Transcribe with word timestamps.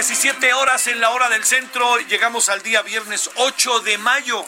17 0.00 0.54
horas 0.54 0.86
en 0.86 0.98
la 0.98 1.10
hora 1.10 1.28
del 1.28 1.44
centro. 1.44 1.98
Llegamos 1.98 2.48
al 2.48 2.62
día 2.62 2.80
viernes 2.80 3.30
8 3.34 3.80
de 3.80 3.98
mayo. 3.98 4.42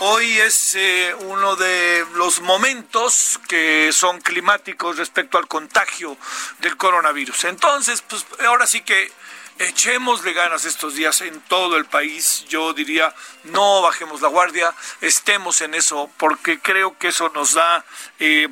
Hoy 0.00 0.40
es 0.40 0.74
eh, 0.74 1.14
uno 1.20 1.54
de 1.54 2.04
los 2.14 2.40
momentos 2.40 3.38
que 3.46 3.92
son 3.92 4.20
climáticos 4.20 4.96
respecto 4.96 5.38
al 5.38 5.46
contagio 5.46 6.16
del 6.58 6.76
coronavirus. 6.76 7.44
Entonces, 7.44 8.02
pues 8.02 8.26
ahora 8.44 8.66
sí 8.66 8.80
que 8.80 9.12
echémosle 9.60 10.32
ganas 10.32 10.64
estos 10.64 10.96
días 10.96 11.20
en 11.20 11.40
todo 11.42 11.76
el 11.76 11.84
país. 11.84 12.44
Yo 12.48 12.72
diría, 12.72 13.14
no 13.44 13.82
bajemos 13.82 14.20
la 14.22 14.28
guardia, 14.28 14.74
estemos 15.00 15.60
en 15.60 15.74
eso, 15.74 16.10
porque 16.16 16.58
creo 16.58 16.98
que 16.98 17.08
eso 17.08 17.28
nos 17.28 17.52
da 17.52 17.84
eh, 18.18 18.48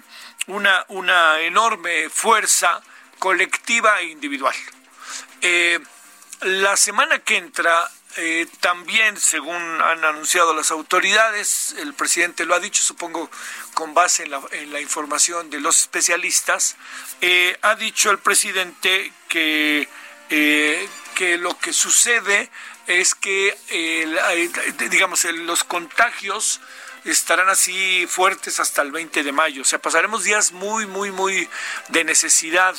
una, 0.47 0.85
una 0.87 1.41
enorme 1.41 2.09
fuerza 2.09 2.81
colectiva 3.19 3.99
e 4.03 4.05
individual. 4.05 4.55
Eh, 5.41 5.81
la 6.41 6.77
semana 6.77 7.19
que 7.19 7.37
entra, 7.37 7.91
eh, 8.17 8.47
también, 8.61 9.17
según 9.17 9.57
han 9.57 10.05
anunciado 10.05 10.55
las 10.55 10.71
autoridades, 10.71 11.75
el 11.79 11.95
presidente 11.95 12.45
lo 12.45 12.55
ha 12.55 12.61
dicho, 12.61 12.83
supongo 12.83 13.31
con 13.75 13.95
base 13.95 14.25
en 14.25 14.31
la, 14.31 14.41
en 14.53 14.73
la 14.73 14.81
información 14.81 15.51
de 15.51 15.61
los 15.61 15.81
especialistas, 15.81 16.77
eh, 17.21 17.57
ha 17.63 17.75
dicho 17.75 18.11
el 18.11 18.19
presidente 18.19 19.13
que, 19.29 19.89
eh, 20.31 20.89
que 21.15 21.39
lo 21.39 21.59
que 21.59 21.73
sucede 21.73 22.51
es 22.87 23.15
que, 23.15 23.55
digamos, 24.91 25.25
los 25.25 25.63
contagios 25.65 26.61
estarán 27.05 27.49
así 27.49 28.07
fuertes 28.09 28.61
hasta 28.61 28.81
el 28.83 28.93
20 28.93 29.23
de 29.23 29.33
mayo. 29.33 29.63
O 29.63 29.65
sea, 29.65 29.79
pasaremos 29.79 30.25
días 30.25 30.53
muy, 30.53 30.87
muy, 30.87 31.11
muy 31.11 31.49
de 31.89 32.05
necesidad 32.05 32.75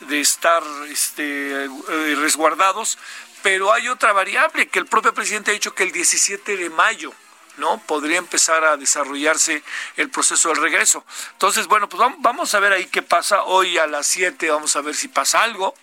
de 0.00 0.20
estar 0.20 0.62
este, 0.88 1.64
eh, 1.64 2.14
resguardados, 2.16 2.98
pero 3.42 3.72
hay 3.72 3.88
otra 3.88 4.12
variable 4.12 4.68
que 4.68 4.78
el 4.78 4.86
propio 4.86 5.14
presidente 5.14 5.50
ha 5.50 5.54
dicho 5.54 5.74
que 5.74 5.82
el 5.84 5.92
17 5.92 6.56
de 6.56 6.70
mayo 6.70 7.12
no 7.56 7.78
podría 7.86 8.18
empezar 8.18 8.64
a 8.64 8.76
desarrollarse 8.76 9.62
el 9.96 10.08
proceso 10.10 10.48
del 10.48 10.58
regreso. 10.62 11.04
Entonces, 11.32 11.66
bueno, 11.66 11.88
pues 11.88 12.02
vam- 12.02 12.16
vamos 12.18 12.54
a 12.54 12.60
ver 12.60 12.72
ahí 12.72 12.86
qué 12.86 13.02
pasa. 13.02 13.42
Hoy 13.44 13.76
a 13.78 13.86
las 13.86 14.06
7 14.06 14.50
vamos 14.50 14.76
a 14.76 14.80
ver 14.80 14.94
si 14.94 15.08
pasa 15.08 15.42
algo. 15.42 15.74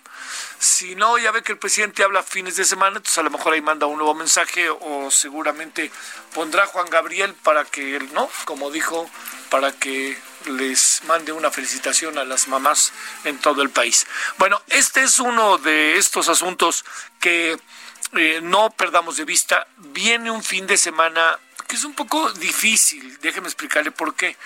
Si 0.58 0.94
no, 0.94 1.18
ya 1.18 1.30
ve 1.30 1.42
que 1.42 1.52
el 1.52 1.58
presidente 1.58 2.02
habla 2.02 2.22
fines 2.22 2.56
de 2.56 2.64
semana, 2.64 2.96
entonces 2.96 3.18
a 3.18 3.22
lo 3.22 3.30
mejor 3.30 3.52
ahí 3.52 3.60
manda 3.60 3.86
un 3.86 3.98
nuevo 3.98 4.14
mensaje 4.14 4.68
o 4.70 5.10
seguramente 5.10 5.90
pondrá 6.34 6.66
Juan 6.66 6.90
Gabriel 6.90 7.34
para 7.42 7.64
que, 7.64 7.96
él, 7.96 8.12
¿no? 8.12 8.28
Como 8.44 8.70
dijo, 8.70 9.08
para 9.50 9.72
que 9.72 10.18
les 10.46 11.02
mande 11.04 11.32
una 11.32 11.50
felicitación 11.50 12.18
a 12.18 12.24
las 12.24 12.48
mamás 12.48 12.92
en 13.24 13.38
todo 13.38 13.62
el 13.62 13.70
país. 13.70 14.06
Bueno, 14.38 14.60
este 14.68 15.02
es 15.02 15.18
uno 15.18 15.58
de 15.58 15.96
estos 15.96 16.28
asuntos 16.28 16.84
que 17.20 17.58
eh, 18.16 18.40
no 18.42 18.70
perdamos 18.70 19.16
de 19.16 19.24
vista. 19.24 19.66
Viene 19.76 20.30
un 20.30 20.42
fin 20.42 20.66
de 20.66 20.76
semana 20.76 21.38
que 21.66 21.76
es 21.76 21.84
un 21.84 21.94
poco 21.94 22.32
difícil, 22.32 23.18
déjeme 23.20 23.46
explicarle 23.46 23.90
por 23.90 24.14
qué. 24.14 24.36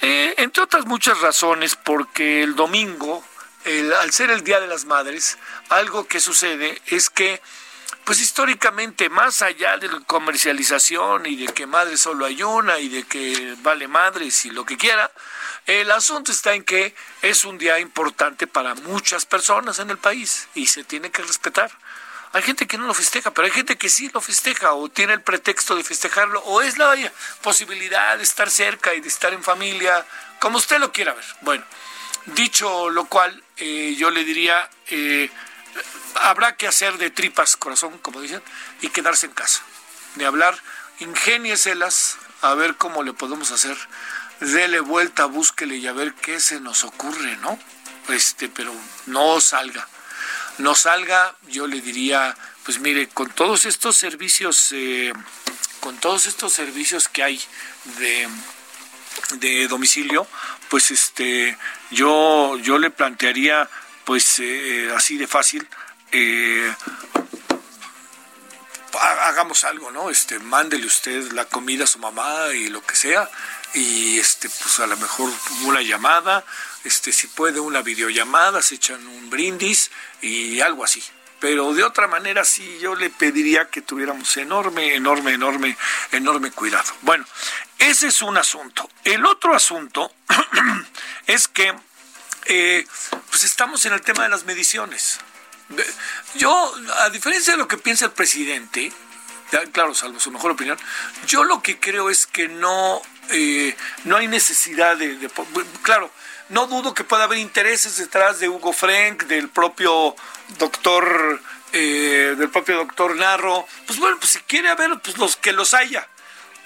Eh, 0.00 0.34
entre 0.38 0.62
otras 0.62 0.86
muchas 0.86 1.20
razones, 1.20 1.76
porque 1.76 2.42
el 2.42 2.54
domingo, 2.54 3.24
el- 3.64 3.92
al 3.92 4.12
ser 4.12 4.30
el 4.30 4.44
Día 4.44 4.60
de 4.60 4.66
las 4.66 4.84
Madres, 4.84 5.38
algo 5.68 6.06
que 6.06 6.20
sucede 6.20 6.80
es 6.86 7.10
que, 7.10 7.40
pues 8.04 8.20
históricamente, 8.20 9.08
más 9.08 9.42
allá 9.42 9.76
de 9.78 9.88
la 9.88 10.00
comercialización 10.00 11.26
y 11.26 11.36
de 11.36 11.52
que 11.52 11.66
madre 11.66 11.96
solo 11.96 12.24
hay 12.24 12.42
una 12.42 12.78
y 12.78 12.88
de 12.88 13.04
que 13.04 13.56
vale 13.62 13.86
madres 13.88 14.44
y 14.44 14.50
lo 14.50 14.64
que 14.64 14.76
quiera, 14.76 15.10
el 15.66 15.90
asunto 15.92 16.32
está 16.32 16.54
en 16.54 16.64
que 16.64 16.94
es 17.22 17.44
un 17.44 17.58
día 17.58 17.78
importante 17.78 18.46
para 18.46 18.74
muchas 18.74 19.24
personas 19.26 19.78
en 19.78 19.90
el 19.90 19.98
país 19.98 20.48
y 20.54 20.66
se 20.66 20.82
tiene 20.82 21.10
que 21.10 21.22
respetar. 21.22 21.70
Hay 22.34 22.42
gente 22.42 22.66
que 22.66 22.78
no 22.78 22.86
lo 22.86 22.94
festeja, 22.94 23.30
pero 23.30 23.46
hay 23.46 23.52
gente 23.52 23.76
que 23.76 23.90
sí 23.90 24.10
lo 24.12 24.20
festeja 24.20 24.72
o 24.72 24.88
tiene 24.88 25.12
el 25.12 25.20
pretexto 25.20 25.76
de 25.76 25.84
festejarlo 25.84 26.40
o 26.40 26.62
es 26.62 26.78
la 26.78 26.96
posibilidad 27.42 28.16
de 28.16 28.24
estar 28.24 28.50
cerca 28.50 28.94
y 28.94 29.00
de 29.00 29.08
estar 29.08 29.32
en 29.34 29.42
familia, 29.44 30.04
como 30.40 30.56
usted 30.56 30.78
lo 30.78 30.90
quiera 30.92 31.12
ver. 31.12 31.24
Bueno, 31.42 31.64
dicho 32.26 32.90
lo 32.90 33.06
cual, 33.06 33.42
eh, 33.56 33.94
yo 33.98 34.10
le 34.10 34.24
diría, 34.24 34.68
eh, 34.88 35.30
habrá 36.16 36.56
que 36.56 36.66
hacer 36.66 36.98
de 36.98 37.10
tripas 37.10 37.56
corazón, 37.56 37.98
como 37.98 38.20
dicen, 38.20 38.42
y 38.80 38.88
quedarse 38.88 39.26
en 39.26 39.32
casa. 39.32 39.62
De 40.16 40.26
hablar, 40.26 40.58
ingénieselas, 41.00 42.18
a 42.40 42.54
ver 42.54 42.76
cómo 42.76 43.02
le 43.02 43.12
podemos 43.12 43.50
hacer. 43.50 43.76
Dele 44.40 44.80
vuelta, 44.80 45.26
búsquele 45.26 45.76
y 45.76 45.86
a 45.86 45.92
ver 45.92 46.14
qué 46.14 46.40
se 46.40 46.60
nos 46.60 46.84
ocurre, 46.84 47.36
¿no? 47.38 47.58
Este, 48.08 48.48
pero 48.48 48.74
no 49.06 49.40
salga 49.40 49.86
no 50.58 50.74
salga, 50.74 51.34
yo 51.48 51.66
le 51.66 51.80
diría, 51.80 52.36
pues 52.64 52.78
mire, 52.78 53.08
con 53.08 53.30
todos 53.30 53.64
estos 53.64 53.96
servicios, 53.96 54.68
eh, 54.72 55.12
con 55.80 55.96
todos 55.98 56.26
estos 56.26 56.52
servicios 56.52 57.08
que 57.08 57.22
hay 57.22 57.40
de, 57.98 58.28
de 59.36 59.66
domicilio, 59.68 60.26
pues 60.68 60.90
este, 60.90 61.56
yo, 61.90 62.56
yo 62.58 62.78
le 62.78 62.90
plantearía, 62.90 63.68
pues 64.04 64.38
eh, 64.40 64.90
así 64.96 65.16
de 65.18 65.26
fácil, 65.26 65.66
eh, 66.12 66.74
ha- 68.98 69.28
hagamos 69.28 69.64
algo, 69.64 69.90
¿no? 69.90 70.10
Este, 70.10 70.38
mándele 70.38 70.86
usted 70.86 71.32
la 71.32 71.44
comida 71.46 71.84
a 71.84 71.86
su 71.86 71.98
mamá 71.98 72.48
y 72.54 72.68
lo 72.68 72.84
que 72.84 72.94
sea, 72.96 73.28
y 73.74 74.18
este, 74.18 74.48
pues 74.48 74.80
a 74.80 74.86
lo 74.86 74.96
mejor 74.96 75.30
una 75.64 75.80
llamada, 75.82 76.44
este, 76.84 77.12
si 77.12 77.26
puede 77.28 77.60
una 77.60 77.80
videollamada, 77.82 78.60
se 78.62 78.74
echan 78.76 79.06
un 79.06 79.30
brindis 79.30 79.90
y 80.20 80.60
algo 80.60 80.84
así. 80.84 81.02
Pero 81.42 81.74
de 81.74 81.82
otra 81.82 82.06
manera 82.06 82.44
sí 82.44 82.78
yo 82.80 82.94
le 82.94 83.10
pediría 83.10 83.68
que 83.68 83.82
tuviéramos 83.82 84.36
enorme, 84.36 84.94
enorme, 84.94 85.32
enorme, 85.32 85.76
enorme 86.12 86.52
cuidado. 86.52 86.92
Bueno, 87.00 87.24
ese 87.80 88.06
es 88.06 88.22
un 88.22 88.36
asunto. 88.36 88.88
El 89.02 89.26
otro 89.26 89.52
asunto 89.52 90.14
es 91.26 91.48
que 91.48 91.74
eh, 92.44 92.86
pues 93.28 93.42
estamos 93.42 93.84
en 93.86 93.92
el 93.92 94.02
tema 94.02 94.22
de 94.22 94.28
las 94.28 94.44
mediciones. 94.44 95.18
Yo, 96.36 96.74
a 97.00 97.10
diferencia 97.10 97.54
de 97.54 97.58
lo 97.58 97.66
que 97.66 97.76
piensa 97.76 98.04
el 98.04 98.12
presidente, 98.12 98.92
claro, 99.72 99.96
salvo 99.96 100.20
su 100.20 100.30
mejor 100.30 100.52
opinión, 100.52 100.78
yo 101.26 101.42
lo 101.42 101.60
que 101.60 101.80
creo 101.80 102.08
es 102.08 102.28
que 102.28 102.46
no, 102.46 103.02
eh, 103.30 103.76
no 104.04 104.16
hay 104.16 104.28
necesidad 104.28 104.96
de, 104.96 105.28
Claro, 105.82 106.12
no 106.52 106.66
dudo 106.66 106.92
que 106.92 107.02
pueda 107.02 107.24
haber 107.24 107.38
intereses 107.38 107.96
detrás 107.96 108.38
de 108.38 108.48
Hugo 108.48 108.74
Frank, 108.74 109.24
del 109.24 109.48
propio 109.48 110.14
doctor, 110.58 111.40
eh, 111.72 112.34
del 112.36 112.50
propio 112.50 112.76
doctor 112.76 113.16
Narro. 113.16 113.66
Pues 113.86 113.98
bueno, 113.98 114.18
pues 114.18 114.32
si 114.32 114.38
quiere 114.40 114.68
haber, 114.68 115.00
pues 115.00 115.16
los 115.16 115.36
que 115.36 115.52
los 115.52 115.72
haya. 115.72 116.06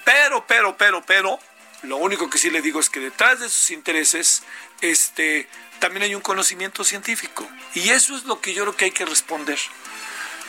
Pero, 0.03 0.45
pero, 0.45 0.75
pero, 0.75 1.01
pero, 1.05 1.39
lo 1.83 1.97
único 1.97 2.29
que 2.29 2.37
sí 2.37 2.49
le 2.49 2.61
digo 2.61 2.81
es 2.81 2.89
que 2.89 2.99
detrás 2.99 3.39
de 3.39 3.47
esos 3.47 3.71
intereses, 3.71 4.43
este, 4.81 5.47
también 5.79 6.03
hay 6.03 6.15
un 6.15 6.21
conocimiento 6.21 6.83
científico. 6.83 7.47
Y 7.73 7.89
eso 7.89 8.17
es 8.17 8.25
lo 8.25 8.41
que 8.41 8.53
yo 8.53 8.63
creo 8.63 8.75
que 8.75 8.85
hay 8.85 8.91
que 8.91 9.05
responder. 9.05 9.59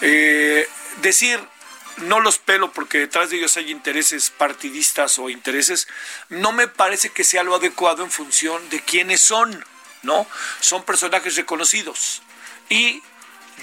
Eh, 0.01 0.69
decir, 1.01 1.39
no 2.03 2.21
los 2.21 2.39
pelo 2.39 2.73
porque 2.73 2.99
detrás 2.99 3.31
de 3.31 3.39
ellos 3.39 3.57
hay 3.57 3.71
intereses 3.71 4.31
partidistas 4.31 5.19
o 5.19 5.31
intereses, 5.31 5.89
no 6.29 6.53
me 6.53 6.69
parece 6.69 7.11
que 7.11 7.25
sea 7.25 7.43
lo 7.43 7.55
adecuado 7.55 8.03
en 8.03 8.11
función 8.11 8.69
de 8.71 8.81
quiénes 8.81 9.21
son. 9.21 9.65
¿no? 10.03 10.27
Son 10.61 10.85
personajes 10.85 11.37
reconocidos. 11.37 12.23
Y 12.69 13.03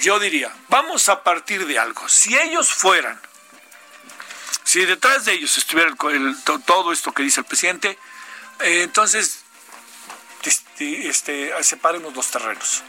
yo 0.01 0.19
diría, 0.19 0.53
vamos 0.69 1.09
a 1.09 1.23
partir 1.23 1.65
de 1.65 1.79
algo. 1.79 2.07
Si 2.09 2.37
ellos 2.37 2.71
fueran, 2.71 3.19
si 4.63 4.85
detrás 4.85 5.25
de 5.25 5.33
ellos 5.33 5.57
estuviera 5.57 5.93
todo 6.65 6.91
esto 6.91 7.13
que 7.13 7.23
dice 7.23 7.41
el 7.41 7.45
presidente, 7.45 7.97
eh, 8.59 8.83
entonces 8.83 9.41
este, 10.43 11.07
este, 11.07 11.63
separemos 11.63 12.31
terrenos. 12.31 12.83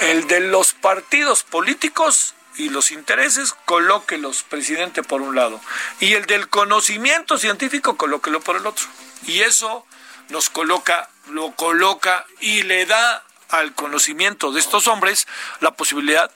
El 0.00 0.26
de 0.28 0.40
los 0.40 0.74
partidos 0.74 1.42
políticos 1.42 2.34
y 2.58 2.68
los 2.68 2.90
intereses, 2.90 3.54
colóquelos, 3.64 4.42
presidente, 4.42 5.02
por 5.02 5.22
un 5.22 5.36
lado. 5.36 5.60
Y 6.00 6.14
el 6.14 6.26
del 6.26 6.48
conocimiento 6.48 7.38
científico, 7.38 7.96
colóquelo 7.96 8.40
por 8.40 8.56
el 8.56 8.66
otro. 8.66 8.86
Y 9.26 9.40
eso 9.40 9.86
nos 10.28 10.50
coloca, 10.50 11.08
lo 11.30 11.52
coloca 11.52 12.26
y 12.40 12.64
le 12.64 12.84
da 12.84 13.24
al 13.48 13.74
conocimiento 13.74 14.52
de 14.52 14.60
estos 14.60 14.88
hombres 14.88 15.26
la 15.60 15.70
posibilidad 15.70 16.30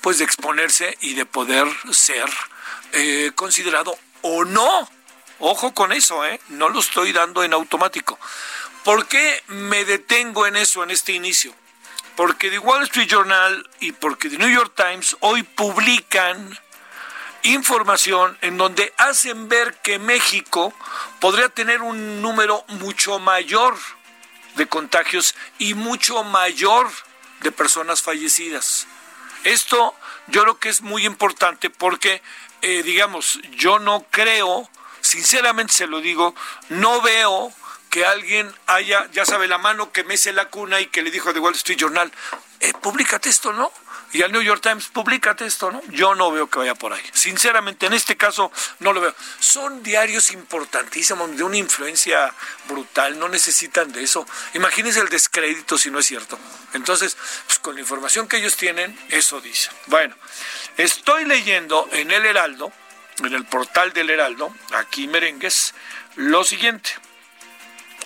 pues 0.00 0.18
de 0.18 0.24
exponerse 0.24 0.96
y 1.00 1.14
de 1.14 1.26
poder 1.26 1.66
ser 1.90 2.28
eh, 2.92 3.32
considerado 3.34 3.98
o 4.22 4.44
no. 4.44 4.88
Ojo 5.40 5.74
con 5.74 5.92
eso, 5.92 6.24
¿eh? 6.24 6.40
no 6.48 6.68
lo 6.68 6.78
estoy 6.78 7.12
dando 7.12 7.42
en 7.42 7.52
automático. 7.52 8.18
¿Por 8.84 9.06
qué 9.06 9.42
me 9.48 9.84
detengo 9.84 10.46
en 10.46 10.56
eso 10.56 10.84
en 10.84 10.90
este 10.90 11.12
inicio? 11.12 11.54
Porque 12.16 12.50
The 12.50 12.58
Wall 12.58 12.84
Street 12.84 13.08
Journal 13.08 13.68
y 13.80 13.92
porque 13.92 14.28
The 14.28 14.38
New 14.38 14.48
York 14.48 14.72
Times 14.76 15.16
hoy 15.20 15.42
publican 15.42 16.58
información 17.42 18.38
en 18.40 18.56
donde 18.56 18.92
hacen 18.96 19.48
ver 19.48 19.74
que 19.82 19.98
México 19.98 20.72
podría 21.20 21.48
tener 21.48 21.82
un 21.82 22.22
número 22.22 22.64
mucho 22.68 23.18
mayor 23.18 23.76
de 24.56 24.66
contagios 24.66 25.34
y 25.58 25.74
mucho 25.74 26.24
mayor 26.24 26.90
de 27.40 27.52
personas 27.52 28.02
fallecidas. 28.02 28.86
Esto 29.44 29.94
yo 30.28 30.42
creo 30.42 30.58
que 30.58 30.70
es 30.70 30.80
muy 30.80 31.04
importante 31.04 31.68
porque, 31.68 32.22
eh, 32.62 32.82
digamos, 32.82 33.40
yo 33.52 33.78
no 33.78 34.06
creo, 34.10 34.68
sinceramente 35.02 35.74
se 35.74 35.86
lo 35.86 36.00
digo, 36.00 36.34
no 36.70 37.02
veo 37.02 37.52
que 37.94 38.04
alguien 38.04 38.52
haya, 38.66 39.08
ya 39.12 39.24
sabe, 39.24 39.46
la 39.46 39.56
mano 39.56 39.92
que 39.92 40.02
mece 40.02 40.32
la 40.32 40.46
cuna 40.46 40.80
y 40.80 40.86
que 40.86 41.00
le 41.00 41.12
dijo 41.12 41.32
The 41.32 41.38
Wall 41.38 41.54
Street 41.54 41.78
Journal, 41.78 42.10
eh, 42.58 42.72
públicate 42.82 43.28
esto, 43.30 43.52
¿no? 43.52 43.72
Y 44.12 44.22
al 44.22 44.32
New 44.32 44.42
York 44.42 44.60
Times, 44.60 44.88
públicate 44.88 45.46
esto, 45.46 45.70
¿no? 45.70 45.80
Yo 45.90 46.16
no 46.16 46.32
veo 46.32 46.50
que 46.50 46.58
vaya 46.58 46.74
por 46.74 46.92
ahí. 46.92 47.04
Sinceramente, 47.12 47.86
en 47.86 47.92
este 47.92 48.16
caso, 48.16 48.50
no 48.80 48.92
lo 48.92 49.00
veo. 49.00 49.14
Son 49.38 49.84
diarios 49.84 50.32
importantísimos, 50.32 51.36
de 51.36 51.44
una 51.44 51.56
influencia 51.56 52.34
brutal, 52.66 53.16
no 53.16 53.28
necesitan 53.28 53.92
de 53.92 54.02
eso. 54.02 54.26
Imagínense 54.54 54.98
el 54.98 55.08
descrédito 55.08 55.78
si 55.78 55.92
no 55.92 56.00
es 56.00 56.06
cierto. 56.06 56.36
Entonces, 56.72 57.16
pues 57.46 57.60
con 57.60 57.76
la 57.76 57.82
información 57.82 58.26
que 58.26 58.38
ellos 58.38 58.56
tienen, 58.56 58.98
eso 59.10 59.40
dice. 59.40 59.70
Bueno, 59.86 60.16
estoy 60.76 61.26
leyendo 61.26 61.88
en 61.92 62.10
el 62.10 62.26
Heraldo, 62.26 62.72
en 63.18 63.34
el 63.34 63.44
portal 63.44 63.92
del 63.92 64.10
Heraldo, 64.10 64.52
aquí 64.72 65.06
merengues, 65.06 65.74
lo 66.16 66.42
siguiente. 66.42 66.90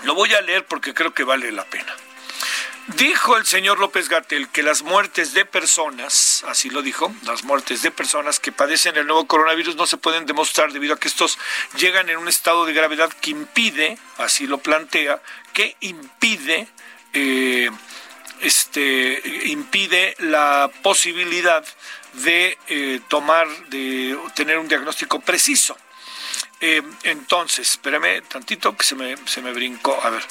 Lo 0.05 0.15
voy 0.15 0.33
a 0.35 0.41
leer 0.41 0.65
porque 0.67 0.95
creo 0.95 1.13
que 1.13 1.25
vale 1.25 1.53
la 1.53 1.65
pena. 1.65 1.95
Dijo 2.97 3.37
el 3.37 3.45
señor 3.45 3.79
López 3.79 4.09
Gatel 4.09 4.49
que 4.49 4.63
las 4.63 4.81
muertes 4.83 5.35
de 5.35 5.45
personas, 5.45 6.43
así 6.49 6.71
lo 6.71 6.81
dijo, 6.81 7.15
las 7.27 7.45
muertes 7.45 7.83
de 7.83 7.91
personas 7.91 8.41
que 8.41 8.51
padecen 8.51 8.97
el 8.97 9.07
nuevo 9.07 9.27
coronavirus 9.27 9.77
no 9.77 9.87
se 9.87 9.99
pueden 9.99 10.25
demostrar 10.25 10.73
debido 10.73 10.95
a 10.95 10.99
que 10.99 11.09
estos 11.09 11.39
llegan 11.77 12.09
en 12.09 12.17
un 12.17 12.29
estado 12.29 12.65
de 12.65 12.73
gravedad 12.73 13.13
que 13.21 13.33
impide, 13.33 13.99
así 14.17 14.47
lo 14.47 14.57
plantea, 14.59 15.21
que 15.53 15.77
impide, 15.81 16.67
eh, 17.13 17.69
este, 18.41 19.21
impide 19.45 20.15
la 20.21 20.71
posibilidad 20.83 21.63
de 22.15 22.57
eh, 22.69 23.01
tomar, 23.09 23.49
de 23.69 24.19
tener 24.35 24.59
un 24.59 24.67
diagnóstico 24.67 25.21
preciso. 25.21 25.77
Eh, 26.61 26.83
entonces, 27.05 27.71
espérame 27.71 28.21
tantito 28.27 28.77
que 28.77 28.85
se 28.85 28.97
me, 28.97 29.17
se 29.27 29.41
me 29.41 29.53
brincó. 29.53 29.97
A 30.03 30.11
ver, 30.11 30.25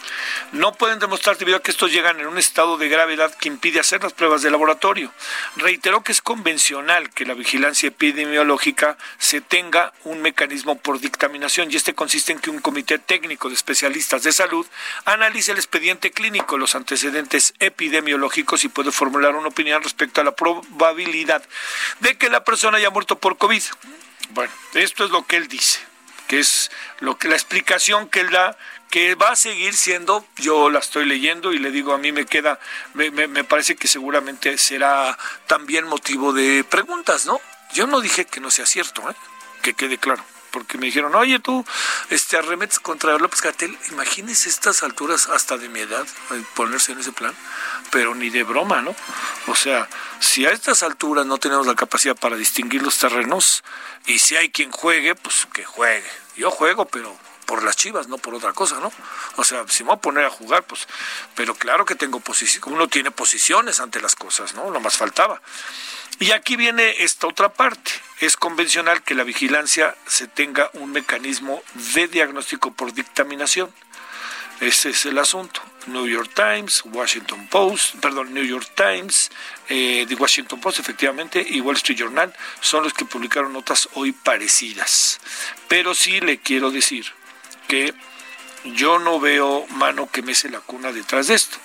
no 0.52 0.74
pueden 0.74 1.00
demostrar 1.00 1.38
debido 1.38 1.58
a 1.58 1.62
que 1.62 1.72
estos 1.72 1.92
llegan 1.92 2.20
en 2.20 2.28
un 2.28 2.38
estado 2.38 2.78
de 2.78 2.90
gravedad 2.90 3.34
que 3.36 3.48
impide 3.48 3.80
hacer 3.80 4.04
las 4.04 4.12
pruebas 4.12 4.42
de 4.42 4.52
laboratorio. 4.52 5.14
Reiteró 5.56 6.04
que 6.04 6.12
es 6.12 6.22
convencional 6.22 7.12
que 7.12 7.26
la 7.26 7.34
vigilancia 7.34 7.88
epidemiológica 7.88 8.98
se 9.18 9.40
tenga 9.40 9.94
un 10.04 10.22
mecanismo 10.22 10.78
por 10.78 11.00
dictaminación 11.00 11.72
y 11.72 11.78
este 11.78 11.96
consiste 11.96 12.34
en 12.34 12.40
que 12.40 12.50
un 12.50 12.60
comité 12.60 13.00
técnico 13.00 13.48
de 13.48 13.56
especialistas 13.56 14.24
de 14.24 14.34
salud 14.34 14.68
analice 15.06 15.54
el 15.54 15.58
expediente 15.58 16.12
clínico, 16.12 16.58
los 16.58 16.76
antecedentes 16.76 17.54
epidemiológicos 17.60 18.66
y 18.66 18.68
puede 18.68 18.92
formular 18.92 19.34
una 19.36 19.48
opinión 19.48 19.82
respecto 19.82 20.20
a 20.20 20.26
la 20.26 20.36
probabilidad 20.36 21.42
de 22.02 22.18
que 22.18 22.30
la 22.30 22.44
persona 22.44 22.78
haya 22.78 22.90
muerto 22.90 23.18
por 23.18 23.38
COVID. 23.38 23.64
Bueno, 24.32 24.52
esto 24.74 25.06
es 25.06 25.12
lo 25.12 25.26
que 25.26 25.38
él 25.38 25.48
dice 25.48 25.87
que 26.28 26.40
es 26.40 26.72
lo 27.00 27.18
que 27.18 27.28
la 27.28 27.36
explicación 27.36 28.10
que 28.10 28.22
él 28.22 28.30
da 28.30 28.58
que 28.90 29.16
va 29.16 29.32
a 29.32 29.36
seguir 29.36 29.76
siendo, 29.76 30.26
yo 30.38 30.70
la 30.70 30.80
estoy 30.80 31.06
leyendo 31.06 31.52
y 31.52 31.60
le 31.60 31.72
digo, 31.72 31.94
a 31.94 31.98
mí 31.98 32.12
me 32.12 32.26
queda, 32.26 32.60
me, 32.94 33.12
me, 33.12 33.44
parece 33.44 33.76
que 33.76 33.88
seguramente 33.88 34.58
será 34.58 35.18
también 35.46 35.86
motivo 35.86 36.32
de 36.32 36.64
preguntas, 36.64 37.26
¿no? 37.26 37.42
Yo 37.74 37.86
no 37.86 38.00
dije 38.00 38.26
que 38.26 38.40
no 38.40 38.50
sea 38.50 38.66
cierto, 38.66 39.10
¿eh? 39.10 39.16
que 39.62 39.74
quede 39.74 39.98
claro 39.98 40.24
porque 40.58 40.80
me 40.80 40.88
dijeron, 40.88 41.14
oye, 41.14 41.38
tú 41.40 41.64
este, 42.10 42.36
arremetes 42.38 42.80
contra 42.80 43.18
López 43.20 43.42
Gatel. 43.42 43.78
Imagínese 43.92 44.50
estas 44.50 44.82
alturas, 44.82 45.28
hasta 45.28 45.58
de 45.58 45.70
mi 45.70 45.82
edad, 45.82 46.06
ponerse 46.56 46.94
en 46.94 47.00
ese 47.00 47.12
plan, 47.12 47.34
pero 47.92 48.16
ni 48.16 48.30
de 48.30 48.44
broma, 48.44 48.82
¿no? 48.82 48.96
O 49.48 49.56
sea, 49.56 49.88
si 50.20 50.46
a 50.46 50.52
estas 50.52 50.84
alturas 50.84 51.26
no 51.26 51.38
tenemos 51.38 51.68
la 51.68 51.76
capacidad 51.76 52.16
para 52.16 52.36
distinguir 52.36 52.82
los 52.82 52.98
terrenos, 52.98 53.64
y 54.06 54.20
si 54.20 54.36
hay 54.36 54.50
quien 54.50 54.72
juegue, 54.72 55.16
pues 55.16 55.48
que 55.54 55.64
juegue. 55.64 56.10
Yo 56.36 56.52
juego, 56.52 56.86
pero 56.86 57.16
por 57.46 57.64
las 57.64 57.78
chivas, 57.78 58.08
no 58.08 58.18
por 58.18 58.36
otra 58.36 58.54
cosa, 58.54 58.80
¿no? 58.80 58.92
O 59.38 59.44
sea, 59.44 59.66
si 59.70 59.84
me 59.84 59.88
voy 59.88 59.98
a 59.98 60.02
poner 60.02 60.26
a 60.26 60.30
jugar, 60.30 60.64
pues, 60.64 60.88
pero 61.34 61.56
claro 61.56 61.86
que 61.86 61.96
tengo 61.96 62.20
posición, 62.20 62.74
uno 62.74 62.90
tiene 62.90 63.10
posiciones 63.10 63.80
ante 63.80 64.02
las 64.02 64.16
cosas, 64.16 64.54
¿no? 64.54 64.70
Lo 64.70 64.82
más 64.82 64.98
faltaba. 64.98 65.42
Y 66.20 66.32
aquí 66.32 66.56
viene 66.56 67.04
esta 67.04 67.28
otra 67.28 67.54
parte. 67.54 67.92
Es 68.20 68.36
convencional 68.36 69.04
que 69.04 69.16
la 69.16 69.24
vigilancia 69.24 69.96
se 70.08 70.28
tenga 70.28 70.70
un 70.74 70.92
mecanismo 70.92 71.64
de 71.94 72.08
diagnóstico 72.08 72.72
por 72.72 72.94
dictaminación. 72.94 73.72
Ese 74.60 74.90
es 74.90 75.06
el 75.06 75.18
asunto. 75.20 75.62
New 75.88 76.08
York 76.08 76.32
Times, 76.34 76.84
Washington 76.86 77.48
Post, 77.48 77.96
perdón, 77.96 78.34
New 78.34 78.44
York 78.44 78.70
Times, 78.76 79.32
eh, 79.70 80.06
Washington 80.18 80.60
Post, 80.60 80.80
efectivamente, 80.80 81.46
y 81.48 81.62
Wall 81.62 81.76
Street 81.78 81.98
Journal 81.98 82.34
son 82.62 82.84
los 82.84 82.94
que 82.94 83.06
publicaron 83.06 83.54
notas 83.54 83.90
hoy 83.94 84.12
parecidas. 84.12 85.20
Pero 85.68 85.94
sí 85.94 86.20
le 86.20 86.40
quiero 86.40 86.72
decir 86.72 87.06
que 87.68 87.94
yo 88.64 89.00
no 89.00 89.20
veo 89.20 89.66
mano 89.72 90.10
que 90.12 90.22
mece 90.22 90.50
la 90.50 90.60
cuna 90.60 90.92
detrás 90.92 91.28
de 91.28 91.36
esto. 91.36 91.58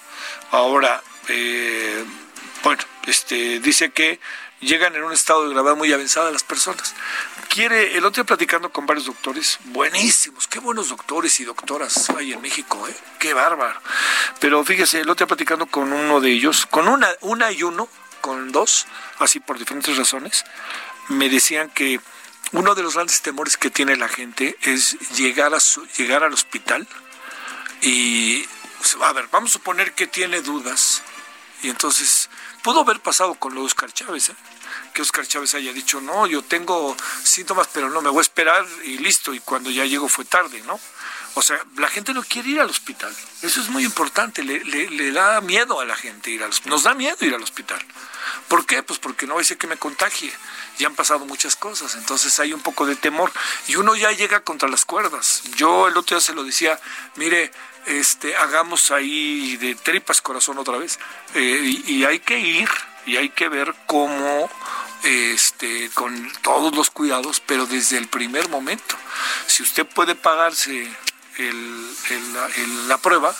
Ahora, 0.51 1.03
eh, 1.29 2.05
bueno, 2.63 2.83
este, 3.07 3.61
dice 3.61 3.91
que 3.91 4.21
llegan 4.61 4.95
en 4.95 5.03
un 5.03 5.13
estado 5.13 5.47
de 5.47 5.55
gravedad 5.55 5.77
muy 5.77 5.93
avanzada 5.93 6.31
las 6.31 6.45
personas. 6.45 6.95
Quiere, 7.53 7.99
el 7.99 8.05
otro 8.07 8.23
día 8.23 8.27
platicando 8.27 8.73
con 8.73 8.87
varios 8.87 9.05
doctores, 9.05 9.59
buenísimos, 9.65 10.49
qué 10.49 10.59
buenos 10.59 10.89
doctores 10.89 11.39
y 11.39 11.45
doctoras 11.45 12.09
hay 12.17 12.33
en 12.33 12.41
México, 12.41 12.89
¿eh? 12.89 12.97
qué 13.19 13.35
bárbaro. 13.35 13.79
Pero 14.41 14.65
fíjese, 14.65 15.01
el 15.01 15.11
otro 15.11 15.27
día 15.27 15.27
platicando 15.27 15.67
con 15.67 15.93
uno 15.93 16.23
de 16.23 16.31
ellos, 16.31 16.65
con 16.65 16.89
una, 16.89 17.11
una 17.21 17.53
y 17.53 17.63
uno, 17.63 17.91
con 18.23 18.53
dos, 18.53 18.87
así 19.19 19.39
por 19.39 19.59
diferentes 19.59 19.99
razones, 19.99 20.47
me 21.09 21.29
decían 21.29 21.69
que 21.69 22.01
uno 22.53 22.75
de 22.75 22.83
los 22.83 22.95
grandes 22.95 23.21
temores 23.21 23.59
que 23.59 23.71
tiene 23.71 23.97
la 23.97 24.09
gente 24.09 24.57
es 24.63 24.99
llegar, 25.11 25.53
a 25.53 25.59
llegar 25.99 26.25
al 26.25 26.33
hospital 26.33 26.89
y, 27.83 28.47
a 29.03 29.13
ver, 29.13 29.29
vamos 29.31 29.51
a 29.51 29.53
suponer 29.53 29.93
que 29.93 30.07
tiene 30.07 30.41
dudas 30.41 31.03
y 31.63 31.69
entonces 31.69 32.31
pudo 32.63 32.81
haber 32.81 33.01
pasado 33.01 33.35
con 33.35 33.55
lo 33.55 33.61
de 33.61 33.67
Oscar 33.67 33.93
Chávez, 33.93 34.31
¿eh? 34.31 34.37
Que 34.93 35.03
Oscar 35.03 35.27
Chávez 35.27 35.55
haya 35.55 35.73
dicho, 35.73 36.01
no, 36.01 36.27
yo 36.27 36.43
tengo 36.43 36.97
síntomas, 37.23 37.69
pero 37.73 37.91
no, 37.91 38.03
me 38.03 38.11
voy 38.11 38.19
a 38.19 38.23
esperar 38.23 38.67
y 38.85 38.99
listo, 38.99 39.35
y 39.35 39.41
cuando 39.41 39.71
ya 39.71 39.85
llego 39.85 40.09
fue 40.09 40.25
tarde, 40.25 40.63
¿no? 40.67 40.79
O 41.35 41.43
sea, 41.43 41.59
la 41.77 41.89
gente 41.89 42.13
no 42.13 42.23
quiere 42.23 42.51
ir 42.51 42.61
al 42.61 42.69
hospital. 42.69 43.15
Eso 43.41 43.61
es 43.61 43.69
muy 43.71 43.85
importante. 43.85 44.43
Le, 44.45 44.63
le, 44.65 45.13
da 45.13 45.41
miedo 45.41 45.81
a 45.81 45.85
la 45.87 45.97
gente 45.97 46.31
ir 46.31 46.43
al 46.43 46.51
hospital. 46.51 46.71
Nos 46.71 46.83
da 46.83 46.93
miedo 46.93 47.17
ir 47.21 47.35
al 47.35 47.43
hospital. 47.43 47.83
¿Por 48.49 48.67
qué? 48.67 48.83
Pues 48.83 48.99
porque 48.99 49.27
no 49.27 49.37
va 49.37 49.43
que 49.43 49.67
me 49.67 49.79
contagie. 49.79 50.31
Ya 50.79 50.89
han 50.89 50.95
pasado 50.95 51.25
muchas 51.25 51.57
cosas. 51.57 51.95
Entonces 51.95 52.39
hay 52.39 52.53
un 52.53 52.61
poco 52.61 52.85
de 52.85 52.97
temor. 52.97 53.33
Y 53.67 53.77
uno 53.77 53.97
ya 53.97 54.13
llega 54.13 54.41
contra 54.41 54.69
las 54.69 54.85
cuerdas. 54.85 55.43
Yo 55.57 55.89
el 55.89 55.97
otro 55.97 56.17
día 56.17 56.21
se 56.21 56.35
lo 56.35 56.45
decía, 56.45 56.79
mire, 57.17 57.51
este, 57.87 58.37
hagamos 58.37 58.91
ahí 58.91 59.57
de 59.57 59.75
tripas 59.75 60.21
corazón 60.21 60.59
otra 60.59 60.77
vez. 60.77 60.99
Eh, 61.35 61.83
y, 61.87 62.05
hay 62.05 62.21
que 62.21 62.39
ir 62.39 62.69
y 63.07 63.17
hay 63.17 63.31
que 63.31 63.49
ver 63.49 63.75
cómo, 63.87 64.51
este, 65.05 65.91
con 65.91 66.33
todos 66.43 66.75
los 66.75 66.91
cuidados, 66.91 67.41
pero 67.41 67.67
desde 67.67 67.99
el 67.99 68.09
primer 68.09 68.49
momento. 68.49 68.97
Si 69.47 69.63
usted 69.63 69.87
puede 69.87 70.15
pagarse 70.15 70.89
el, 71.39 72.89
la 72.89 72.99
prueba, 72.99 73.35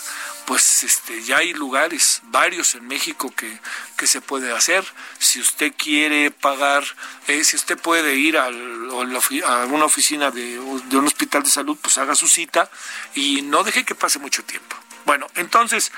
pues 0.45 0.83
este, 0.83 1.23
ya 1.23 1.37
hay 1.37 1.53
lugares, 1.53 2.21
varios 2.25 2.75
en 2.75 2.85
México 2.87 3.33
que, 3.35 3.59
que 3.97 4.07
se 4.07 4.19
puede 4.19 4.53
hacer. 4.53 4.85
Si 5.17 5.39
usted 5.39 5.73
quiere 5.77 6.31
pagar, 6.31 6.83
eh, 7.27 7.43
si 7.43 7.55
usted 7.55 7.77
puede 7.77 8.15
ir 8.15 8.37
a 8.37 8.47
una 8.47 9.85
oficina 9.85 10.31
de, 10.31 10.55
de 10.55 10.97
un 10.97 11.05
hospital 11.05 11.43
de 11.43 11.49
salud, 11.49 11.77
pues 11.81 11.97
haga 11.97 12.15
su 12.15 12.27
cita 12.27 12.69
y 13.15 13.41
no 13.43 13.63
deje 13.63 13.85
que 13.85 13.95
pase 13.95 14.19
mucho 14.19 14.43
tiempo. 14.43 14.75
Bueno, 15.05 15.27
entonces 15.35 15.91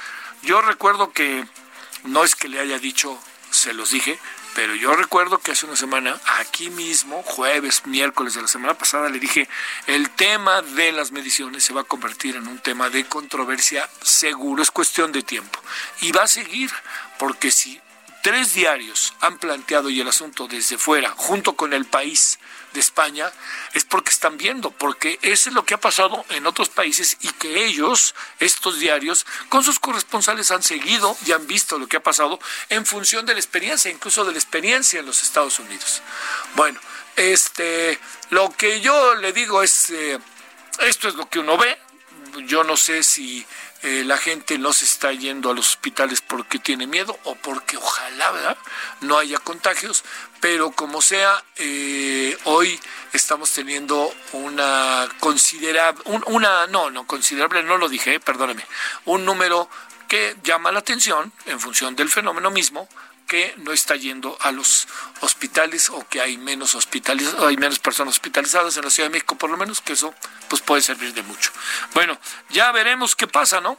yo 0.43 0.61
recuerdo 0.61 1.11
que 1.11 1.45
no 2.03 2.23
es 2.23 2.35
que 2.35 2.47
le 2.47 2.59
haya 2.59 2.77
dicho, 2.77 3.19
se 3.55 3.73
los 3.73 3.91
dije, 3.91 4.19
pero 4.55 4.75
yo 4.75 4.95
recuerdo 4.95 5.39
que 5.39 5.51
hace 5.51 5.65
una 5.65 5.75
semana, 5.75 6.19
aquí 6.39 6.69
mismo, 6.69 7.23
jueves, 7.23 7.85
miércoles 7.85 8.35
de 8.35 8.41
la 8.41 8.47
semana 8.47 8.77
pasada, 8.77 9.09
le 9.09 9.19
dije, 9.19 9.49
el 9.87 10.09
tema 10.11 10.61
de 10.61 10.91
las 10.91 11.11
mediciones 11.11 11.63
se 11.63 11.73
va 11.73 11.81
a 11.81 11.85
convertir 11.85 12.35
en 12.35 12.47
un 12.47 12.59
tema 12.59 12.89
de 12.89 13.05
controversia 13.05 13.89
seguro, 14.01 14.63
es 14.63 14.71
cuestión 14.71 15.11
de 15.11 15.23
tiempo. 15.23 15.59
Y 16.01 16.11
va 16.11 16.23
a 16.23 16.27
seguir, 16.27 16.71
porque 17.19 17.51
si 17.51 17.81
tres 18.25 18.55
diarios 18.55 19.13
han 19.21 19.37
planteado 19.37 19.87
y 19.91 20.01
el 20.01 20.07
asunto 20.07 20.47
desde 20.47 20.79
fuera, 20.79 21.11
junto 21.11 21.55
con 21.55 21.73
el 21.73 21.85
país, 21.85 22.39
de 22.73 22.79
España 22.79 23.31
es 23.75 23.85
porque 23.85 24.09
están 24.09 24.35
viendo, 24.35 24.71
porque 24.71 25.19
eso 25.21 25.49
es 25.49 25.53
lo 25.55 25.63
que 25.63 25.75
ha 25.75 25.79
pasado 25.79 26.25
en 26.29 26.47
otros 26.47 26.69
países 26.69 27.17
y 27.21 27.29
que 27.33 27.67
ellos, 27.67 28.15
estos 28.39 28.79
diarios, 28.79 29.27
con 29.47 29.63
sus 29.63 29.79
corresponsales 29.79 30.49
han 30.49 30.63
seguido 30.63 31.15
y 31.23 31.33
han 31.33 31.45
visto 31.45 31.77
lo 31.77 31.85
que 31.85 31.97
ha 31.97 32.03
pasado 32.03 32.39
en 32.69 32.83
función 32.87 33.27
de 33.27 33.33
la 33.33 33.39
experiencia, 33.39 33.91
incluso 33.91 34.25
de 34.25 34.31
la 34.31 34.39
experiencia 34.39 35.01
en 35.01 35.05
los 35.05 35.21
Estados 35.21 35.59
Unidos. 35.59 36.01
Bueno, 36.55 36.79
este, 37.15 37.99
lo 38.31 38.49
que 38.57 38.81
yo 38.81 39.13
le 39.13 39.33
digo 39.33 39.61
es, 39.61 39.91
eh, 39.91 40.17
esto 40.79 41.09
es 41.09 41.13
lo 41.13 41.29
que 41.29 41.37
uno 41.37 41.59
ve, 41.59 41.77
yo 42.47 42.63
no 42.63 42.75
sé 42.75 43.03
si 43.03 43.45
eh, 43.85 44.03
la 44.03 44.17
gente 44.17 44.57
no 44.57 44.73
se 44.73 44.83
está 44.83 45.11
yendo 45.13 45.51
a 45.51 45.53
los 45.53 45.69
hospitales 45.69 46.19
porque 46.19 46.57
tiene 46.57 46.87
miedo 46.87 47.15
o 47.23 47.35
porque 47.35 47.77
ojalá 47.77 48.31
¿verdad? 48.31 48.57
no 49.01 49.19
haya 49.19 49.37
contagios, 49.37 50.03
pero 50.41 50.71
como 50.71 51.03
sea, 51.03 51.43
eh, 51.57 52.35
hoy 52.45 52.79
estamos 53.13 53.51
teniendo 53.51 54.11
una 54.33 55.07
considerable, 55.19 56.01
una, 56.25 56.65
no, 56.65 56.89
no 56.89 57.05
considerable, 57.05 57.61
no 57.61 57.77
lo 57.77 57.87
dije, 57.87 58.19
perdóneme, 58.19 58.65
un 59.05 59.23
número 59.23 59.69
que 60.07 60.35
llama 60.41 60.71
la 60.71 60.79
atención 60.79 61.31
en 61.45 61.59
función 61.59 61.95
del 61.95 62.09
fenómeno 62.09 62.49
mismo, 62.49 62.89
que 63.27 63.53
no 63.57 63.71
está 63.71 63.95
yendo 63.95 64.37
a 64.41 64.51
los 64.51 64.87
hospitales 65.21 65.89
o 65.89 66.07
que 66.07 66.21
hay 66.21 66.37
menos 66.37 66.75
hospitales 66.75 67.33
hay 67.39 67.57
menos 67.57 67.79
personas 67.79 68.15
hospitalizadas 68.15 68.77
en 68.77 68.83
la 68.83 68.89
Ciudad 68.89 69.09
de 69.09 69.13
México 69.13 69.37
por 69.37 69.49
lo 69.49 69.57
menos 69.57 69.81
que 69.81 69.93
eso 69.93 70.13
pues 70.47 70.61
puede 70.61 70.81
servir 70.81 71.13
de 71.13 71.23
mucho 71.23 71.51
bueno 71.93 72.17
ya 72.49 72.71
veremos 72.71 73.15
qué 73.15 73.27
pasa 73.27 73.61
no 73.61 73.77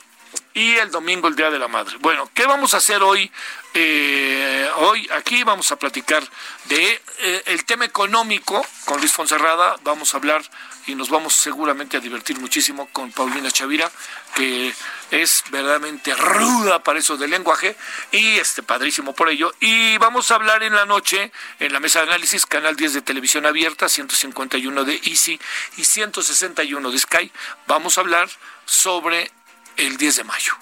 y 0.54 0.76
el 0.76 0.90
domingo 0.90 1.28
el 1.28 1.36
Día 1.36 1.50
de 1.50 1.58
la 1.58 1.68
Madre. 1.68 1.96
Bueno, 2.00 2.30
¿qué 2.34 2.46
vamos 2.46 2.74
a 2.74 2.78
hacer 2.78 3.02
hoy? 3.02 3.30
Eh, 3.74 4.68
hoy 4.76 5.08
aquí 5.12 5.44
vamos 5.44 5.70
a 5.70 5.76
platicar 5.76 6.22
de 6.64 7.02
eh, 7.18 7.42
el 7.46 7.64
tema 7.64 7.84
económico 7.84 8.64
con 8.86 8.98
Luis 8.98 9.12
Fonserrada. 9.12 9.76
Vamos 9.82 10.14
a 10.14 10.16
hablar 10.16 10.42
y 10.86 10.94
nos 10.94 11.10
vamos 11.10 11.34
seguramente 11.34 11.96
a 11.96 12.00
divertir 12.00 12.38
muchísimo 12.38 12.88
con 12.92 13.10
Paulina 13.12 13.50
Chavira, 13.50 13.90
que 14.34 14.72
es 15.10 15.44
verdaderamente 15.50 16.14
ruda 16.14 16.82
para 16.82 16.98
eso 16.98 17.16
del 17.16 17.30
lenguaje 17.30 17.76
y 18.12 18.38
este 18.38 18.62
padrísimo 18.62 19.12
por 19.12 19.28
ello. 19.28 19.52
Y 19.60 19.98
vamos 19.98 20.30
a 20.30 20.36
hablar 20.36 20.62
en 20.62 20.74
la 20.74 20.86
noche 20.86 21.32
en 21.58 21.72
la 21.72 21.80
mesa 21.80 22.00
de 22.00 22.06
análisis, 22.06 22.46
canal 22.46 22.76
10 22.76 22.94
de 22.94 23.02
televisión 23.02 23.46
abierta, 23.46 23.88
151 23.88 24.84
de 24.84 25.00
Easy 25.04 25.40
y 25.76 25.84
161 25.84 26.90
de 26.90 26.98
Sky. 26.98 27.32
Vamos 27.66 27.98
a 27.98 28.02
hablar 28.02 28.28
sobre 28.64 29.30
el 29.76 29.96
10 29.96 30.16
de 30.16 30.24
mayo. 30.24 30.54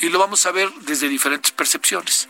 Y 0.00 0.08
lo 0.08 0.18
vamos 0.18 0.46
a 0.46 0.52
ver 0.52 0.70
desde 0.80 1.08
diferentes 1.08 1.52
percepciones. 1.52 2.28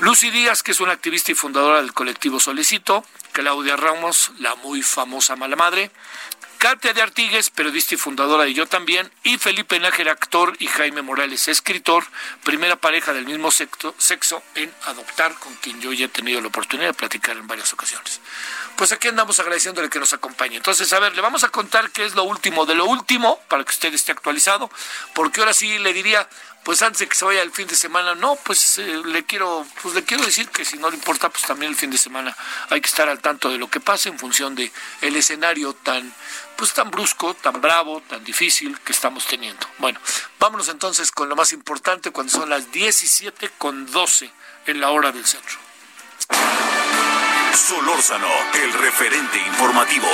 Lucy 0.00 0.30
Díaz, 0.30 0.62
que 0.62 0.72
es 0.72 0.80
una 0.80 0.92
activista 0.92 1.32
y 1.32 1.34
fundadora 1.34 1.80
del 1.80 1.94
colectivo 1.94 2.38
Solicito, 2.38 3.04
Claudia 3.36 3.76
Ramos, 3.76 4.32
la 4.38 4.54
muy 4.54 4.80
famosa 4.80 5.36
mala 5.36 5.56
madre, 5.56 5.90
Katia 6.56 6.94
de 6.94 7.02
Artigues, 7.02 7.50
periodista 7.50 7.94
y 7.94 7.98
fundadora 7.98 8.44
de 8.44 8.54
Yo 8.54 8.66
también, 8.66 9.12
y 9.24 9.36
Felipe 9.36 9.78
Nájera, 9.78 10.12
actor, 10.12 10.56
y 10.58 10.68
Jaime 10.68 11.02
Morales, 11.02 11.46
escritor, 11.48 12.06
primera 12.44 12.76
pareja 12.76 13.12
del 13.12 13.26
mismo 13.26 13.50
sexo 13.50 14.42
en 14.54 14.72
adoptar, 14.86 15.34
con 15.34 15.54
quien 15.56 15.82
yo 15.82 15.92
ya 15.92 16.06
he 16.06 16.08
tenido 16.08 16.40
la 16.40 16.48
oportunidad 16.48 16.88
de 16.88 16.94
platicar 16.94 17.36
en 17.36 17.46
varias 17.46 17.74
ocasiones. 17.74 18.22
Pues 18.78 18.92
aquí 18.92 19.08
andamos 19.08 19.38
agradeciéndole 19.38 19.90
que 19.90 20.00
nos 20.00 20.14
acompañe. 20.14 20.56
Entonces, 20.56 20.90
a 20.94 20.98
ver, 20.98 21.14
le 21.14 21.20
vamos 21.20 21.44
a 21.44 21.50
contar 21.50 21.90
qué 21.90 22.06
es 22.06 22.14
lo 22.14 22.24
último 22.24 22.64
de 22.64 22.74
lo 22.74 22.86
último, 22.86 23.38
para 23.48 23.62
que 23.64 23.70
usted 23.70 23.92
esté 23.92 24.12
actualizado, 24.12 24.70
porque 25.14 25.40
ahora 25.40 25.52
sí 25.52 25.78
le 25.78 25.92
diría, 25.92 26.26
pues 26.66 26.82
antes 26.82 26.98
de 26.98 27.06
que 27.06 27.14
se 27.14 27.24
vaya 27.24 27.42
el 27.42 27.52
fin 27.52 27.68
de 27.68 27.76
semana, 27.76 28.16
no, 28.16 28.34
pues 28.34 28.78
eh, 28.78 29.00
le 29.04 29.24
quiero, 29.24 29.64
pues 29.80 29.94
le 29.94 30.02
quiero 30.02 30.24
decir 30.24 30.48
que 30.48 30.64
si 30.64 30.78
no 30.78 30.90
le 30.90 30.96
importa, 30.96 31.28
pues 31.28 31.44
también 31.44 31.70
el 31.70 31.78
fin 31.78 31.92
de 31.92 31.96
semana 31.96 32.36
hay 32.70 32.80
que 32.80 32.88
estar 32.88 33.08
al 33.08 33.20
tanto 33.20 33.48
de 33.48 33.56
lo 33.56 33.70
que 33.70 33.78
pasa 33.78 34.08
en 34.08 34.18
función 34.18 34.56
de 34.56 34.72
el 35.00 35.14
escenario 35.14 35.74
tan, 35.74 36.12
pues 36.56 36.74
tan 36.74 36.90
brusco, 36.90 37.34
tan 37.34 37.60
bravo, 37.60 38.02
tan 38.08 38.24
difícil 38.24 38.76
que 38.80 38.90
estamos 38.90 39.28
teniendo. 39.28 39.64
Bueno, 39.78 40.00
vámonos 40.40 40.66
entonces 40.66 41.12
con 41.12 41.28
lo 41.28 41.36
más 41.36 41.52
importante 41.52 42.10
cuando 42.10 42.32
son 42.32 42.50
las 42.50 42.72
17 42.72 43.48
con 43.58 43.88
12 43.88 44.28
en 44.66 44.80
la 44.80 44.90
hora 44.90 45.12
del 45.12 45.24
centro. 45.24 45.58
Solórzano, 47.54 48.26
el 48.54 48.72
referente 48.72 49.38
informativo. 49.38 50.08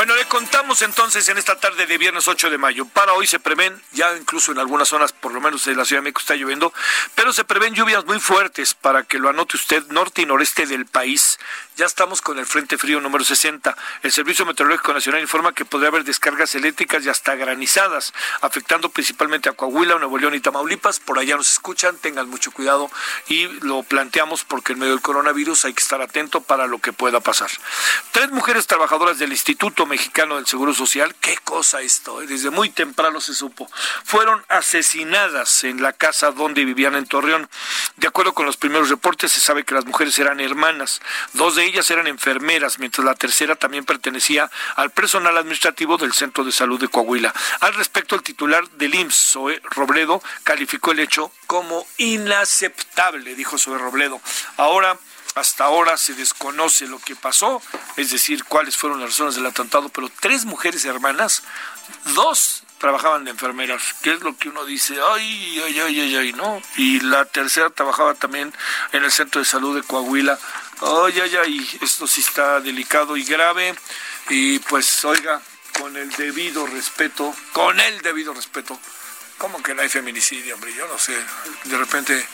Bueno, 0.00 0.16
le 0.16 0.24
contamos 0.24 0.80
entonces 0.80 1.28
en 1.28 1.36
esta 1.36 1.60
tarde 1.60 1.84
de 1.84 1.98
viernes 1.98 2.26
8 2.26 2.48
de 2.48 2.56
mayo. 2.56 2.86
Para 2.86 3.12
hoy 3.12 3.26
se 3.26 3.38
prevén, 3.38 3.82
ya 3.92 4.16
incluso 4.16 4.50
en 4.50 4.58
algunas 4.58 4.88
zonas, 4.88 5.12
por 5.12 5.30
lo 5.30 5.42
menos 5.42 5.66
en 5.66 5.76
la 5.76 5.84
Ciudad 5.84 6.00
de 6.00 6.04
México 6.04 6.20
está 6.20 6.36
lloviendo, 6.36 6.72
pero 7.14 7.34
se 7.34 7.44
prevén 7.44 7.74
lluvias 7.74 8.06
muy 8.06 8.18
fuertes 8.18 8.72
para 8.72 9.02
que 9.02 9.18
lo 9.18 9.28
anote 9.28 9.58
usted, 9.58 9.84
norte 9.88 10.22
y 10.22 10.24
noreste 10.24 10.64
del 10.64 10.86
país. 10.86 11.38
Ya 11.80 11.86
estamos 11.86 12.20
con 12.20 12.38
el 12.38 12.44
Frente 12.44 12.76
Frío 12.76 13.00
número 13.00 13.24
60. 13.24 13.74
El 14.02 14.12
Servicio 14.12 14.44
Meteorológico 14.44 14.92
Nacional 14.92 15.22
informa 15.22 15.54
que 15.54 15.64
podría 15.64 15.88
haber 15.88 16.04
descargas 16.04 16.54
eléctricas 16.54 17.06
y 17.06 17.08
hasta 17.08 17.34
granizadas, 17.36 18.12
afectando 18.42 18.90
principalmente 18.90 19.48
a 19.48 19.54
Coahuila, 19.54 19.98
Nuevo 19.98 20.18
León 20.18 20.34
y 20.34 20.40
Tamaulipas. 20.40 21.00
Por 21.00 21.18
allá 21.18 21.36
nos 21.36 21.50
escuchan, 21.50 21.96
tengan 21.96 22.28
mucho 22.28 22.50
cuidado 22.52 22.90
y 23.28 23.46
lo 23.64 23.82
planteamos 23.82 24.44
porque 24.44 24.74
en 24.74 24.80
medio 24.80 24.92
del 24.92 25.00
coronavirus 25.00 25.64
hay 25.64 25.72
que 25.72 25.82
estar 25.82 26.02
atento 26.02 26.42
para 26.42 26.66
lo 26.66 26.80
que 26.80 26.92
pueda 26.92 27.20
pasar. 27.20 27.48
Tres 28.12 28.30
mujeres 28.30 28.66
trabajadoras 28.66 29.18
del 29.18 29.32
Instituto 29.32 29.86
Mexicano 29.86 30.36
del 30.36 30.46
Seguro 30.46 30.74
Social, 30.74 31.14
qué 31.18 31.38
cosa 31.44 31.80
esto, 31.80 32.20
eh, 32.20 32.26
desde 32.26 32.50
muy 32.50 32.68
temprano 32.68 33.22
se 33.22 33.32
supo, 33.32 33.70
fueron 34.04 34.44
asesinadas 34.50 35.64
en 35.64 35.80
la 35.80 35.94
casa 35.94 36.30
donde 36.30 36.66
vivían 36.66 36.94
en 36.94 37.06
Torreón. 37.06 37.48
De 37.96 38.06
acuerdo 38.06 38.34
con 38.34 38.44
los 38.44 38.58
primeros 38.58 38.90
reportes, 38.90 39.32
se 39.32 39.40
sabe 39.40 39.64
que 39.64 39.74
las 39.74 39.86
mujeres 39.86 40.18
eran 40.18 40.40
hermanas, 40.40 41.00
dos 41.32 41.56
de 41.56 41.69
ellas 41.70 41.90
eran 41.90 42.06
enfermeras, 42.06 42.78
mientras 42.78 43.04
la 43.04 43.14
tercera 43.14 43.56
también 43.56 43.84
pertenecía 43.84 44.50
al 44.76 44.90
personal 44.90 45.36
administrativo 45.36 45.96
del 45.96 46.12
Centro 46.12 46.44
de 46.44 46.52
Salud 46.52 46.80
de 46.80 46.88
Coahuila. 46.88 47.32
Al 47.60 47.74
respecto, 47.74 48.14
el 48.14 48.22
titular 48.22 48.68
del 48.70 48.94
IMSS, 48.94 49.32
Zoe 49.32 49.60
Robledo, 49.70 50.22
calificó 50.44 50.92
el 50.92 51.00
hecho 51.00 51.32
como 51.46 51.86
inaceptable, 51.96 53.34
dijo 53.34 53.58
Zoe 53.58 53.78
Robledo. 53.78 54.20
Ahora, 54.56 54.98
hasta 55.34 55.64
ahora 55.64 55.96
se 55.96 56.14
desconoce 56.14 56.86
lo 56.86 56.98
que 56.98 57.16
pasó, 57.16 57.62
es 57.96 58.10
decir, 58.10 58.44
cuáles 58.44 58.76
fueron 58.76 59.00
las 59.00 59.10
razones 59.10 59.36
del 59.36 59.46
atentado, 59.46 59.88
pero 59.88 60.10
tres 60.20 60.44
mujeres 60.44 60.84
hermanas, 60.84 61.42
dos 62.14 62.64
trabajaban 62.78 63.24
de 63.24 63.30
enfermeras, 63.30 63.94
que 64.02 64.12
es 64.12 64.20
lo 64.22 64.36
que 64.36 64.48
uno 64.48 64.64
dice, 64.64 64.96
ay, 65.12 65.60
ay, 65.66 65.80
ay, 65.80 66.00
ay, 66.00 66.16
ay, 66.16 66.32
¿no? 66.32 66.62
Y 66.76 67.00
la 67.00 67.26
tercera 67.26 67.68
trabajaba 67.70 68.14
también 68.14 68.52
en 68.92 69.04
el 69.04 69.12
centro 69.12 69.40
de 69.40 69.44
salud 69.44 69.76
de 69.76 69.86
Coahuila. 69.86 70.38
Ay, 70.82 71.20
ay, 71.20 71.36
ay, 71.36 71.78
esto 71.82 72.06
sí 72.06 72.20
está 72.20 72.60
delicado 72.60 73.16
y 73.16 73.24
grave. 73.24 73.74
Y 74.28 74.58
pues, 74.60 75.04
oiga, 75.04 75.40
con 75.78 75.96
el 75.96 76.10
debido 76.10 76.66
respeto, 76.66 77.34
con 77.52 77.78
el 77.80 78.00
debido 78.00 78.32
respeto, 78.32 78.78
¿cómo 79.38 79.62
que 79.62 79.74
no 79.74 79.82
hay 79.82 79.88
feminicidio, 79.88 80.54
hombre? 80.54 80.74
Yo 80.74 80.86
no 80.88 80.98
sé. 80.98 81.16
De 81.64 81.76
repente 81.76 82.26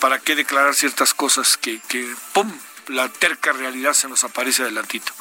¿Para 0.00 0.18
qué 0.18 0.34
declarar 0.34 0.74
ciertas 0.74 1.14
cosas 1.14 1.56
que, 1.56 1.80
que 1.88 2.14
¡pum! 2.32 2.50
La 2.88 3.08
terca 3.08 3.52
realidad 3.52 3.92
se 3.92 4.08
nos 4.08 4.24
aparece 4.24 4.62
adelantito. 4.62 5.12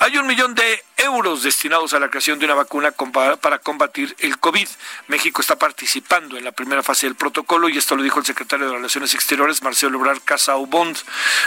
Hay 0.00 0.16
un 0.16 0.26
millón 0.26 0.54
de 0.54 0.84
euros 0.96 1.42
destinados 1.42 1.92
a 1.92 2.00
la 2.00 2.08
creación 2.08 2.38
de 2.38 2.46
una 2.46 2.54
vacuna 2.54 2.92
para 3.40 3.58
combatir 3.58 4.14
el 4.18 4.38
COVID. 4.38 4.68
México 5.08 5.40
está 5.40 5.56
participando 5.56 6.36
en 6.36 6.44
la 6.44 6.52
primera 6.52 6.82
fase 6.82 7.06
del 7.06 7.16
protocolo 7.16 7.68
y 7.68 7.76
esto 7.76 7.96
lo 7.96 8.02
dijo 8.02 8.18
el 8.18 8.26
secretario 8.26 8.66
de 8.66 8.74
Relaciones 8.74 9.14
Exteriores, 9.14 9.62
Marcelo 9.62 9.98
Obrar 9.98 10.20
Casaubond. 10.22 10.96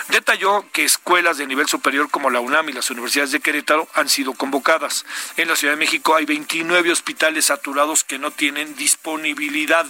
Detalló 0.09 0.65
que 0.71 0.85
escuelas 0.85 1.37
de 1.37 1.47
nivel 1.47 1.67
superior 1.67 2.09
como 2.11 2.29
la 2.29 2.39
UNAM 2.39 2.69
y 2.69 2.73
las 2.73 2.89
universidades 2.91 3.31
de 3.31 3.39
Querétaro 3.39 3.87
han 3.93 4.09
sido 4.09 4.33
convocadas. 4.33 5.05
En 5.37 5.47
la 5.47 5.55
Ciudad 5.55 5.73
de 5.73 5.79
México 5.79 6.15
hay 6.15 6.25
29 6.25 6.91
hospitales 6.91 7.45
saturados 7.45 8.03
que 8.03 8.19
no 8.19 8.31
tienen 8.31 8.75
disponibilidad. 8.75 9.85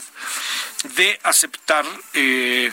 de 0.96 1.20
aceptar, 1.24 1.86
eh, 2.14 2.72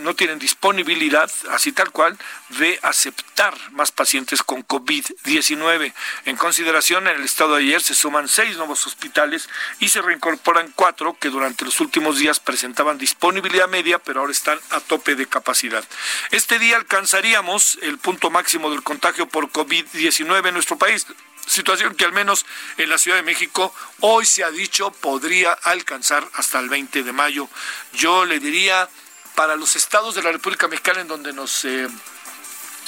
no 0.00 0.16
tienen 0.16 0.40
disponibilidad, 0.40 1.30
así 1.50 1.70
tal 1.70 1.92
cual, 1.92 2.11
de 2.50 2.78
aceptar 2.82 3.54
más 3.72 3.92
pacientes 3.92 4.42
con 4.42 4.66
COVID-19. 4.66 5.92
En 6.24 6.36
consideración, 6.36 7.08
en 7.08 7.16
el 7.16 7.24
estado 7.24 7.56
de 7.56 7.62
ayer 7.62 7.82
se 7.82 7.94
suman 7.94 8.28
seis 8.28 8.56
nuevos 8.56 8.86
hospitales 8.86 9.48
y 9.80 9.88
se 9.88 10.02
reincorporan 10.02 10.72
cuatro 10.74 11.16
que 11.18 11.28
durante 11.28 11.64
los 11.64 11.80
últimos 11.80 12.18
días 12.18 12.40
presentaban 12.40 12.98
disponibilidad 12.98 13.68
media, 13.68 13.98
pero 13.98 14.20
ahora 14.20 14.32
están 14.32 14.58
a 14.70 14.80
tope 14.80 15.14
de 15.14 15.26
capacidad. 15.26 15.84
Este 16.30 16.58
día 16.58 16.76
alcanzaríamos 16.76 17.78
el 17.82 17.98
punto 17.98 18.30
máximo 18.30 18.70
del 18.70 18.82
contagio 18.82 19.28
por 19.28 19.50
COVID-19 19.50 20.48
en 20.48 20.54
nuestro 20.54 20.78
país 20.78 21.06
situación 21.46 21.94
que 21.94 22.04
al 22.04 22.12
menos 22.12 22.46
en 22.78 22.88
la 22.88 22.98
Ciudad 22.98 23.16
de 23.16 23.22
México 23.22 23.74
hoy 24.00 24.24
se 24.26 24.44
ha 24.44 24.50
dicho 24.50 24.90
podría 24.90 25.52
alcanzar 25.52 26.26
hasta 26.34 26.58
el 26.58 26.68
20 26.68 27.02
de 27.02 27.12
mayo. 27.12 27.48
Yo 27.92 28.24
le 28.24 28.38
diría 28.38 28.88
para 29.34 29.56
los 29.56 29.76
estados 29.76 30.14
de 30.14 30.22
la 30.22 30.32
República 30.32 30.68
Mexicana 30.68 31.00
en 31.00 31.08
donde 31.08 31.32
nos 31.32 31.64
eh, 31.64 31.88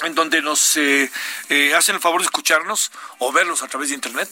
en 0.03 0.15
donde 0.15 0.43
nos 0.43 0.77
eh, 0.77 1.11
eh, 1.49 1.73
hacen 1.75 1.95
el 1.95 2.01
favor 2.01 2.21
de 2.21 2.25
escucharnos 2.25 2.91
o 3.19 3.31
verlos 3.33 3.63
a 3.63 3.69
través 3.69 3.91
de 3.91 3.95
internet, 3.95 4.29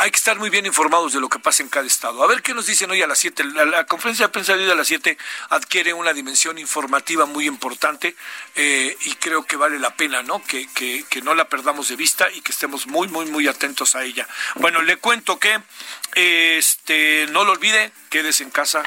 hay 0.00 0.10
que 0.10 0.16
estar 0.16 0.38
muy 0.38 0.50
bien 0.50 0.66
informados 0.66 1.14
de 1.14 1.20
lo 1.20 1.28
que 1.28 1.38
pasa 1.38 1.62
en 1.62 1.70
cada 1.70 1.86
estado. 1.86 2.22
A 2.22 2.26
ver 2.26 2.42
qué 2.42 2.52
nos 2.52 2.66
dicen 2.66 2.90
hoy 2.90 3.00
a 3.00 3.06
las 3.06 3.18
7. 3.20 3.44
La, 3.44 3.86
conferencia 3.86 4.26
de 4.26 4.32
prensa 4.32 4.54
de 4.54 4.64
hoy 4.64 4.70
a 4.70 4.74
las 4.74 4.88
7 4.88 5.16
adquiere 5.48 5.94
una 5.94 6.12
dimensión 6.12 6.58
informativa 6.58 7.24
muy 7.24 7.46
importante 7.46 8.14
y 8.54 9.14
creo 9.14 9.44
que 9.44 9.56
vale 9.56 9.78
la 9.78 9.94
pena 9.94 10.22
¿no? 10.22 10.44
Que, 10.44 10.68
que, 10.74 11.06
que, 11.08 11.22
no 11.22 11.34
la 11.34 11.48
perdamos 11.48 11.88
de 11.88 11.96
vista 11.96 12.30
y 12.30 12.42
que 12.42 12.52
estemos 12.52 12.86
muy, 12.86 13.08
muy, 13.08 13.26
muy 13.26 13.48
atentos 13.48 13.94
a 13.94 14.04
ella. 14.04 14.28
Bueno, 14.56 14.82
le 14.82 14.96
cuento 14.96 15.38
que 15.38 15.58
este, 16.14 17.26
no 17.30 17.44
lo 17.44 17.52
olvide, 17.52 17.92
quédese 18.10 18.42
en 18.42 18.50
casa, 18.50 18.82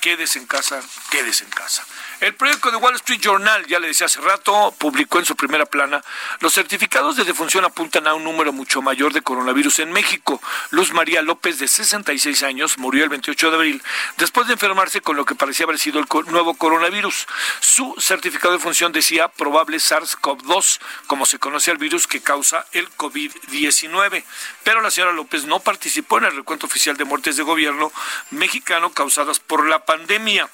quédese 0.00 0.38
en 0.38 0.46
casa, 0.46 0.80
quédese 1.10 1.44
en 1.44 1.50
casa. 1.50 1.84
El 2.20 2.34
periódico 2.34 2.72
de 2.72 2.78
Wall 2.78 2.96
Street 2.96 3.20
Journal, 3.20 3.64
ya 3.66 3.78
le 3.78 3.86
decía 3.86 4.06
hace 4.06 4.20
rato, 4.20 4.74
publicó 4.76 5.20
en 5.20 5.24
su 5.24 5.36
primera 5.36 5.66
plana, 5.66 6.02
los 6.40 6.52
certificados 6.52 7.14
de 7.14 7.22
defunción 7.22 7.64
apuntan 7.64 8.08
a 8.08 8.14
un 8.14 8.24
número 8.24 8.52
mucho 8.52 8.82
mayor 8.82 9.12
de 9.12 9.22
coronavirus 9.22 9.78
en 9.78 9.92
México. 9.92 10.42
Luz 10.70 10.92
María 10.92 11.22
López, 11.22 11.60
de 11.60 11.68
66 11.68 12.42
años, 12.42 12.76
murió 12.78 13.04
el 13.04 13.10
28 13.10 13.50
de 13.50 13.56
abril 13.56 13.82
después 14.16 14.48
de 14.48 14.54
enfermarse 14.54 15.00
con 15.00 15.14
lo 15.14 15.24
que 15.24 15.36
parecía 15.36 15.62
haber 15.62 15.78
sido 15.78 16.00
el 16.00 16.06
nuevo 16.32 16.54
coronavirus. 16.54 17.28
Su 17.60 17.94
certificado 18.00 18.52
de 18.52 18.58
función 18.58 18.90
decía 18.90 19.28
probable 19.28 19.76
SARS-CoV-2, 19.76 20.80
como 21.06 21.24
se 21.24 21.38
conoce 21.38 21.70
al 21.70 21.78
virus 21.78 22.08
que 22.08 22.20
causa 22.20 22.66
el 22.72 22.90
COVID-19. 22.96 24.24
Pero 24.64 24.80
la 24.80 24.90
señora 24.90 25.12
López 25.12 25.44
no 25.44 25.60
participó 25.60 26.18
en 26.18 26.24
el 26.24 26.34
recuento 26.34 26.66
oficial 26.66 26.96
de 26.96 27.04
muertes 27.04 27.36
de 27.36 27.44
gobierno 27.44 27.92
mexicano 28.30 28.90
causadas 28.90 29.38
por 29.38 29.68
la 29.68 29.84
pandemia. 29.84 30.48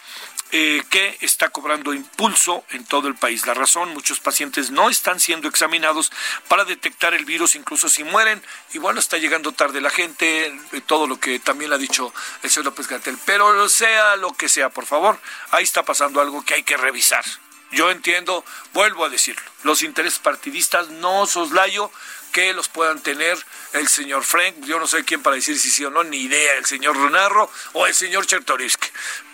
Eh, 0.52 0.84
que 0.88 1.18
está 1.20 1.48
cobrando 1.48 1.92
impulso 1.92 2.64
en 2.70 2.84
todo 2.84 3.08
el 3.08 3.16
país. 3.16 3.44
La 3.44 3.54
razón, 3.54 3.88
muchos 3.92 4.20
pacientes 4.20 4.70
no 4.70 4.88
están 4.88 5.18
siendo 5.18 5.48
examinados 5.48 6.12
para 6.46 6.64
detectar 6.64 7.12
el 7.12 7.24
virus, 7.24 7.56
incluso 7.56 7.88
si 7.88 8.04
mueren. 8.04 8.40
Y 8.72 8.78
bueno, 8.78 9.00
está 9.00 9.18
llegando 9.18 9.50
tarde 9.50 9.80
la 9.80 9.90
gente, 9.90 10.46
eh, 10.46 10.80
todo 10.86 11.08
lo 11.08 11.18
que 11.18 11.40
también 11.40 11.72
ha 11.72 11.78
dicho 11.78 12.14
el 12.42 12.50
señor 12.50 12.66
López 12.66 12.86
Gatel. 12.86 13.18
Pero 13.24 13.68
sea 13.68 14.14
lo 14.16 14.32
que 14.34 14.48
sea, 14.48 14.70
por 14.70 14.86
favor, 14.86 15.18
ahí 15.50 15.64
está 15.64 15.82
pasando 15.82 16.20
algo 16.20 16.44
que 16.44 16.54
hay 16.54 16.62
que 16.62 16.76
revisar. 16.76 17.24
Yo 17.72 17.90
entiendo, 17.90 18.44
vuelvo 18.72 19.04
a 19.04 19.08
decirlo, 19.08 19.42
los 19.64 19.82
intereses 19.82 20.20
partidistas 20.20 20.88
no 20.90 21.26
soslayo 21.26 21.90
que 22.30 22.52
los 22.52 22.68
puedan 22.68 23.00
tener 23.00 23.36
el 23.72 23.88
señor 23.88 24.22
Frank, 24.22 24.54
yo 24.64 24.78
no 24.78 24.86
sé 24.86 25.04
quién 25.04 25.22
para 25.22 25.34
decir 25.34 25.58
si 25.58 25.70
sí 25.70 25.84
o 25.84 25.90
no, 25.90 26.04
ni 26.04 26.18
idea, 26.18 26.54
el 26.54 26.66
señor 26.66 26.96
Ronarro 26.96 27.50
o 27.72 27.86
el 27.88 27.94
señor 27.94 28.26
Chertorisk. 28.26 28.84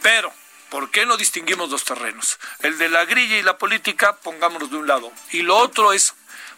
Pero 0.01 0.33
¿Por 0.71 0.91
qué 0.91 1.05
no 1.05 1.17
distinguimos 1.17 1.69
dos 1.69 1.85
terrenos? 1.85 2.39
El 2.61 2.79
de 2.79 2.89
la 2.89 3.05
grilla 3.05 3.37
y 3.37 3.43
la 3.43 3.59
política, 3.59 4.17
pongámonos 4.17 4.71
de 4.71 4.77
un 4.77 4.87
lado. 4.87 5.13
Y 5.33 5.43
lo 5.43 5.57
otro 5.57 5.93
es, 5.93 6.15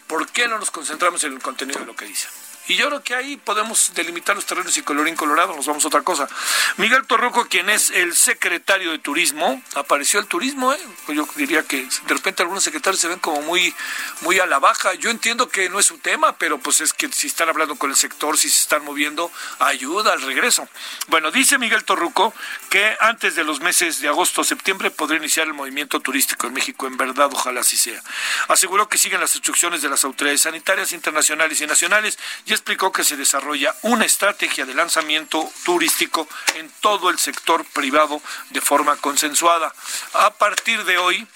¿por 0.07 0.27
qué 0.29 0.47
no 0.47 0.59
nos 0.59 0.69
concentramos 0.69 1.23
en 1.23 1.33
el 1.33 1.41
contenido 1.41 1.79
de 1.79 1.87
lo 1.87 1.95
que 1.95 2.05
dicen? 2.05 2.29
Y 2.67 2.75
yo 2.75 2.87
creo 2.87 3.03
que 3.03 3.13
ahí 3.13 3.37
podemos 3.37 3.93
delimitar 3.93 4.35
los 4.35 4.45
terrenos 4.45 4.77
y 4.77 4.83
colorín 4.83 5.15
colorado, 5.15 5.55
nos 5.55 5.65
vamos 5.65 5.83
a 5.83 5.87
otra 5.89 6.01
cosa. 6.01 6.29
Miguel 6.77 7.05
Torroco, 7.05 7.47
quien 7.47 7.69
es 7.69 7.89
el 7.89 8.15
secretario 8.15 8.91
de 8.91 8.99
Turismo, 8.99 9.61
apareció 9.75 10.19
el 10.19 10.27
turismo, 10.27 10.71
¿eh? 10.71 10.79
Pues 11.05 11.17
yo 11.17 11.27
diría 11.35 11.63
que 11.63 11.83
de 11.83 12.13
repente 12.13 12.41
algunos 12.41 12.63
secretarios 12.63 13.01
se 13.01 13.09
ven 13.09 13.19
como 13.19 13.41
muy, 13.41 13.73
muy 14.21 14.39
a 14.39 14.45
la 14.45 14.59
baja. 14.59 14.93
Yo 14.93 15.09
entiendo 15.09 15.49
que 15.49 15.69
no 15.69 15.79
es 15.79 15.85
su 15.85 15.97
tema, 15.97 16.37
pero 16.37 16.57
pues 16.57 16.79
es 16.79 16.93
que 16.93 17.11
si 17.11 17.27
están 17.27 17.49
hablando 17.49 17.75
con 17.75 17.89
el 17.89 17.97
sector, 17.97 18.37
si 18.37 18.49
se 18.49 18.61
están 18.61 18.85
moviendo, 18.85 19.31
ayuda 19.59 20.13
al 20.13 20.21
regreso. 20.21 20.67
Bueno, 21.07 21.31
dice 21.31 21.57
Miguel 21.57 21.83
Torruco 21.83 22.33
que 22.69 22.95
antes 23.01 23.35
de 23.35 23.43
los 23.43 23.59
meses 23.59 23.99
de 23.99 24.07
agosto 24.07 24.41
o 24.41 24.43
septiembre 24.43 24.89
podría 24.89 25.19
iniciar 25.19 25.47
el 25.47 25.53
movimiento 25.53 25.99
turístico 25.99 26.47
en 26.47 26.53
México, 26.53 26.87
en 26.87 26.97
verdad, 26.97 27.29
ojalá 27.31 27.61
así 27.61 27.75
sea. 27.75 28.01
Aseguró 28.47 28.87
que 28.87 28.97
siguen 28.97 29.19
las 29.19 29.35
instrucciones 29.35 29.81
de 29.81 29.89
las 29.89 30.03
autoridades 30.05 30.41
sanitarias 30.41 30.93
internacionales 30.93 31.59
y 31.59 31.67
nacionales 31.67 32.17
explicó 32.53 32.91
que 32.91 33.03
se 33.03 33.17
desarrolla 33.17 33.75
una 33.81 34.05
estrategia 34.05 34.65
de 34.65 34.73
lanzamiento 34.73 35.49
turístico 35.63 36.27
en 36.55 36.71
todo 36.81 37.09
el 37.09 37.19
sector 37.19 37.65
privado 37.65 38.21
de 38.49 38.61
forma 38.61 38.95
consensuada. 38.97 39.73
A 40.13 40.31
partir 40.31 40.83
de 40.85 40.97
hoy, 40.97 41.27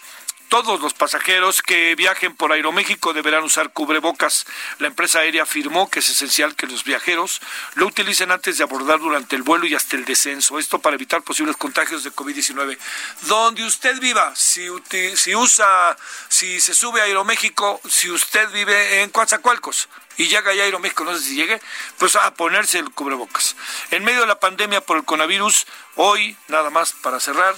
todos 0.49 0.79
los 0.79 0.93
pasajeros 0.93 1.62
que 1.62 1.95
viajen 1.95 2.36
por 2.36 2.51
Aeroméxico 2.51 3.13
deberán 3.13 3.43
usar 3.43 3.73
cubrebocas. 3.73 4.45
La 4.79 4.88
empresa 4.88 5.19
aérea 5.19 5.43
afirmó 5.43 5.89
que 5.89 5.99
es 5.99 6.10
esencial 6.10 6.55
que 6.55 6.67
los 6.67 6.83
viajeros 6.83 7.41
lo 7.75 7.88
utilicen 7.88 8.31
antes 8.31 8.57
de 8.57 8.63
abordar 8.63 8.99
durante 8.99 9.36
el 9.36 9.43
vuelo 9.43 9.65
y 9.65 9.75
hasta 9.75 9.95
el 9.95 10.05
descenso. 10.05 10.60
Esto 10.60 10.79
para 10.79 10.95
evitar 10.95 11.21
posibles 11.21 11.57
contagios 11.57 12.03
de 12.03 12.12
COVID-19. 12.12 12.77
Donde 13.23 13.65
usted 13.65 13.99
viva, 13.99 14.33
si, 14.36 14.69
usa, 14.69 15.97
si 16.29 16.62
se 16.62 16.73
sube 16.73 17.01
a 17.01 17.05
Aeroméxico, 17.05 17.81
si 17.89 18.10
usted 18.10 18.49
vive 18.51 19.01
en 19.01 19.10
Coatzacoalcos, 19.10 19.89
y 20.17 20.27
llega 20.27 20.53
ya 20.53 20.63
Aeroméxico, 20.63 21.03
no 21.03 21.15
sé 21.15 21.23
si 21.23 21.36
llegue, 21.36 21.62
pues 21.97 22.15
a 22.15 22.33
ponerse 22.33 22.79
el 22.79 22.89
cubrebocas. 22.91 23.55
En 23.91 24.03
medio 24.03 24.21
de 24.21 24.27
la 24.27 24.39
pandemia 24.39 24.81
por 24.81 24.97
el 24.97 25.05
coronavirus, 25.05 25.67
hoy, 25.95 26.36
nada 26.47 26.69
más 26.69 26.93
para 26.93 27.19
cerrar, 27.19 27.55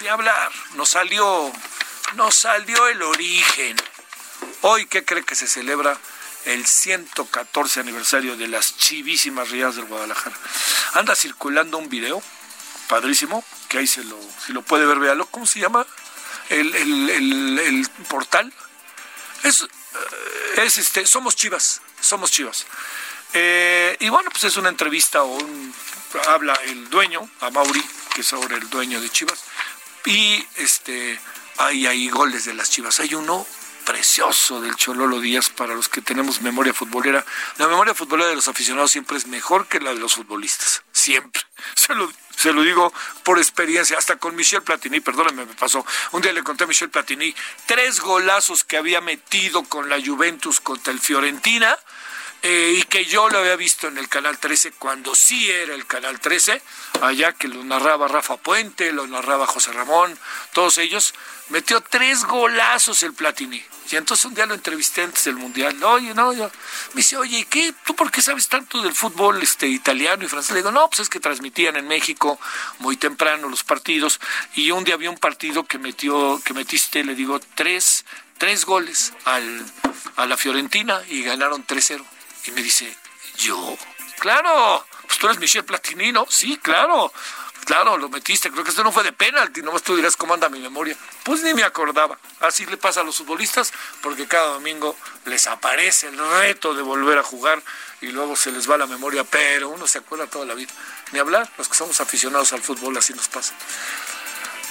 de 0.00 0.10
hablar, 0.10 0.50
nos 0.74 0.88
salió 0.88 1.52
nos 2.14 2.34
salió 2.34 2.88
el 2.88 3.02
origen. 3.02 3.76
Hoy, 4.62 4.86
¿qué 4.86 5.04
cree 5.04 5.24
que 5.24 5.34
se 5.34 5.46
celebra? 5.46 5.98
El 6.44 6.66
114 6.66 7.80
aniversario 7.80 8.36
de 8.36 8.48
las 8.48 8.76
chivísimas 8.76 9.50
rías 9.50 9.76
del 9.76 9.84
Guadalajara. 9.84 10.36
Anda 10.94 11.14
circulando 11.14 11.78
un 11.78 11.88
video, 11.88 12.22
padrísimo, 12.88 13.44
que 13.68 13.78
ahí 13.78 13.86
se 13.86 14.02
lo, 14.04 14.18
si 14.44 14.52
lo 14.52 14.62
puede 14.62 14.86
ver, 14.86 14.98
véalo. 14.98 15.26
¿Cómo 15.26 15.46
se 15.46 15.60
llama? 15.60 15.86
El, 16.48 16.74
el, 16.74 17.88
portal. 18.08 18.52
Es, 19.44 19.62
eh, 19.62 19.66
es 20.64 20.78
este, 20.78 21.06
somos 21.06 21.36
chivas, 21.36 21.80
somos 22.00 22.30
chivas. 22.30 22.66
Eh, 23.34 23.96
y 24.00 24.08
bueno, 24.08 24.30
pues 24.30 24.44
es 24.44 24.56
una 24.56 24.68
entrevista 24.68 25.22
o 25.22 25.38
habla 26.28 26.54
el 26.64 26.90
dueño, 26.90 27.28
a 27.40 27.50
Mauri, 27.50 27.82
que 28.14 28.20
es 28.20 28.32
ahora 28.32 28.56
el 28.56 28.68
dueño 28.68 29.00
de 29.00 29.08
Chivas, 29.08 29.44
y 30.04 30.44
este 30.56 31.18
hay 31.62 31.86
ahí 31.86 32.08
goles 32.08 32.44
de 32.44 32.54
las 32.54 32.70
Chivas. 32.70 33.00
Hay 33.00 33.14
uno 33.14 33.46
precioso 33.84 34.60
del 34.60 34.76
Chololo 34.76 35.20
Díaz 35.20 35.50
para 35.50 35.74
los 35.74 35.88
que 35.88 36.00
tenemos 36.00 36.40
memoria 36.40 36.74
futbolera. 36.74 37.24
La 37.58 37.68
memoria 37.68 37.94
futbolera 37.94 38.30
de 38.30 38.36
los 38.36 38.48
aficionados 38.48 38.90
siempre 38.90 39.16
es 39.16 39.26
mejor 39.26 39.66
que 39.66 39.80
la 39.80 39.94
de 39.94 40.00
los 40.00 40.14
futbolistas. 40.14 40.82
Siempre. 40.92 41.42
Se 41.74 41.94
lo, 41.94 42.12
se 42.36 42.52
lo 42.52 42.62
digo 42.62 42.92
por 43.22 43.38
experiencia. 43.38 43.96
Hasta 43.96 44.16
con 44.16 44.34
Michel 44.34 44.62
Platini, 44.62 45.00
perdóname, 45.00 45.46
me 45.46 45.54
pasó. 45.54 45.86
Un 46.10 46.22
día 46.22 46.32
le 46.32 46.42
conté 46.42 46.64
a 46.64 46.66
Michel 46.66 46.90
Platini 46.90 47.34
tres 47.66 48.00
golazos 48.00 48.64
que 48.64 48.76
había 48.76 49.00
metido 49.00 49.62
con 49.62 49.88
la 49.88 50.00
Juventus 50.04 50.60
contra 50.60 50.92
el 50.92 50.98
Fiorentina 50.98 51.76
eh, 52.42 52.74
y 52.76 52.82
que 52.82 53.04
yo 53.04 53.28
lo 53.28 53.38
había 53.38 53.54
visto 53.54 53.86
en 53.86 53.98
el 53.98 54.08
Canal 54.08 54.38
13 54.38 54.72
cuando 54.72 55.14
sí 55.14 55.48
era 55.48 55.74
el 55.74 55.86
Canal 55.86 56.18
13, 56.18 56.60
allá 57.00 57.32
que 57.32 57.46
lo 57.46 57.62
narraba 57.62 58.08
Rafa 58.08 58.36
Puente, 58.36 58.92
lo 58.92 59.06
narraba 59.06 59.46
José 59.46 59.72
Ramón, 59.72 60.18
todos 60.52 60.78
ellos, 60.78 61.14
metió 61.50 61.80
tres 61.80 62.24
golazos 62.24 63.02
el 63.04 63.12
Platini. 63.12 63.62
Y 63.90 63.96
entonces 63.96 64.24
un 64.24 64.34
día 64.34 64.46
lo 64.46 64.54
entrevisté 64.54 65.02
antes 65.02 65.24
del 65.24 65.36
Mundial. 65.36 65.82
Oye, 65.84 66.14
no, 66.14 66.32
yo, 66.32 66.50
me 66.94 66.96
dice, 66.96 67.16
oye, 67.16 67.46
¿qué? 67.48 67.74
¿Tú 67.84 67.94
por 67.94 68.10
qué 68.10 68.22
sabes 68.22 68.48
tanto 68.48 68.80
del 68.80 68.94
fútbol 68.94 69.42
este, 69.42 69.68
italiano 69.68 70.24
y 70.24 70.28
francés? 70.28 70.52
Le 70.52 70.60
digo, 70.60 70.72
no, 70.72 70.88
pues 70.88 71.00
es 71.00 71.08
que 71.10 71.20
transmitían 71.20 71.76
en 71.76 71.86
México 71.86 72.40
muy 72.78 72.96
temprano 72.96 73.48
los 73.48 73.64
partidos. 73.64 74.18
Y 74.54 74.70
un 74.70 74.84
día 74.84 74.94
había 74.94 75.10
un 75.10 75.18
partido 75.18 75.64
que 75.64 75.78
metió, 75.78 76.40
que 76.44 76.54
metiste, 76.54 77.04
le 77.04 77.14
digo, 77.14 77.38
tres, 77.54 78.06
tres 78.38 78.64
goles 78.64 79.12
al, 79.26 79.64
a 80.16 80.26
la 80.26 80.36
Fiorentina 80.36 81.02
y 81.08 81.22
ganaron 81.22 81.66
3-0. 81.66 82.02
Y 82.44 82.50
me 82.50 82.62
dice, 82.62 82.96
¿yo? 83.36 83.76
Claro, 84.18 84.86
pues 85.06 85.18
tú 85.18 85.26
eres 85.26 85.38
Michel 85.38 85.64
Platini, 85.64 86.12
¿no? 86.12 86.26
Sí, 86.28 86.56
claro. 86.58 87.12
claro, 87.64 87.96
lo 87.96 88.08
metiste. 88.08 88.50
Creo 88.50 88.64
que 88.64 88.70
esto 88.70 88.84
no 88.84 88.92
fue 88.92 89.02
de 89.02 89.12
penalti. 89.12 89.62
Nomás 89.62 89.82
tú 89.82 89.96
dirás 89.96 90.16
cómo 90.16 90.34
anda 90.34 90.48
mi 90.48 90.60
memoria. 90.60 90.96
Pues 91.24 91.42
ni 91.42 91.54
me 91.54 91.62
acordaba. 91.64 92.18
Así 92.40 92.66
le 92.66 92.76
pasa 92.76 93.00
a 93.00 93.04
los 93.04 93.16
futbolistas, 93.16 93.72
porque 94.00 94.26
cada 94.26 94.46
domingo 94.54 94.96
les 95.24 95.46
aparece 95.46 96.08
el 96.08 96.18
reto 96.18 96.74
de 96.74 96.82
volver 96.82 97.18
a 97.18 97.22
jugar 97.22 97.62
y 98.00 98.08
luego 98.08 98.36
se 98.36 98.50
les 98.50 98.68
va 98.70 98.76
la 98.76 98.86
memoria, 98.86 99.24
pero 99.24 99.68
uno 99.68 99.86
se 99.86 99.98
acuerda 99.98 100.26
toda 100.26 100.44
la 100.44 100.54
vida. 100.54 100.72
Ni 101.12 101.18
hablar, 101.18 101.48
los 101.58 101.68
que 101.68 101.74
somos 101.76 102.00
aficionados 102.00 102.52
al 102.52 102.62
fútbol, 102.62 102.96
así 102.96 103.14
nos 103.14 103.28
pasa. 103.28 103.54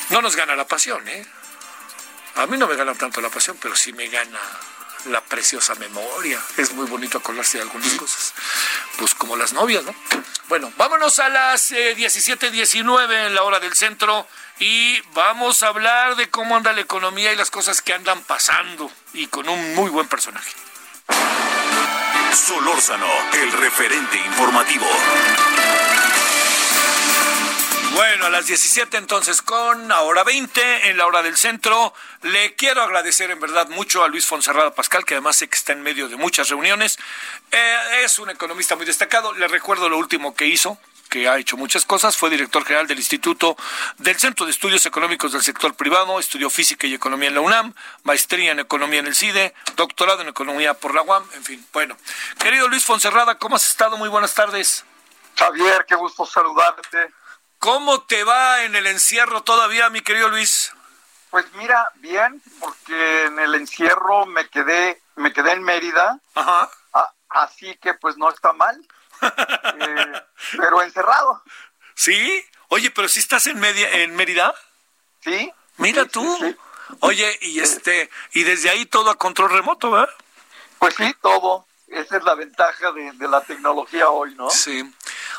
No 0.09 0.21
nos 0.21 0.35
gana 0.35 0.55
la 0.55 0.67
pasión, 0.67 1.07
¿eh? 1.07 1.25
A 2.35 2.45
mí 2.47 2.57
no 2.57 2.67
me 2.67 2.75
gana 2.75 2.93
tanto 2.95 3.21
la 3.21 3.29
pasión, 3.29 3.57
pero 3.61 3.75
sí 3.75 3.93
me 3.93 4.07
gana 4.07 4.39
la 5.05 5.21
preciosa 5.21 5.75
memoria. 5.75 6.39
Es 6.57 6.73
muy 6.73 6.85
bonito 6.87 7.17
acordarse 7.17 7.57
de 7.57 7.63
algunas 7.63 7.93
cosas. 7.93 8.33
Pues 8.97 9.15
como 9.15 9.35
las 9.35 9.53
novias, 9.53 9.83
¿no? 9.83 9.95
Bueno, 10.47 10.71
vámonos 10.77 11.19
a 11.19 11.29
las 11.29 11.71
17:19 11.71 13.11
eh, 13.11 13.27
en 13.27 13.35
la 13.35 13.43
hora 13.43 13.59
del 13.59 13.73
centro 13.73 14.27
y 14.59 15.01
vamos 15.13 15.63
a 15.63 15.67
hablar 15.67 16.15
de 16.15 16.29
cómo 16.29 16.55
anda 16.55 16.73
la 16.73 16.81
economía 16.81 17.31
y 17.33 17.35
las 17.35 17.49
cosas 17.49 17.81
que 17.81 17.93
andan 17.93 18.21
pasando 18.23 18.91
y 19.13 19.27
con 19.27 19.47
un 19.49 19.75
muy 19.75 19.89
buen 19.89 20.07
personaje. 20.07 20.51
Solórzano, 22.33 23.07
el 23.33 23.51
referente 23.53 24.17
informativo. 24.17 24.85
Bueno, 27.93 28.25
a 28.25 28.29
las 28.29 28.47
17 28.47 28.95
entonces 28.97 29.41
con 29.41 29.91
ahora 29.91 30.23
20 30.23 30.89
en 30.89 30.97
la 30.97 31.05
hora 31.05 31.21
del 31.21 31.35
centro. 31.35 31.93
Le 32.21 32.55
quiero 32.55 32.81
agradecer 32.81 33.31
en 33.31 33.39
verdad 33.39 33.67
mucho 33.69 34.03
a 34.03 34.07
Luis 34.07 34.25
Fonserrada 34.25 34.73
Pascal, 34.73 35.03
que 35.03 35.15
además 35.15 35.35
sé 35.35 35.49
que 35.49 35.57
está 35.57 35.73
en 35.73 35.83
medio 35.83 36.07
de 36.07 36.15
muchas 36.15 36.49
reuniones. 36.49 36.97
Eh, 37.51 38.03
es 38.03 38.17
un 38.19 38.29
economista 38.29 38.75
muy 38.77 38.85
destacado. 38.85 39.33
Le 39.33 39.47
recuerdo 39.47 39.89
lo 39.89 39.97
último 39.97 40.33
que 40.33 40.47
hizo, 40.47 40.77
que 41.09 41.27
ha 41.27 41.37
hecho 41.37 41.57
muchas 41.57 41.85
cosas. 41.85 42.15
Fue 42.15 42.29
director 42.29 42.63
general 42.63 42.87
del 42.87 42.97
Instituto 42.97 43.57
del 43.97 44.17
Centro 44.17 44.45
de 44.45 44.53
Estudios 44.53 44.85
Económicos 44.85 45.33
del 45.33 45.43
Sector 45.43 45.75
Privado, 45.75 46.17
estudió 46.17 46.49
física 46.49 46.87
y 46.87 46.93
economía 46.93 47.27
en 47.27 47.35
la 47.35 47.41
UNAM, 47.41 47.73
maestría 48.03 48.53
en 48.53 48.59
economía 48.59 49.01
en 49.01 49.07
el 49.07 49.15
CIDE, 49.15 49.53
doctorado 49.75 50.21
en 50.21 50.29
economía 50.29 50.73
por 50.73 50.95
la 50.95 51.01
UAM, 51.01 51.23
en 51.33 51.43
fin. 51.43 51.65
Bueno, 51.73 51.97
querido 52.39 52.69
Luis 52.69 52.85
Fonserrada, 52.85 53.37
¿cómo 53.37 53.57
has 53.57 53.67
estado? 53.67 53.97
Muy 53.97 54.07
buenas 54.07 54.33
tardes. 54.33 54.85
Javier, 55.35 55.85
qué 55.87 55.95
gusto 55.95 56.25
saludarte. 56.25 57.20
¿Cómo 57.61 58.01
te 58.01 58.23
va 58.23 58.63
en 58.63 58.75
el 58.75 58.87
encierro 58.87 59.43
todavía, 59.43 59.91
mi 59.91 60.01
querido 60.01 60.29
Luis? 60.29 60.73
Pues 61.29 61.45
mira, 61.53 61.91
bien, 61.97 62.41
porque 62.59 63.25
en 63.25 63.37
el 63.37 63.53
encierro 63.53 64.25
me 64.25 64.49
quedé, 64.49 64.99
me 65.15 65.31
quedé 65.31 65.51
en 65.51 65.61
Mérida. 65.61 66.19
Ajá. 66.33 66.71
así 67.29 67.75
que 67.75 67.93
pues 67.93 68.17
no 68.17 68.29
está 68.29 68.51
mal. 68.53 68.75
Eh, 69.21 70.23
pero 70.57 70.81
encerrado. 70.81 71.43
¿Sí? 71.93 72.43
Oye, 72.69 72.89
pero 72.89 73.07
si 73.07 73.19
estás 73.19 73.45
en 73.45 73.59
media, 73.59 73.89
en 73.91 74.15
Mérida. 74.15 74.55
Sí. 75.23 75.53
Mira 75.77 76.05
tú. 76.05 76.55
Oye, 77.01 77.37
y 77.41 77.59
este, 77.59 78.09
y 78.31 78.43
desde 78.43 78.71
ahí 78.71 78.87
todo 78.87 79.11
a 79.11 79.19
control 79.19 79.51
remoto, 79.51 79.91
¿verdad? 79.91 80.09
Pues 80.79 80.95
sí, 80.95 81.15
todo. 81.21 81.67
Esa 81.87 82.17
es 82.17 82.23
la 82.23 82.33
ventaja 82.33 82.91
de, 82.91 83.11
de 83.11 83.27
la 83.27 83.41
tecnología 83.41 84.09
hoy, 84.09 84.33
¿no? 84.33 84.49
Sí. 84.49 84.83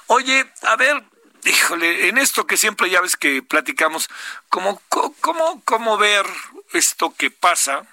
Oye, 0.06 0.52
a 0.62 0.76
ver, 0.76 1.02
híjole, 1.44 2.08
en 2.08 2.18
esto 2.18 2.46
que 2.46 2.56
siempre 2.56 2.90
ya 2.90 3.00
ves 3.00 3.16
que 3.16 3.42
platicamos, 3.42 4.08
¿cómo, 4.48 4.80
cómo, 4.88 5.62
cómo 5.64 5.98
ver 5.98 6.26
esto 6.72 7.14
que 7.16 7.30
pasa 7.30 7.84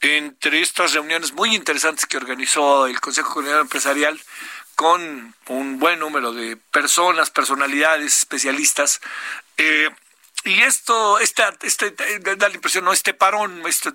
entre 0.00 0.60
estas 0.60 0.92
reuniones 0.92 1.32
muy 1.32 1.54
interesantes 1.54 2.06
que 2.06 2.16
organizó 2.16 2.86
el 2.86 3.00
Consejo 3.00 3.34
Coordinador 3.34 3.62
Empresarial 3.62 4.20
con 4.76 5.34
un 5.48 5.78
buen 5.78 5.98
número 5.98 6.32
de 6.32 6.56
personas, 6.56 7.30
personalidades, 7.30 8.18
especialistas, 8.18 9.00
eh, 9.56 9.88
y 10.46 10.62
esto, 10.62 11.18
esta, 11.18 11.52
este, 11.62 11.90
da 12.20 12.48
la 12.48 12.54
impresión, 12.54 12.84
¿no? 12.84 12.92
Este 12.92 13.14
parón, 13.14 13.62
este 13.66 13.90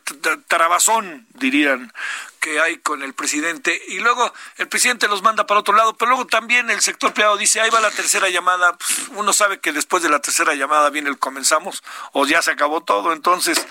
trabazón, 0.47 1.25
dirían, 1.29 1.93
que 2.41 2.59
hay 2.59 2.79
con 2.79 3.03
el 3.03 3.13
presidente. 3.13 3.81
Y 3.87 3.99
luego 3.99 4.33
el 4.57 4.67
presidente 4.67 5.07
los 5.07 5.21
manda 5.21 5.47
para 5.47 5.61
otro 5.61 5.73
lado, 5.73 5.95
pero 5.95 6.09
luego 6.09 6.27
también 6.27 6.69
el 6.69 6.81
sector 6.81 7.13
privado 7.13 7.37
dice, 7.37 7.61
ahí 7.61 7.69
va 7.69 7.79
la 7.79 7.91
tercera 7.91 8.27
llamada. 8.29 8.77
Pues, 8.77 9.07
uno 9.15 9.31
sabe 9.31 9.61
que 9.61 9.71
después 9.71 10.03
de 10.03 10.09
la 10.09 10.19
tercera 10.19 10.53
llamada 10.53 10.89
viene 10.89 11.09
el 11.09 11.19
comenzamos 11.19 11.83
o 12.11 12.25
ya 12.25 12.41
se 12.41 12.51
acabó 12.51 12.81
todo. 12.81 13.13
Entonces, 13.13 13.65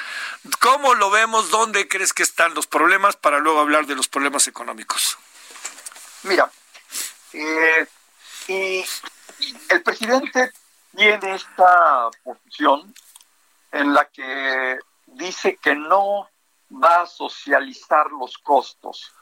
¿cómo 0.60 0.94
lo 0.94 1.10
vemos? 1.10 1.50
¿Dónde 1.50 1.86
crees 1.86 2.14
que 2.14 2.22
están 2.22 2.54
los 2.54 2.66
problemas 2.66 3.16
para 3.16 3.40
luego 3.40 3.60
hablar 3.60 3.86
de 3.86 3.94
los 3.94 4.08
problemas 4.08 4.48
económicos? 4.48 5.18
Mira, 6.22 6.50
eh, 7.34 7.86
el 9.68 9.82
presidente 9.82 10.52
tiene 10.96 11.34
esta 11.34 12.10
posición 12.22 12.94
en 13.72 13.94
la 13.94 14.04
que 14.06 14.78
dice 15.06 15.56
que 15.56 15.74
no 15.74 16.28
va 16.72 17.02
a 17.02 17.06
socializar 17.06 18.10
los 18.12 18.38
costos. 18.38 19.12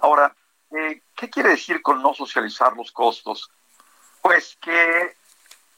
Ahora, 0.00 0.34
eh, 0.70 1.02
¿qué 1.14 1.30
quiere 1.30 1.50
decir 1.50 1.82
con 1.82 2.02
no 2.02 2.14
socializar 2.14 2.76
los 2.76 2.92
costos? 2.92 3.50
Pues 4.20 4.56
que 4.60 5.16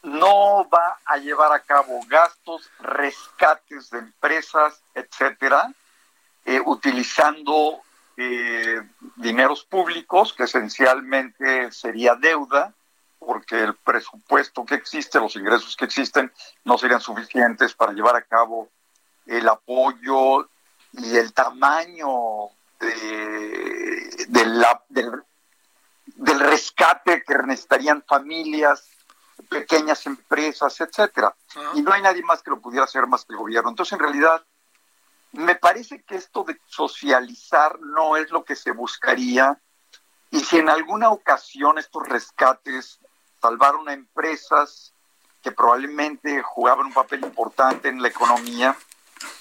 no 0.02 0.68
va 0.68 0.98
a 1.06 1.16
llevar 1.16 1.52
a 1.52 1.60
cabo 1.60 2.00
gastos, 2.06 2.70
rescates 2.78 3.90
de 3.90 4.00
empresas, 4.00 4.82
etcétera, 4.94 5.72
eh, 6.44 6.60
utilizando 6.64 7.80
eh, 8.16 8.82
dineros 9.16 9.64
públicos, 9.64 10.32
que 10.32 10.44
esencialmente 10.44 11.72
sería 11.72 12.14
deuda, 12.14 12.74
porque 13.24 13.62
el 13.62 13.74
presupuesto 13.76 14.64
que 14.64 14.74
existe, 14.74 15.18
los 15.18 15.36
ingresos 15.36 15.76
que 15.76 15.84
existen, 15.84 16.32
no 16.64 16.78
serían 16.78 17.00
suficientes 17.00 17.74
para 17.74 17.92
llevar 17.92 18.16
a 18.16 18.22
cabo 18.22 18.70
el 19.26 19.48
apoyo 19.48 20.48
y 20.92 21.16
el 21.16 21.32
tamaño 21.32 22.50
de, 22.78 24.46
la, 24.46 24.82
del, 24.88 25.12
rescate 26.40 27.22
que 27.26 27.34
necesitarían 27.38 28.02
familias, 28.06 28.88
pequeñas 29.48 30.06
empresas, 30.06 30.80
etcétera. 30.80 31.34
Y 31.74 31.82
no 31.82 31.92
hay 31.92 32.02
nadie 32.02 32.22
más 32.22 32.42
que 32.42 32.50
lo 32.50 32.60
pudiera 32.60 32.84
hacer 32.84 33.06
más 33.06 33.24
que 33.24 33.32
el 33.32 33.38
gobierno. 33.38 33.70
Entonces, 33.70 33.92
en 33.94 34.00
realidad, 34.00 34.44
me 35.32 35.56
parece 35.56 36.02
que 36.02 36.16
esto 36.16 36.44
de 36.44 36.60
socializar 36.66 37.80
no 37.80 38.16
es 38.16 38.30
lo 38.30 38.44
que 38.44 38.54
se 38.54 38.70
buscaría. 38.70 39.60
Y 40.30 40.40
si 40.40 40.58
en 40.58 40.68
alguna 40.68 41.10
ocasión 41.10 41.78
estos 41.78 42.06
rescates 42.08 43.00
salvaron 43.44 43.86
a 43.90 43.92
empresas 43.92 44.94
que 45.42 45.52
probablemente 45.52 46.42
jugaban 46.42 46.86
un 46.86 46.94
papel 46.94 47.22
importante 47.22 47.90
en 47.90 48.00
la 48.00 48.08
economía, 48.08 48.74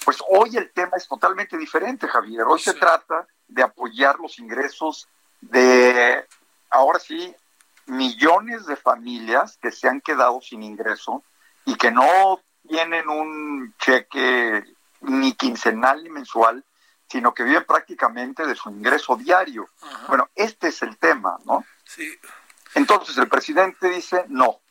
pues 0.04 0.18
hoy 0.30 0.58
el 0.58 0.70
tema 0.74 0.98
es 0.98 1.08
totalmente 1.08 1.58
diferente, 1.58 2.10
Javier. 2.10 2.44
Hoy 2.44 2.60
se 2.60 2.74
trata 2.74 3.26
de 3.48 3.64
apoyar 3.64 4.20
los 4.20 4.40
ingresos 4.40 5.08
de, 5.40 6.28
ahora 6.70 7.00
sí, 7.00 7.34
millones 7.86 8.66
de 8.66 8.76
familias 8.76 9.58
que 9.62 9.72
se 9.72 9.88
han 9.88 10.02
quedado 10.02 10.42
sin 10.42 10.64
ingreso 10.64 11.24
y 11.64 11.76
que 11.76 11.90
no 11.90 12.42
tienen 12.68 13.08
un 13.08 13.74
cheque 13.80 14.66
ni 15.00 15.32
quincenal 15.32 16.04
ni 16.04 16.10
mensual, 16.10 16.62
sino 17.08 17.34
que 17.34 17.44
viven 17.44 17.64
prácticamente 17.64 18.46
de 18.46 18.56
su 18.56 18.70
ingreso 18.70 19.16
diario. 19.16 19.70
Bueno, 20.10 20.30
este 20.36 20.68
es 20.68 20.82
el 20.82 20.98
tema, 20.98 21.38
¿no? 21.46 21.64
Sí. 21.86 22.20
Entonces 22.76 23.18
el 23.18 23.28
presidente 23.28 23.90
dice, 23.90 24.26
no, 24.30 24.62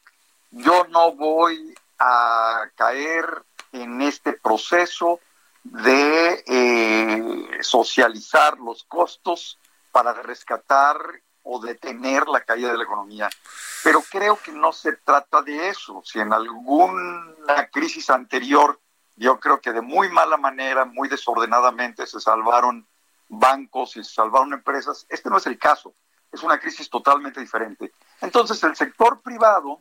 yo 0.51 0.87
no 0.89 1.13
voy 1.13 1.75
a 1.99 2.69
caer 2.75 3.45
en 3.73 4.03
este 4.03 4.33
proceso 4.33 5.21
de 5.63 6.45
eh, 6.47 7.59
socializar 7.61 8.59
los 8.59 8.83
costos 8.85 9.59
para 9.93 10.13
rescatar 10.15 10.97
o 11.45 11.61
detener 11.61 12.27
la 12.27 12.41
caída 12.41 12.73
de 12.73 12.79
la 12.79 12.85
economía. 12.85 13.31
Pero 13.85 14.03
creo 14.11 14.39
que 14.43 14.53
no 14.53 14.73
se 14.73 14.93
trata 14.97 15.43
de 15.43 15.69
eso. 15.69 16.03
Si 16.05 16.19
en 16.19 16.33
alguna 16.33 17.69
crisis 17.73 18.11
anterior, 18.11 18.81
yo 19.17 19.39
creo 19.39 19.61
que 19.61 19.73
de 19.73 19.81
muy 19.81 20.09
mala 20.09 20.37
manera, 20.37 20.85
muy 20.85 21.09
desordenadamente 21.09 22.07
se 22.07 22.21
salvaron 22.21 22.87
bancos 23.29 23.97
y 23.97 24.05
se 24.05 24.13
salvaron 24.13 24.53
empresas, 24.53 25.07
este 25.09 25.31
no 25.31 25.39
es 25.39 25.47
el 25.47 25.59
caso 25.59 25.95
es 26.33 26.43
una 26.43 26.59
crisis 26.59 26.89
totalmente 26.89 27.41
diferente. 27.41 27.93
Entonces 28.21 28.63
el 28.65 28.75
sector 28.75 29.21
privado 29.21 29.81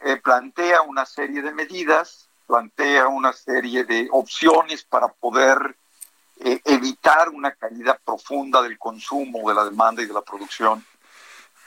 eh, 0.00 0.16
plantea 0.16 0.82
una 0.82 1.04
serie 1.04 1.42
de 1.42 1.52
medidas, 1.52 2.28
plantea 2.46 3.08
una 3.08 3.32
serie 3.32 3.84
de 3.84 4.08
opciones 4.12 4.84
para 4.84 5.08
poder 5.08 5.76
eh, 6.40 6.60
evitar 6.64 7.28
una 7.30 7.52
caída 7.52 7.98
profunda 8.04 8.62
del 8.62 8.78
consumo, 8.78 9.48
de 9.48 9.54
la 9.54 9.64
demanda 9.64 10.02
y 10.02 10.06
de 10.06 10.14
la 10.14 10.22
producción. 10.22 10.84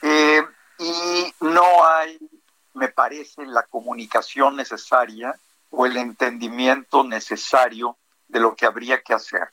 Eh, 0.02 0.42
y 0.78 1.34
no 1.40 1.86
hay, 1.86 2.18
me 2.74 2.88
parece, 2.88 3.44
la 3.44 3.64
comunicación 3.64 4.56
necesaria 4.56 5.34
o 5.70 5.84
el 5.86 5.96
entendimiento 5.96 7.04
necesario 7.04 7.96
de 8.28 8.40
lo 8.40 8.54
que 8.54 8.66
habría 8.66 9.02
que 9.02 9.14
hacer. 9.14 9.50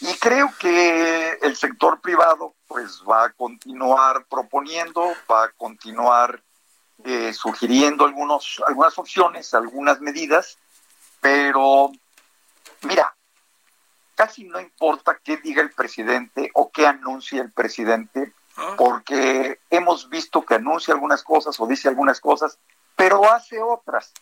Y 0.00 0.14
creo 0.18 0.52
que 0.58 1.38
el 1.42 1.56
sector 1.56 2.00
privado 2.00 2.54
pues 2.66 3.02
va 3.08 3.24
a 3.24 3.32
continuar 3.32 4.26
proponiendo, 4.26 5.12
va 5.30 5.44
a 5.44 5.50
continuar 5.50 6.42
eh, 7.04 7.32
sugiriendo 7.32 8.04
algunos, 8.04 8.62
algunas 8.66 8.96
opciones, 8.98 9.54
algunas 9.54 10.00
medidas, 10.00 10.58
pero 11.20 11.90
mira, 12.82 13.14
casi 14.14 14.44
no 14.44 14.60
importa 14.60 15.18
qué 15.22 15.36
diga 15.38 15.62
el 15.62 15.70
presidente 15.70 16.50
o 16.54 16.70
qué 16.70 16.86
anuncie 16.86 17.40
el 17.40 17.52
presidente, 17.52 18.32
ah. 18.56 18.74
porque 18.76 19.60
hemos 19.70 20.08
visto 20.08 20.44
que 20.44 20.56
anuncia 20.56 20.94
algunas 20.94 21.22
cosas 21.22 21.58
o 21.60 21.66
dice 21.66 21.88
algunas 21.88 22.20
cosas, 22.20 22.58
pero 22.94 23.30
hace 23.30 23.60
otras. 23.60 24.12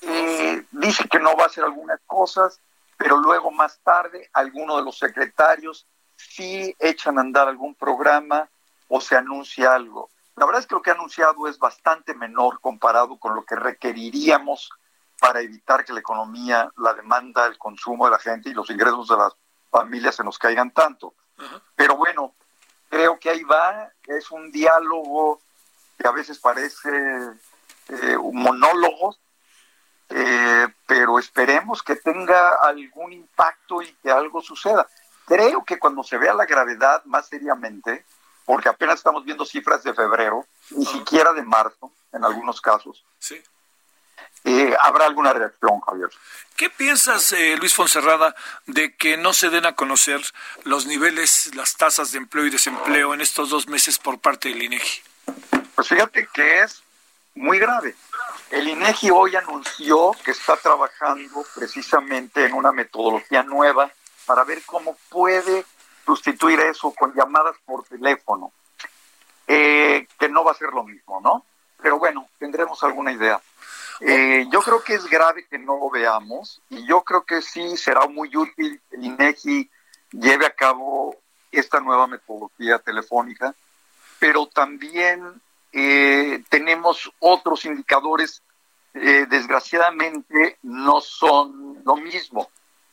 Eh, 0.00 0.64
dice 0.72 1.08
que 1.08 1.20
no 1.20 1.36
va 1.36 1.44
a 1.44 1.46
hacer 1.46 1.64
algunas 1.64 2.00
cosas, 2.06 2.60
pero 3.02 3.16
luego 3.16 3.50
más 3.50 3.80
tarde 3.80 4.30
alguno 4.32 4.76
de 4.76 4.84
los 4.84 4.96
secretarios 4.96 5.88
sí 6.16 6.72
echan 6.78 7.18
a 7.18 7.22
andar 7.22 7.48
algún 7.48 7.74
programa 7.74 8.48
o 8.86 9.00
se 9.00 9.16
anuncia 9.16 9.74
algo. 9.74 10.08
La 10.36 10.46
verdad 10.46 10.60
es 10.60 10.68
que 10.68 10.76
lo 10.76 10.82
que 10.82 10.90
ha 10.90 10.94
anunciado 10.94 11.48
es 11.48 11.58
bastante 11.58 12.14
menor 12.14 12.60
comparado 12.60 13.18
con 13.18 13.34
lo 13.34 13.44
que 13.44 13.56
requeriríamos 13.56 14.70
para 15.18 15.40
evitar 15.40 15.84
que 15.84 15.92
la 15.92 15.98
economía, 15.98 16.70
la 16.76 16.94
demanda, 16.94 17.46
el 17.46 17.58
consumo 17.58 18.04
de 18.04 18.12
la 18.12 18.20
gente 18.20 18.50
y 18.50 18.54
los 18.54 18.70
ingresos 18.70 19.08
de 19.08 19.16
las 19.16 19.32
familias 19.68 20.14
se 20.14 20.22
nos 20.22 20.38
caigan 20.38 20.70
tanto. 20.70 21.14
Pero 21.74 21.96
bueno, 21.96 22.34
creo 22.88 23.18
que 23.18 23.30
ahí 23.30 23.42
va, 23.42 23.90
es 24.06 24.30
un 24.30 24.52
diálogo 24.52 25.40
que 25.98 26.06
a 26.06 26.12
veces 26.12 26.38
parece 26.38 26.88
eh, 27.88 28.16
un 28.16 28.36
monólogo, 28.36 29.16
eh, 30.14 30.68
pero 30.86 31.18
esperemos 31.18 31.82
que 31.82 31.96
tenga 31.96 32.56
algún 32.56 33.12
impacto 33.12 33.80
y 33.80 33.92
que 34.02 34.10
algo 34.10 34.42
suceda. 34.42 34.86
Creo 35.26 35.64
que 35.64 35.78
cuando 35.78 36.02
se 36.02 36.18
vea 36.18 36.34
la 36.34 36.44
gravedad 36.44 37.02
más 37.06 37.28
seriamente, 37.28 38.04
porque 38.44 38.68
apenas 38.68 38.96
estamos 38.96 39.24
viendo 39.24 39.46
cifras 39.46 39.82
de 39.82 39.94
febrero, 39.94 40.46
ni 40.70 40.84
siquiera 40.84 41.32
de 41.32 41.42
marzo, 41.42 41.92
en 42.12 42.24
algunos 42.24 42.60
casos, 42.60 43.04
sí. 43.18 43.42
Eh, 44.44 44.74
habrá 44.82 45.06
alguna 45.06 45.32
reacción, 45.32 45.80
Javier. 45.80 46.10
¿Qué 46.56 46.68
piensas, 46.68 47.32
eh, 47.32 47.56
Luis 47.56 47.74
Fonserrada, 47.74 48.34
de 48.66 48.96
que 48.96 49.16
no 49.16 49.32
se 49.32 49.50
den 49.50 49.66
a 49.66 49.76
conocer 49.76 50.20
los 50.64 50.86
niveles, 50.86 51.54
las 51.54 51.76
tasas 51.76 52.12
de 52.12 52.18
empleo 52.18 52.46
y 52.46 52.50
desempleo 52.50 53.14
en 53.14 53.20
estos 53.20 53.50
dos 53.50 53.68
meses 53.68 53.98
por 53.98 54.18
parte 54.18 54.48
del 54.48 54.62
INEGI? 54.62 55.02
Pues 55.76 55.88
fíjate 55.88 56.28
que 56.34 56.62
es 56.62 56.82
muy 57.34 57.58
grave. 57.58 57.94
El 58.52 58.68
INEGI 58.68 59.10
hoy 59.10 59.34
anunció 59.34 60.12
que 60.22 60.32
está 60.32 60.58
trabajando 60.58 61.42
precisamente 61.54 62.44
en 62.44 62.52
una 62.52 62.70
metodología 62.70 63.42
nueva 63.42 63.90
para 64.26 64.44
ver 64.44 64.62
cómo 64.66 64.94
puede 65.08 65.64
sustituir 66.04 66.60
eso 66.60 66.92
con 66.92 67.14
llamadas 67.14 67.56
por 67.64 67.82
teléfono, 67.84 68.52
eh, 69.46 70.06
que 70.18 70.28
no 70.28 70.44
va 70.44 70.52
a 70.52 70.56
ser 70.56 70.68
lo 70.68 70.84
mismo, 70.84 71.18
¿no? 71.22 71.46
Pero 71.80 71.98
bueno, 71.98 72.28
tendremos 72.38 72.82
alguna 72.82 73.12
idea. 73.12 73.40
Eh, 74.00 74.46
yo 74.52 74.60
creo 74.60 74.84
que 74.84 74.96
es 74.96 75.06
grave 75.06 75.46
que 75.48 75.58
no 75.58 75.78
lo 75.78 75.88
veamos 75.88 76.60
y 76.68 76.86
yo 76.86 77.00
creo 77.04 77.24
que 77.24 77.40
sí 77.40 77.78
será 77.78 78.06
muy 78.06 78.36
útil 78.36 78.82
que 78.90 78.96
el 78.96 79.04
INEGI 79.04 79.70
lleve 80.10 80.44
a 80.44 80.54
cabo 80.54 81.16
esta 81.50 81.80
nueva 81.80 82.06
metodología 82.06 82.78
telefónica, 82.80 83.54
pero 84.18 84.46
también 84.46 85.40
eh, 85.72 86.42
tenemos 86.48 87.10
otros 87.18 87.64
indicadores, 87.64 88.42
desgraciadamente 88.94 90.58
no 90.62 91.00
son 91.00 91.80
lo 91.84 91.96
mismo 91.96 92.50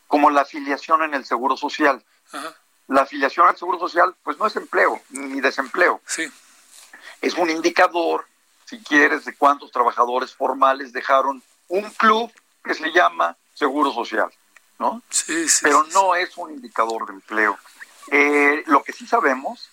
como 0.08 0.30
la 0.30 0.42
afiliación 0.42 1.04
en 1.04 1.14
el 1.14 1.26
Seguro 1.26 1.56
Social. 1.58 2.04
La 2.88 3.02
afiliación 3.02 3.48
al 3.48 3.58
Seguro 3.58 3.80
Social, 3.80 4.16
pues 4.24 4.38
no 4.40 4.48
es 4.48 4.56
empleo 4.56 5.02
ni 5.10 5.42
desempleo. 5.42 6.02
Sí. 6.08 6.28
Es 7.22 7.36
un 7.36 7.50
indicador, 7.50 8.26
si 8.66 8.80
quieres, 8.80 9.26
de 9.26 9.36
cuántos 9.36 9.72
trabajadores 9.72 10.34
formales 10.34 10.94
dejaron 10.94 11.44
un 11.68 11.90
club 11.92 12.32
que 12.64 12.74
se 12.74 12.92
llama 12.92 13.38
Seguro 13.54 13.94
Social, 13.94 14.30
¿no? 14.80 15.04
Sí, 15.10 15.48
sí. 15.48 15.60
Pero 15.64 15.84
no 15.94 16.16
es 16.16 16.36
un 16.38 16.54
indicador 16.54 17.06
de 17.06 17.14
empleo. 17.14 17.60
Eh, 18.10 18.64
lo 18.66 18.82
que 18.82 18.94
sí 18.94 19.06
sabemos 19.06 19.70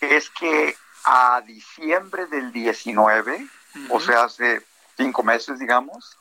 es 0.00 0.30
que 0.30 0.76
a 1.12 1.40
diciembre 1.40 2.26
del 2.26 2.52
19, 2.52 3.44
o 3.88 3.98
sea, 3.98 4.24
hace 4.24 4.64
cinco 4.96 5.24
meses, 5.24 5.58
digamos, 5.58 6.16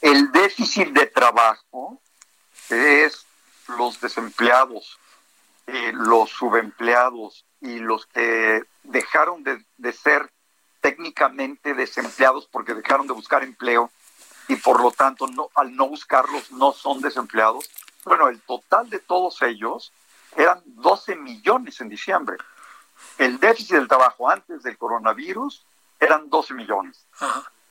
el 0.00 0.30
déficit 0.30 0.90
de 0.90 1.06
trabajo 1.06 2.00
es 2.68 3.26
los 3.76 4.00
desempleados, 4.00 4.96
eh, 5.66 5.90
los 5.92 6.30
subempleados 6.30 7.46
y 7.60 7.80
los 7.80 8.06
que 8.06 8.62
dejaron 8.84 9.42
de, 9.42 9.92
ser 9.92 10.30
técnicamente 10.80 11.74
desempleados 11.74 12.46
porque 12.46 12.74
dejaron 12.74 13.08
de 13.08 13.14
buscar 13.14 13.42
empleo 13.42 13.90
y 14.46 14.54
por 14.54 14.80
lo 14.80 14.92
tanto 14.92 15.26
no, 15.26 15.48
al 15.56 15.74
no 15.74 15.88
buscarlos 15.88 16.52
no 16.52 16.72
son 16.72 17.00
desempleados. 17.00 17.68
Bueno, 18.04 18.28
el 18.28 18.40
total 18.42 18.88
de 18.88 19.00
todos 19.00 19.42
ellos 19.42 19.92
eran 20.36 20.62
12 20.64 21.16
millones 21.16 21.80
en 21.80 21.88
diciembre. 21.88 22.36
El 23.18 23.38
déficit 23.38 23.76
del 23.76 23.88
trabajo 23.88 24.28
antes 24.28 24.62
del 24.62 24.76
coronavirus 24.76 25.64
eran 26.00 26.28
12 26.28 26.54
millones. 26.54 27.06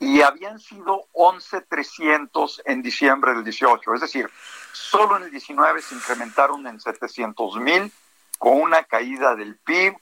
Y 0.00 0.22
habían 0.22 0.58
sido 0.58 1.06
11.300 1.12 2.62
en 2.64 2.82
diciembre 2.82 3.32
del 3.32 3.44
18. 3.44 3.94
Es 3.94 4.00
decir, 4.00 4.30
Solo 4.74 5.16
en 5.16 5.22
el 5.22 5.30
19 5.30 5.80
se 5.82 5.94
incrementaron 5.94 6.66
en 6.66 6.80
700 6.80 7.56
mil, 7.58 7.92
con 8.38 8.60
una 8.60 8.82
caída 8.82 9.36
del 9.36 9.56
PIB 9.56 9.96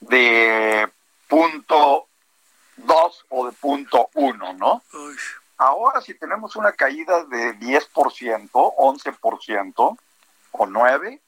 de 0.00 0.92
punto 1.28 2.08
2 2.76 3.26
o 3.28 3.46
de 3.46 3.52
punto 3.52 4.10
1, 4.14 4.54
¿no? 4.54 4.82
Ahora 5.56 6.00
si 6.00 6.14
tenemos 6.14 6.56
una 6.56 6.72
caída 6.72 7.24
de 7.26 7.54
10%, 7.58 8.50
11% 8.50 9.98
o 10.50 10.66
9%, 10.66 11.20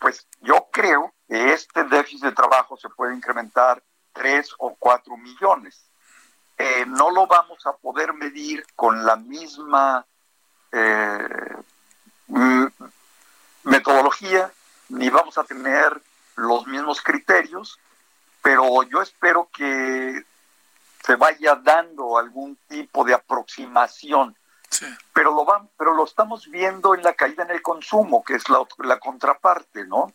pues 0.00 0.26
yo 0.40 0.68
creo 0.72 1.14
que 1.28 1.52
este 1.52 1.84
déficit 1.84 2.24
de 2.24 2.32
trabajo 2.32 2.76
se 2.76 2.88
puede 2.88 3.14
incrementar 3.14 3.82
3 4.14 4.54
o 4.58 4.74
4 4.76 5.16
millones. 5.16 5.84
Eh, 6.58 6.84
no 6.86 7.10
lo 7.10 7.26
vamos 7.26 7.64
a 7.66 7.72
poder 7.74 8.12
medir 8.14 8.64
con 8.74 9.04
la 9.04 9.16
misma 9.16 10.04
eh, 10.72 11.56
metodología, 13.64 14.50
ni 14.88 15.10
vamos 15.10 15.38
a 15.38 15.44
tener 15.44 16.00
los 16.36 16.66
mismos 16.66 17.02
criterios, 17.02 17.78
pero 18.42 18.82
yo 18.84 19.02
espero 19.02 19.48
que 19.52 20.24
se 21.04 21.16
vaya 21.16 21.56
dando 21.56 22.18
algún 22.18 22.56
tipo 22.68 23.04
de 23.04 23.14
aproximación. 23.14 24.36
Pero 25.12 25.34
lo 25.34 25.44
van, 25.44 25.68
pero 25.76 25.94
lo 25.94 26.04
estamos 26.04 26.48
viendo 26.48 26.94
en 26.94 27.02
la 27.02 27.14
caída 27.14 27.42
en 27.42 27.50
el 27.50 27.62
consumo, 27.62 28.22
que 28.24 28.34
es 28.34 28.48
la, 28.48 28.64
la 28.78 28.98
contraparte, 28.98 29.84
¿no? 29.84 30.12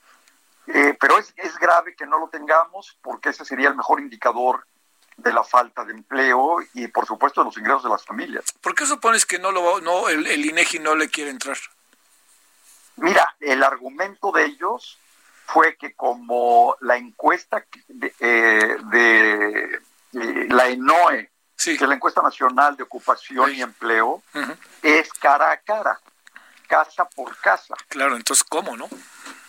Eh, 0.67 0.97
pero 0.99 1.19
es, 1.19 1.33
es 1.37 1.57
grave 1.59 1.95
que 1.95 2.07
no 2.07 2.19
lo 2.19 2.27
tengamos 2.29 2.97
porque 3.01 3.29
ese 3.29 3.45
sería 3.45 3.69
el 3.69 3.75
mejor 3.75 3.99
indicador 3.99 4.65
de 5.17 5.31
la 5.31 5.43
falta 5.43 5.85
de 5.85 5.93
empleo 5.93 6.57
y 6.73 6.87
por 6.87 7.05
supuesto 7.05 7.41
de 7.41 7.45
los 7.45 7.57
ingresos 7.57 7.83
de 7.83 7.89
las 7.89 8.03
familias. 8.03 8.45
¿Por 8.61 8.73
qué 8.75 8.85
supones 8.85 9.25
que 9.25 9.39
no 9.39 9.51
lo 9.51 9.79
no 9.81 10.09
el, 10.09 10.25
el 10.27 10.45
INEGI 10.45 10.79
no 10.79 10.95
le 10.95 11.09
quiere 11.09 11.29
entrar? 11.29 11.57
Mira, 12.97 13.35
el 13.39 13.61
argumento 13.63 14.31
de 14.31 14.45
ellos 14.45 14.97
fue 15.45 15.75
que 15.77 15.93
como 15.93 16.75
la 16.81 16.97
encuesta 16.97 17.65
de, 17.87 18.13
eh, 18.19 18.77
eh, 20.13 20.47
la 20.49 20.67
ENOE, 20.69 21.29
que 21.63 21.73
es 21.73 21.81
la 21.81 21.95
encuesta 21.95 22.21
nacional 22.21 22.75
de 22.77 22.83
ocupación 22.83 23.53
y 23.53 23.61
empleo, 23.61 24.21
es 24.81 25.11
cara 25.13 25.51
a 25.51 25.57
cara, 25.57 25.99
casa 26.67 27.05
por 27.05 27.35
casa. 27.37 27.75
Claro, 27.87 28.15
entonces 28.15 28.43
¿cómo, 28.43 28.75
no? 28.77 28.87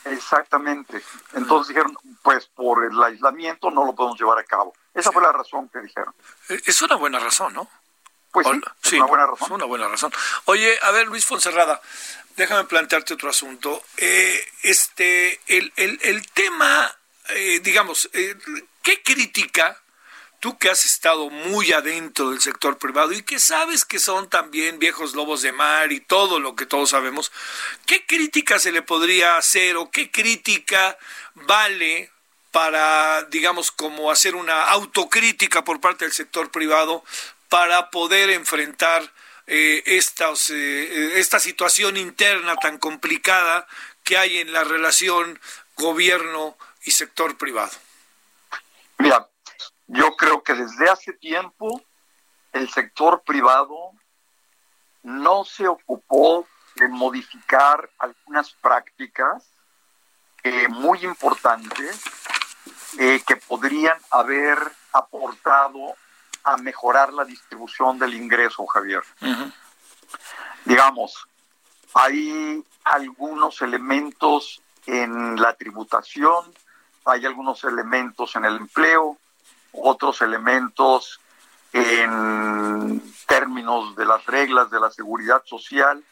Exactamente. 0.05 1.03
Entonces 1.35 1.69
dijeron, 1.69 1.97
pues 2.23 2.47
por 2.47 2.85
el 2.85 3.03
aislamiento 3.03 3.71
no 3.71 3.85
lo 3.85 3.95
podemos 3.95 4.19
llevar 4.19 4.39
a 4.39 4.45
cabo. 4.45 4.73
Esa 4.95 5.11
fue 5.13 5.23
la 5.23 5.33
razón 5.33 5.69
que 5.69 5.81
dijeron. 5.81 6.15
Eh, 6.49 6.61
es 6.65 6.81
una 6.83 6.95
buena 6.95 7.19
razón, 7.19 7.53
¿no? 7.55 7.69
Pues 8.31 8.47
sí, 8.83 8.97
una 8.97 9.07
buena 9.07 9.27
razón. 9.27 9.47
Es 9.47 9.51
una 9.51 9.65
buena 9.65 9.89
razón. 9.89 10.13
Oye, 10.45 10.79
a 10.83 10.91
ver, 10.91 11.07
Luis 11.07 11.25
Fonserrada, 11.25 11.81
déjame 12.37 12.65
plantearte 12.65 13.15
otro 13.15 13.31
asunto. 13.31 13.83
Eh, 13.97 14.39
este, 14.63 15.41
el, 15.47 15.73
el, 15.77 15.99
el 16.03 16.31
tema, 16.33 16.95
eh, 17.31 17.61
digamos, 17.61 18.11
eh, 18.13 18.37
¿qué 18.83 19.03
crítica? 19.03 19.81
Tú 20.47 20.57
que 20.59 20.71
has 20.71 20.85
estado 20.85 21.29
muy 21.29 21.73
adentro 21.73 22.31
del 22.31 22.41
sector 22.41 22.79
privado 22.79 23.11
y 23.11 23.25
que 23.25 23.41
sabes 23.41 23.85
que 23.85 23.99
son 23.99 24.31
también 24.31 24.79
viejos 24.79 25.17
lobos 25.17 25.43
de 25.43 25.51
mar 25.51 25.91
y 25.91 25.99
todo 25.99 26.39
lo 26.39 26.55
que 26.55 26.67
todos 26.67 26.91
sabemos, 26.91 27.33
¿qué 27.85 28.07
crítica 28.07 28.61
se 28.61 28.71
le 28.71 28.81
podría 28.81 29.39
hacer 29.39 29.77
o 29.77 29.91
qué 29.91 30.09
crítica 30.13 30.97
vale 31.35 32.13
para, 32.53 33.25
digamos, 33.25 33.73
como 33.73 34.13
hacer 34.13 34.37
una 34.37 34.69
autocrítica 34.69 35.65
por 35.65 35.81
parte 35.81 36.05
del 36.05 36.15
sector 36.15 36.53
privado 36.53 37.03
para 37.49 37.91
poder 37.91 38.31
enfrentar 38.31 39.03
eh, 39.49 39.83
estas, 39.87 40.51
eh, 40.51 41.19
esta 41.19 41.41
situación 41.41 41.97
interna 41.97 42.55
tan 42.55 42.79
complicada 42.79 43.67
que 44.05 44.17
hay 44.17 44.39
en 44.39 44.53
la 44.53 44.63
relación 44.63 45.41
gobierno 45.75 46.57
y 46.85 46.93
sector 46.93 47.37
privado? 47.37 47.73
Mira, 48.99 49.27
yo 49.87 50.17
creo 50.17 50.43
que 50.43 50.55
desde 50.55 50.89
hace 50.89 51.13
tiempo 51.13 51.83
el 52.53 52.69
sector 52.71 53.23
privado 53.23 53.93
no 55.03 55.45
se 55.45 55.69
ocupó 55.69 56.47
de 56.75 56.89
modificar 56.89 57.89
algunas 57.99 58.51
prácticas 58.55 59.49
eh, 60.43 60.69
muy 60.69 61.05
importantes 61.05 62.03
eh, 62.99 63.23
que 63.27 63.37
podrían 63.37 63.99
haber 64.11 64.59
aportado 64.93 65.95
a 66.45 66.57
mejorar 66.57 67.13
la 67.13 67.25
distribución 67.25 67.99
del 67.99 68.15
ingreso, 68.15 68.65
Javier. 68.67 69.03
Digamos, 70.65 71.27
hay 71.95 72.65
algunos 72.85 73.61
elementos 73.63 74.63
en 74.87 75.41
la 75.41 75.55
tributación, 75.55 76.55
hay 77.05 77.27
algunos 77.27 77.65
elementos 77.65 78.37
en 78.37 78.45
el 78.45 78.57
empleo, 78.57 79.19
otros 79.83 80.21
elementos 80.23 81.21
en 81.73 83.03
términos 83.27 83.95
de 83.97 84.05
las 84.05 84.25
reglas 84.27 84.71
de 84.71 84.81
la 84.81 84.91
seguridad 84.91 85.43
social 85.45 86.03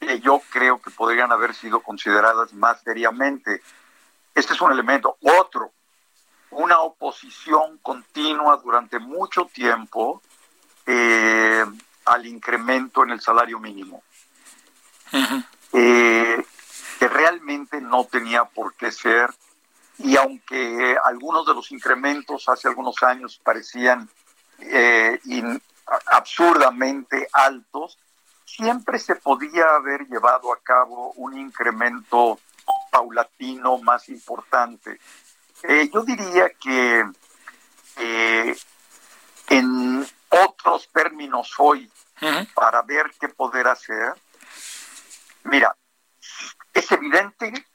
que 0.00 0.20
yo 0.20 0.40
creo 0.50 0.80
que 0.80 0.90
podrían 0.90 1.30
haber 1.32 1.54
sido 1.54 1.80
consideradas 1.80 2.52
más 2.54 2.80
seriamente. 2.82 3.62
Este 4.34 4.54
es 4.54 4.60
un 4.60 4.72
elemento. 4.72 5.16
Otro, 5.20 5.72
una 6.50 6.80
oposición 6.80 7.78
continua 7.78 8.56
durante 8.56 8.98
mucho 8.98 9.46
tiempo 9.46 10.22
eh, 10.86 11.64
al 12.04 12.26
incremento 12.26 13.04
en 13.04 13.10
el 13.10 13.20
salario 13.20 13.60
mínimo, 13.60 14.02
eh, 15.72 16.44
que 16.98 17.08
realmente 17.08 17.80
no 17.80 18.04
tenía 18.04 18.44
por 18.44 18.74
qué 18.74 18.90
ser 18.90 19.30
y 20.02 20.16
aunque 20.16 20.96
algunos 21.04 21.46
de 21.46 21.54
los 21.54 21.70
incrementos 21.70 22.48
hace 22.48 22.68
algunos 22.68 23.02
años 23.02 23.40
parecían 23.42 24.08
eh, 24.58 25.20
absurdamente 26.06 27.28
altos, 27.32 27.98
siempre 28.44 28.98
se 28.98 29.16
podía 29.16 29.76
haber 29.76 30.06
llevado 30.08 30.52
a 30.52 30.60
cabo 30.60 31.12
un 31.12 31.38
incremento 31.38 32.40
paulatino 32.90 33.78
más 33.78 34.08
importante. 34.08 34.98
Eh, 35.62 35.88
yo 35.92 36.02
diría 36.02 36.50
que 36.60 37.04
eh, 37.96 38.56
en 39.48 40.06
otros 40.28 40.88
términos 40.92 41.54
hoy, 41.58 41.90
para 42.54 42.82
ver 42.82 43.12
qué 43.20 43.28
poder 43.28 43.68
hacer, 43.68 44.14
mira, 45.44 45.76
es 46.72 46.92
evidente 46.92 47.66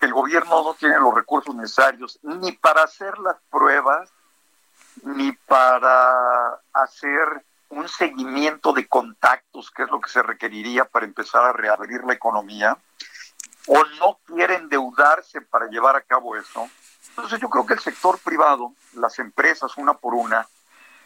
que 0.00 0.06
el 0.06 0.14
gobierno 0.14 0.64
no 0.64 0.74
tiene 0.74 0.98
los 0.98 1.14
recursos 1.14 1.54
necesarios 1.54 2.18
ni 2.22 2.52
para 2.52 2.84
hacer 2.84 3.18
las 3.18 3.36
pruebas, 3.50 4.10
ni 5.02 5.32
para 5.32 6.58
hacer 6.72 7.44
un 7.68 7.86
seguimiento 7.86 8.72
de 8.72 8.88
contactos, 8.88 9.70
que 9.70 9.82
es 9.82 9.90
lo 9.90 10.00
que 10.00 10.10
se 10.10 10.22
requeriría 10.22 10.86
para 10.86 11.04
empezar 11.04 11.44
a 11.44 11.52
reabrir 11.52 12.02
la 12.04 12.14
economía, 12.14 12.78
o 13.66 13.84
no 14.00 14.18
quieren 14.24 14.62
endeudarse 14.62 15.42
para 15.42 15.66
llevar 15.66 15.94
a 15.96 16.00
cabo 16.00 16.34
eso. 16.34 16.68
Entonces 17.10 17.38
yo 17.38 17.50
creo 17.50 17.66
que 17.66 17.74
el 17.74 17.80
sector 17.80 18.18
privado, 18.18 18.72
las 18.94 19.18
empresas 19.18 19.76
una 19.76 19.94
por 19.94 20.14
una, 20.14 20.48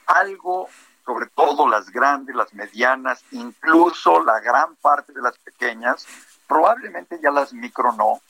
algo, 0.06 0.68
sobre 1.04 1.26
todo 1.26 1.68
las 1.68 1.90
grandes, 1.90 2.36
las 2.36 2.54
medianas, 2.54 3.24
incluso 3.32 4.22
la 4.22 4.38
gran 4.38 4.76
parte 4.76 5.12
de 5.12 5.20
las 5.20 5.36
pequeñas, 5.38 6.06
probablemente 6.46 7.18
ya 7.20 7.30
las 7.30 7.52
micro 7.52 7.92
no, 7.92 8.20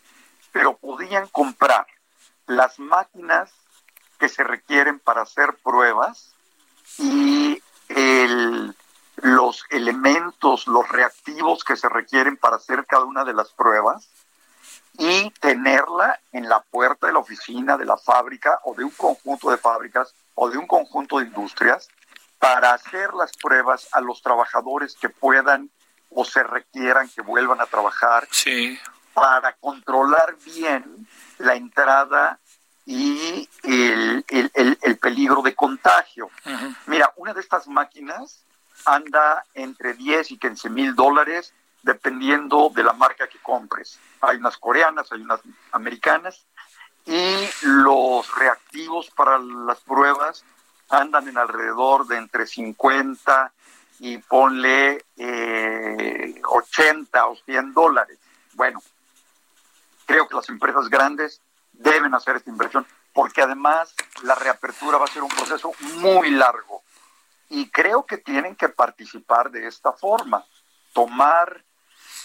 pero 0.55 0.77
podían 0.77 1.27
comprar 1.27 1.85
las 2.47 2.79
máquinas 2.79 3.51
que 4.21 4.29
se 4.29 4.45
requieren 4.45 5.01
para 5.01 5.23
hacer 5.23 5.57
pruebas 5.65 6.33
y 6.97 7.61
los 9.17 9.65
elementos, 9.71 10.69
los 10.69 10.89
reactivos 10.89 11.65
que 11.65 11.75
se 11.75 11.89
requieren 11.89 12.37
para 12.37 12.57
hacer 12.57 12.87
cada 12.87 13.05
una 13.05 13.25
de 13.25 13.35
las 13.35 13.51
pruebas 13.51 14.09
y 14.97 15.29
tenerla 15.41 16.21
en 16.31 16.49
la 16.49 16.61
puerta 16.61 17.09
de 17.09 17.15
la 17.15 17.19
oficina, 17.19 17.77
de 17.77 17.87
la 17.87 17.97
fábrica 17.97 18.61
o 18.63 18.77
de 18.77 18.85
un 18.85 18.93
conjunto 18.93 19.51
de 19.51 19.59
fábricas 19.59 20.15
o 20.37 20.49
de 20.49 20.57
un 20.57 20.69
conjunto 20.69 21.19
de 21.19 21.27
industrias 21.27 21.89
para 22.39 22.75
hacer 22.75 23.13
las 23.13 23.33
pruebas 23.33 23.89
a 23.91 24.01
los 24.01 24.23
trabajadores 24.23 24.95
que 24.95 25.09
puedan 25.09 25.71
o 26.11 26.25
se 26.25 26.45
requieran 26.45 27.09
que 27.09 27.23
vuelvan 27.23 27.61
a 27.61 27.67
trabajar 27.67 28.29
sí 28.31 28.79
para 29.15 29.55
controlar 29.55 30.37
bien 30.45 31.07
la 31.39 31.55
entrada 31.55 32.39
y 32.85 33.49
el, 33.63 34.25
peligro 35.01 35.41
de 35.43 35.55
contagio. 35.55 36.31
Mira, 36.87 37.13
una 37.17 37.33
de 37.33 37.41
estas 37.41 37.67
máquinas 37.69 38.45
anda 38.85 39.45
entre 39.55 39.95
10 39.95 40.33
y 40.33 40.39
15 40.39 40.69
mil 40.69 40.95
dólares 40.95 41.55
dependiendo 41.83 42.71
de 42.75 42.83
la 42.83 42.93
marca 42.95 43.29
que 43.29 43.39
compres. 43.39 43.99
Hay 44.23 44.39
unas 44.39 44.57
coreanas, 44.57 45.13
hay 45.13 45.21
unas 45.21 45.41
americanas 45.73 46.45
y 47.07 47.49
los 47.63 48.35
reactivos 48.37 49.11
para 49.11 49.39
las 49.39 49.81
pruebas 49.81 50.45
andan 50.89 51.29
en 51.29 51.39
alrededor 51.39 52.07
de 52.07 52.17
entre 52.17 52.47
50 52.47 53.53
y 54.01 54.19
ponle 54.19 55.05
eh, 55.17 56.41
80 56.43 57.27
o 57.27 57.37
100 57.37 57.75
dólares. 57.75 58.19
Bueno, 58.55 58.83
creo 60.07 60.29
que 60.29 60.37
las 60.37 60.49
empresas 60.49 60.89
grandes 60.89 61.41
deben 61.73 62.15
hacer 62.15 62.37
esta 62.37 62.51
inversión, 62.51 62.87
porque 63.13 63.43
además 63.43 63.95
la 64.23 64.35
reapertura 64.35 64.99
va 64.99 65.05
a 65.05 65.09
ser 65.09 65.23
un 65.23 65.31
proceso 65.31 65.73
muy 66.01 66.31
largo. 66.31 66.83
Y 67.49 67.71
creo 67.71 68.07
que 68.07 68.19
tienen 68.19 68.57
que 68.57 68.69
participar 68.69 69.51
de 69.51 69.67
esta 69.67 69.93
forma, 69.93 70.45
tomar 70.93 71.65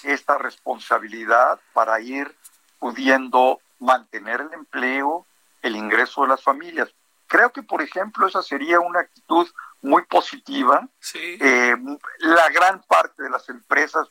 esta 0.04 0.38
responsabilidad 0.38 1.60
para 1.74 2.00
ir 2.00 2.36
pudiendo 2.80 3.60
mantener 3.80 4.42
el 4.42 4.54
empleo, 4.54 5.26
el 5.62 5.76
ingreso 5.76 6.22
de 6.22 6.30
las 6.30 6.44
familias. 6.44 6.90
Creo 7.28 7.52
que, 7.52 7.62
por 7.62 7.82
ejemplo, 7.82 8.28
esa 8.28 8.42
sería 8.42 8.80
una 8.80 9.02
actitud 9.02 9.48
muy 9.82 10.04
positiva. 10.06 10.88
Eh, 11.14 11.76
la 12.20 12.50
gran 12.50 12.82
parte 12.84 13.24
de 13.24 13.30
las 13.30 13.48
empresas 13.50 14.10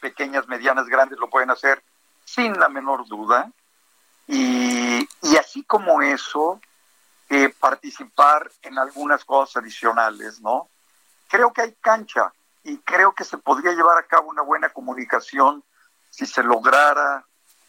pequeñas, 0.00 0.46
medianas, 0.48 0.86
grandes 0.86 1.18
lo 1.18 1.30
pueden 1.30 1.50
hacer 1.50 1.82
sin 2.34 2.58
la 2.58 2.68
menor 2.68 3.06
duda. 3.06 3.50
Y, 4.26 5.06
así 5.36 5.64
como 5.64 6.00
eso, 6.02 6.60
eh, 7.28 7.52
participar 7.58 8.50
en 8.62 8.78
algunas 8.78 9.24
cosas 9.24 9.62
adicionales, 9.62 10.40
¿no? 10.40 10.68
Creo 11.28 11.52
que 11.52 11.62
hay 11.62 11.74
cancha 11.80 12.32
y 12.62 12.78
creo 12.78 13.12
que 13.12 13.24
se 13.24 13.38
podría 13.38 13.72
llevar 13.72 13.98
a 13.98 14.06
cabo 14.06 14.28
una 14.28 14.42
buena 14.42 14.68
comunicación 14.68 15.64
si 16.10 16.26
se 16.26 16.42
lograra 16.42 17.24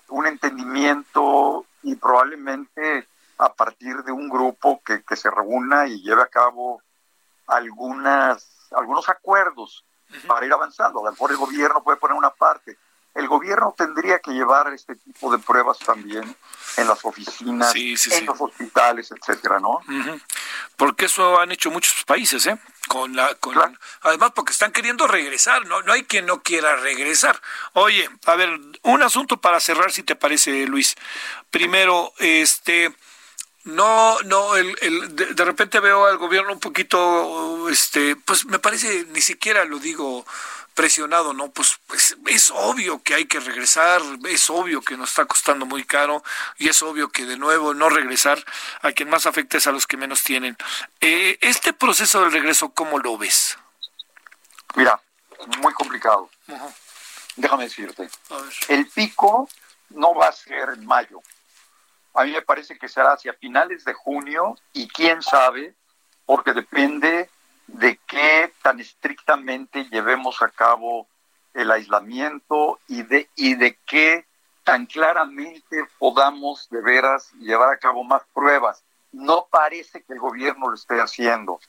un 0.10 0.28
entendimiento 0.28 1.66
y 1.84 1.96
probablemente 1.96 3.08
a 3.38 3.54
partir 3.54 4.04
de 4.04 4.12
un 4.12 4.30
grupo 4.30 4.82
que, 4.84 5.04
que 5.04 5.16
se 5.16 5.32
reúna 5.32 5.88
y 5.88 6.02
lleve 6.02 6.22
a 6.22 6.28
cabo 6.28 6.82
algunas, 7.48 8.68
algunos 8.72 9.10
acuerdos 9.10 9.84
para 10.28 10.46
ir 10.46 10.54
avanzando. 10.54 11.00
A 11.00 11.06
lo 11.06 11.12
mejor 11.12 11.32
el 11.32 11.38
gobierno 11.38 11.84
puede 11.84 11.98
poner 11.98 12.18
una 12.18 12.32
parte, 12.32 12.78
el 13.14 13.28
gobierno 13.28 13.74
tendría 13.78 14.20
que 14.20 14.32
llevar 14.32 14.74
este 14.74 14.96
tipo 14.96 15.32
de 15.32 15.40
pruebas 15.40 15.80
también 15.80 16.36
en 16.78 16.88
las 16.88 17.04
oficinas, 17.04 17.76
en 17.76 18.26
los 18.26 18.40
hospitales, 18.40 19.12
etcétera, 19.12 19.60
¿no? 19.60 19.82
Porque 20.78 21.06
eso 21.06 21.40
han 21.40 21.52
hecho 21.52 21.70
muchos 21.72 22.04
países, 22.06 22.46
¿eh? 22.48 22.58
Con 22.88 23.16
la, 23.16 23.36
con 23.36 23.56
además 24.02 24.32
porque 24.34 24.52
están 24.54 24.72
queriendo 24.72 25.08
regresar, 25.08 25.66
no, 25.66 25.82
no 25.82 25.94
hay 25.94 26.04
quien 26.04 26.26
no 26.26 26.42
quiera 26.42 26.76
regresar. 26.78 27.40
Oye, 27.74 28.10
a 28.26 28.36
ver, 28.36 28.50
un 28.84 29.04
asunto 29.04 29.40
para 29.40 29.60
cerrar, 29.60 29.92
si 29.92 30.04
te 30.04 30.16
parece, 30.16 30.66
Luis. 30.66 30.96
Primero, 31.52 32.14
este, 32.18 32.96
no, 33.64 34.18
no, 34.22 34.56
el, 34.56 34.76
el 34.82 35.16
de, 35.16 35.28
de 35.28 35.46
repente 35.46 35.80
veo 35.80 36.06
al 36.06 36.18
gobierno 36.18 36.54
un 36.54 36.60
poquito, 36.60 37.70
este, 37.70 38.16
pues 38.16 38.46
me 38.46 38.60
parece, 38.60 39.06
ni 39.10 39.22
siquiera 39.22 39.66
lo 39.66 39.80
digo 39.80 40.26
presionado, 40.74 41.34
¿no? 41.34 41.52
Pues, 41.52 41.80
pues, 41.88 42.18
es 42.28 42.52
obvio 42.52 43.02
que 43.04 43.14
hay 43.16 43.26
que 43.26 43.40
regresar, 43.40 44.02
es 44.30 44.50
obvio 44.50 44.82
que 44.82 44.98
nos 44.98 45.10
está 45.10 45.26
costando 45.26 45.66
muy 45.66 45.84
caro 45.84 46.24
y 46.58 46.70
es 46.70 46.82
obvio 46.82 47.10
que 47.10 47.26
de 47.26 47.38
nuevo 47.38 47.74
no 47.74 47.90
regresar 47.90 48.44
a 48.82 48.92
quien 48.92 49.10
más 49.10 49.26
afecta 49.26 49.58
es 49.58 49.68
a 49.68 49.72
los 49.72 49.88
que 49.88 49.98
menos 49.98 50.24
tienen. 50.24 50.58
Eh, 51.00 51.38
este 51.42 51.74
proceso 51.74 52.22
del 52.22 52.32
regreso, 52.32 52.70
¿cómo 52.70 53.00
lo 53.00 53.18
ves? 53.18 53.58
Mira, 54.76 55.00
muy 55.62 55.74
complicado. 55.74 56.30
Déjame 57.36 57.66
decirte. 57.66 58.10
El 58.68 58.88
pico 58.88 59.50
no 59.90 60.14
va 60.16 60.28
a 60.28 60.32
ser 60.32 60.70
en 60.74 60.86
mayo. 60.86 61.22
A 62.14 62.24
mí 62.24 62.32
me 62.32 62.42
parece 62.42 62.78
que 62.78 62.90
será 62.90 63.14
hacia 63.14 63.34
finales 63.34 63.86
de 63.86 63.94
junio 63.94 64.58
y 64.74 64.88
quién 64.88 65.22
sabe, 65.22 65.76
porque 66.26 66.54
depende 66.54 67.30
de 67.74 68.00
qué 68.08 68.54
tan 68.62 68.80
estrictamente 68.80 69.86
llevemos 69.86 70.42
a 70.42 70.50
cabo 70.50 71.08
el 71.54 71.72
aislamiento 71.72 72.80
y 72.88 73.04
de, 73.04 73.30
y 73.36 73.56
de 73.56 73.78
qué 73.86 74.26
tan 74.64 74.86
claramente 74.86 75.86
podamos 75.98 76.70
de 76.70 76.82
veras 76.82 77.32
llevar 77.34 77.74
a 77.74 77.78
cabo 77.78 78.04
más 78.04 78.24
pruebas. 78.34 78.84
no 79.12 79.48
parece 79.52 80.04
que 80.04 80.14
el 80.14 80.20
gobierno 80.20 80.70
lo 80.70 80.76
esté 80.76 81.02
haciendo. 81.02 81.60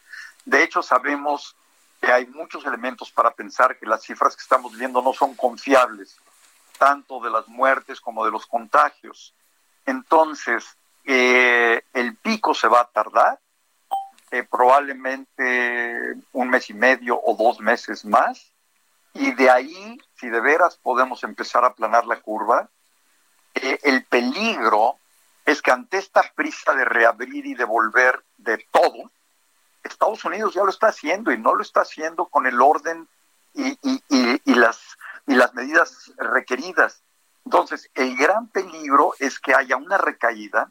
De 0.44 0.62
hecho, 0.62 0.80
sabemos 0.80 1.56
que 2.00 2.12
hay 2.12 2.26
muchos 2.26 2.64
elementos 2.64 3.10
para 3.10 3.32
pensar 3.32 3.76
que 3.78 3.86
las 3.86 4.04
cifras 4.04 4.36
que 4.36 4.42
estamos 4.42 4.78
viendo 4.78 5.02
no 5.02 5.12
son 5.12 5.34
confiables, 5.34 6.16
tanto 6.78 7.18
de 7.18 7.30
las 7.30 7.48
muertes 7.48 8.00
como 8.00 8.24
de 8.24 8.30
los 8.30 8.46
contagios. 8.46 9.34
Entonces, 9.86 10.64
eh, 11.04 11.82
el 11.92 12.16
pico 12.16 12.54
se 12.54 12.68
va 12.68 12.82
a 12.82 12.88
tardar, 12.88 13.40
eh, 14.32 14.44
probablemente 14.50 16.14
un 16.32 16.48
mes 16.48 16.70
y 16.70 16.74
medio 16.74 17.20
o 17.22 17.36
dos 17.36 17.60
meses 17.60 18.02
más, 18.06 18.50
y 19.12 19.30
de 19.34 19.50
ahí, 19.50 20.00
si 20.16 20.30
de 20.30 20.40
veras 20.40 20.78
podemos 20.82 21.22
empezar 21.22 21.64
a 21.64 21.68
aplanar 21.68 22.06
la 22.06 22.18
curva, 22.20 22.70
eh, 23.54 23.78
el 23.82 24.04
peligro 24.06 24.96
es 25.44 25.60
que 25.60 25.70
ante 25.70 25.98
esta 25.98 26.22
prisa 26.34 26.72
de 26.72 26.86
reabrir 26.86 27.44
y 27.44 27.54
devolver 27.54 28.24
de 28.38 28.56
todo, 28.70 29.10
Estados 29.84 30.24
Unidos 30.24 30.54
ya 30.54 30.64
lo 30.64 30.70
está 30.70 30.86
haciendo 30.86 31.30
y 31.30 31.36
no 31.36 31.54
lo 31.54 31.60
está 31.60 31.82
haciendo 31.82 32.24
con 32.24 32.46
el 32.46 32.58
orden 32.62 33.06
y, 33.52 34.54
las, 34.54 34.96
y 35.26 35.34
las 35.34 35.52
medidas 35.52 36.10
requeridas. 36.16 37.02
Entonces, 37.44 37.90
el 37.94 38.16
gran 38.16 38.48
peligro 38.48 39.12
es 39.18 39.38
que 39.38 39.54
haya 39.54 39.76
una 39.76 39.98
recaída 39.98 40.70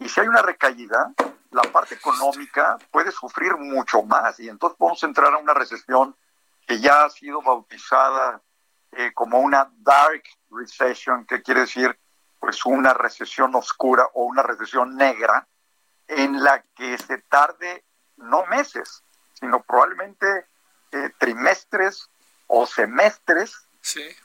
y 0.00 0.08
si 0.08 0.20
hay 0.20 0.26
una 0.26 0.42
recaída, 0.42 1.12
la 1.56 1.72
parte 1.72 1.94
económica 1.94 2.76
puede 2.90 3.10
sufrir 3.10 3.56
mucho 3.56 4.02
más 4.02 4.38
y 4.40 4.48
entonces 4.48 4.76
podemos 4.76 5.02
entrar 5.02 5.32
a 5.32 5.38
una 5.38 5.54
recesión 5.54 6.14
que 6.66 6.78
ya 6.80 7.04
ha 7.04 7.10
sido 7.10 7.40
bautizada 7.40 8.42
eh, 8.92 9.12
como 9.14 9.40
una 9.40 9.70
dark 9.78 10.22
recession, 10.50 11.24
que 11.24 11.42
quiere 11.42 11.60
decir 11.60 11.98
pues 12.38 12.64
una 12.66 12.92
recesión 12.92 13.54
oscura 13.54 14.06
o 14.12 14.24
una 14.24 14.42
recesión 14.42 14.96
negra 14.96 15.48
en 16.08 16.44
la 16.44 16.62
que 16.76 16.98
se 16.98 17.18
tarde 17.22 17.84
no 18.18 18.44
meses, 18.46 19.02
sino 19.32 19.62
probablemente 19.62 20.26
eh, 20.92 21.10
trimestres 21.18 22.10
o 22.48 22.66
semestres 22.66 23.66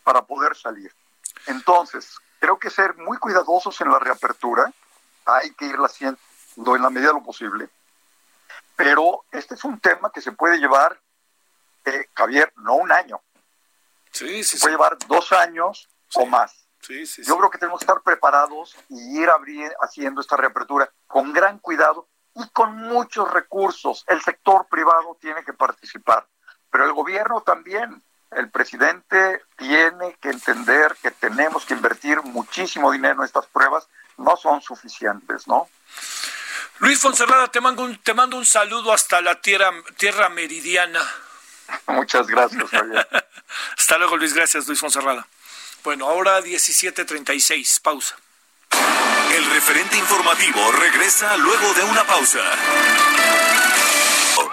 para 0.03 0.23
poder 0.23 0.55
salir. 0.55 0.93
Entonces, 1.47 2.17
creo 2.39 2.59
que 2.59 2.69
ser 2.69 2.97
muy 2.97 3.17
cuidadosos 3.17 3.79
en 3.79 3.89
la 3.89 3.99
reapertura, 3.99 4.71
hay 5.25 5.53
que 5.53 5.65
irla 5.65 5.85
haciendo 5.85 6.19
en 6.75 6.81
la 6.81 6.89
medida 6.89 7.09
de 7.09 7.15
lo 7.15 7.23
posible, 7.23 7.69
pero 8.75 9.25
este 9.31 9.55
es 9.55 9.63
un 9.63 9.79
tema 9.79 10.11
que 10.11 10.21
se 10.21 10.31
puede 10.31 10.57
llevar, 10.57 10.99
eh, 11.85 12.07
Javier, 12.13 12.53
no 12.57 12.75
un 12.75 12.91
año, 12.91 13.21
sí, 14.11 14.43
se 14.43 14.59
puede 14.59 14.73
llevar 14.73 14.97
dos 15.07 15.31
años 15.31 15.89
o 16.15 16.25
más. 16.25 16.61
Yo 17.23 17.37
creo 17.37 17.49
que 17.49 17.59
tenemos 17.59 17.79
que 17.79 17.85
estar 17.85 18.01
preparados 18.01 18.75
y 18.89 19.21
ir 19.21 19.29
haciendo 19.81 20.21
esta 20.21 20.35
reapertura 20.35 20.91
con 21.07 21.31
gran 21.31 21.59
cuidado 21.59 22.07
y 22.35 22.47
con 22.49 22.75
muchos 22.75 23.31
recursos. 23.31 24.03
El 24.07 24.21
sector 24.21 24.67
privado 24.67 25.17
tiene 25.19 25.43
que 25.43 25.53
participar, 25.53 26.27
pero 26.69 26.85
el 26.85 26.93
gobierno 26.93 27.41
también. 27.41 28.01
El 28.31 28.49
presidente 28.49 29.41
tiene 29.57 30.15
que 30.21 30.29
entender 30.29 30.95
que 31.01 31.11
tenemos 31.11 31.65
que 31.65 31.73
invertir 31.73 32.21
muchísimo 32.23 32.91
dinero 32.91 33.15
en 33.15 33.25
estas 33.25 33.45
pruebas, 33.47 33.89
no 34.17 34.37
son 34.37 34.61
suficientes, 34.61 35.49
¿no? 35.49 35.67
Luis 36.81 36.99
Fonserrada, 36.99 37.47
te 37.47 37.61
mando 37.61 37.83
un, 37.83 37.95
te 37.97 38.15
mando 38.15 38.37
un 38.37 38.45
saludo 38.45 38.91
hasta 38.91 39.21
la 39.21 39.39
tierra, 39.39 39.71
tierra 39.97 40.29
meridiana. 40.29 40.99
Muchas 41.85 42.25
gracias, 42.25 42.63
Javier. 42.71 43.07
hasta 43.77 43.97
luego, 43.99 44.17
Luis. 44.17 44.33
Gracias, 44.33 44.67
Luis 44.67 44.79
Fonserrada. 44.79 45.27
Bueno, 45.83 46.07
ahora 46.07 46.41
17.36, 46.41 47.81
pausa. 47.81 48.17
El 49.31 49.45
referente 49.51 49.95
informativo 49.95 50.71
regresa 50.71 51.37
luego 51.37 51.71
de 51.75 51.83
una 51.83 52.03
pausa 52.03 52.39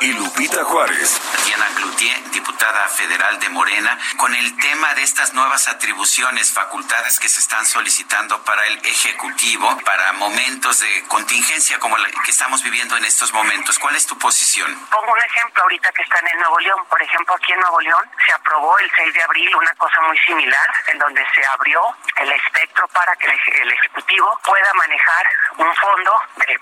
y 0.01 0.13
Lupita 0.13 0.65
Juárez. 0.65 1.21
Tatiana 1.33 1.67
Cloutier, 1.77 2.31
diputada 2.31 2.89
federal 2.89 3.39
de 3.41 3.49
Morena, 3.49 3.99
con 4.17 4.35
el 4.35 4.57
tema 4.59 4.95
de 4.95 5.03
estas 5.03 5.35
nuevas 5.35 5.69
atribuciones, 5.69 6.53
facultades 6.53 7.19
que 7.19 7.29
se 7.29 7.41
están 7.41 7.67
solicitando 7.67 8.43
para 8.45 8.65
el 8.67 8.79
Ejecutivo, 8.85 9.77
para 9.85 10.13
momentos 10.13 10.81
de 10.81 11.05
contingencia 11.09 11.79
como 11.79 11.97
la 11.99 12.09
que 12.25 12.31
estamos 12.31 12.63
viviendo 12.63 12.97
en 12.97 13.05
estos 13.05 13.33
momentos. 13.33 13.79
¿Cuál 13.79 13.97
es 13.97 14.07
tu 14.07 14.17
posición? 14.19 14.73
Pongo 14.91 15.13
un 15.13 15.23
ejemplo 15.23 15.63
ahorita 15.63 15.91
que 15.93 16.03
está 16.03 16.19
en 16.19 16.39
Nuevo 16.39 16.59
León. 16.61 16.85
Por 16.89 17.03
ejemplo, 17.03 17.35
aquí 17.35 17.53
en 17.53 17.61
Nuevo 17.61 17.81
León 17.81 18.11
se 18.27 18.33
aprobó 18.33 18.79
el 18.79 18.91
6 18.97 19.15
de 19.15 19.23
abril 19.23 19.55
una 19.57 19.75
cosa 19.75 20.01
muy 20.03 20.19
similar, 20.19 20.71
en 20.93 20.99
donde 20.99 21.25
se 21.35 21.45
abrió 21.55 21.81
el 22.17 22.33
espectro 22.33 22.87
para 22.89 23.15
que 23.17 23.27
el 23.27 23.73
Ejecutivo 23.73 24.39
pueda 24.45 24.73
manejar 24.75 25.27
un 25.59 25.75
fondo 25.75 26.13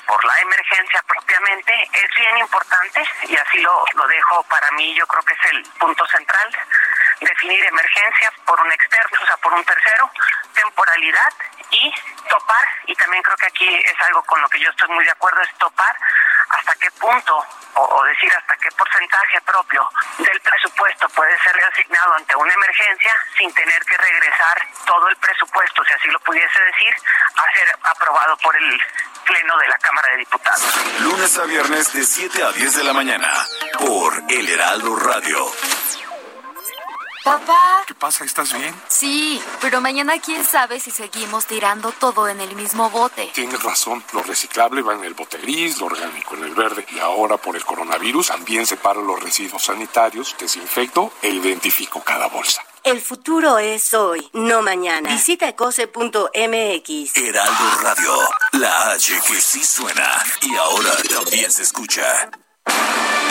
por 0.07 0.25
la 0.25 0.39
emergencia 0.41 1.03
propiamente. 1.07 1.73
Es 1.93 2.15
bien 2.17 2.39
importante 2.39 3.03
y 3.29 3.37
así 3.37 3.59
lo, 3.61 3.85
lo 3.95 4.07
dejo. 4.07 4.43
Para 4.45 4.71
mí, 4.73 4.95
yo 4.95 5.07
creo 5.07 5.23
que 5.23 5.35
es 5.35 5.53
el 5.53 5.63
punto 5.79 6.07
central, 6.07 6.51
definir 7.21 7.65
emergencia 7.65 8.33
por 8.45 8.61
un 8.61 8.73
externo, 8.73 9.19
o 9.23 9.27
sea, 9.27 9.37
por 9.39 9.53
un 9.53 9.65
tercero, 9.65 10.11
temporalidad 10.55 11.33
y 11.71 11.93
topar, 12.29 12.69
y 12.87 12.95
también 12.95 13.23
creo 13.23 13.37
que 13.37 13.47
aquí 13.47 13.77
es 13.85 14.01
algo 14.07 14.23
con 14.25 14.41
lo 14.41 14.49
que 14.49 14.61
yo 14.61 14.71
estoy 14.71 14.89
muy 14.89 15.05
de 15.05 15.11
acuerdo, 15.11 15.41
es 15.43 15.53
topar 15.59 15.97
hasta 16.51 16.75
qué 16.77 16.91
punto 16.93 17.45
o, 17.75 18.05
decir 18.05 18.33
hasta 18.33 18.57
qué 18.57 18.71
porcentaje 18.73 19.41
propio 19.43 19.89
del 20.19 20.41
presupuesto 20.41 21.09
puede 21.11 21.39
ser 21.41 21.55
reasignado 21.55 22.15
ante 22.15 22.37
una 22.37 22.55
emergencia 22.55 23.13
sin 23.37 23.53
tener 23.53 23.85
que 23.85 23.97
regresar 23.97 24.67
todo 24.87 25.09
el 25.09 25.17
presupuesto, 25.17 25.85
si 25.85 25.93
así 25.93 26.09
lo 26.09 26.21
pudiese 26.21 26.59
decir, 26.61 26.95
a 27.37 27.53
ser 27.53 27.79
aprobado 27.83 28.37
por 28.39 28.57
el 28.57 28.81
Pleno 29.25 29.59
de 29.59 29.69
la 29.69 29.79
Cámara 29.79 30.09
de 30.11 30.17
Diputados. 30.19 31.01
Lunes 31.01 31.39
a 31.39 31.45
viernes 31.45 31.93
de 31.93 32.05
7 32.05 32.43
a 32.45 32.53
10 32.53 32.77
de 32.77 32.85
la 32.85 32.93
mañana 32.93 33.33
por 33.79 34.15
El 34.31 34.49
Heraldo 34.49 34.97
Radio. 34.97 35.47
Papá. 37.27 37.83
¿Qué 37.89 37.95
pasa? 37.95 38.25
¿Estás 38.25 38.57
bien? 38.57 38.73
Sí, 38.87 39.43
pero 39.61 39.81
mañana 39.81 40.21
quién 40.21 40.45
sabe 40.45 40.79
si 40.79 40.93
seguimos 40.93 41.47
tirando 41.47 41.91
todo 41.91 42.29
en 42.29 42.41
el 42.41 42.55
mismo 42.55 42.89
bote. 42.89 43.33
Tienes 43.35 43.61
razón, 43.65 44.05
lo 44.13 44.23
reciclable 44.23 44.81
va 44.81 44.95
en 44.95 45.03
el 45.03 45.15
bote 45.15 45.37
gris, 45.39 45.81
lo 45.81 45.87
orgánico 45.87 46.37
en 46.37 46.45
el 46.45 46.55
verde. 46.55 46.87
Y 46.89 47.01
ahora 47.01 47.37
por 47.37 47.57
el 47.57 47.65
coronavirus 47.65 48.29
también 48.29 48.65
separo 48.65 49.03
los 49.03 49.21
residuos 49.21 49.65
sanitarios, 49.65 50.37
desinfecto 50.39 51.15
e 51.21 51.31
identifico 51.31 52.01
cada 52.01 52.29
bolsa. 52.29 52.63
El 52.85 53.01
futuro 53.01 53.59
es 53.59 53.93
hoy, 53.93 54.31
no 54.33 54.63
mañana. 54.63 55.11
Visita 55.11 55.49
ecose.mx. 55.49 57.17
Heraldo 57.17 57.71
Radio, 57.83 58.19
la 58.53 58.93
H 58.93 59.21
que 59.27 59.41
sí 59.41 59.65
suena 59.65 60.23
y 60.43 60.55
ahora 60.55 60.93
también 61.13 61.51
se 61.51 61.65
escucha. 61.65 62.31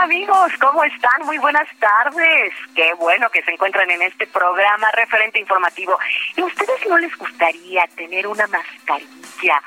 Amigos? 0.00 0.50
¿Cómo 0.60 0.82
están? 0.82 1.26
Muy 1.26 1.36
buenas 1.38 1.68
tardes. 1.78 2.54
Qué 2.74 2.94
bueno 2.94 3.28
que 3.30 3.42
se 3.42 3.50
encuentran 3.50 3.90
en 3.90 4.00
este 4.00 4.26
programa 4.26 4.90
referente 4.92 5.38
informativo. 5.38 5.98
¿Y 6.36 6.40
a 6.40 6.46
ustedes 6.46 6.86
no 6.88 6.96
les 6.96 7.14
gustaría 7.16 7.86
tener 7.96 8.26
una 8.26 8.46
mascarilla? 8.46 9.60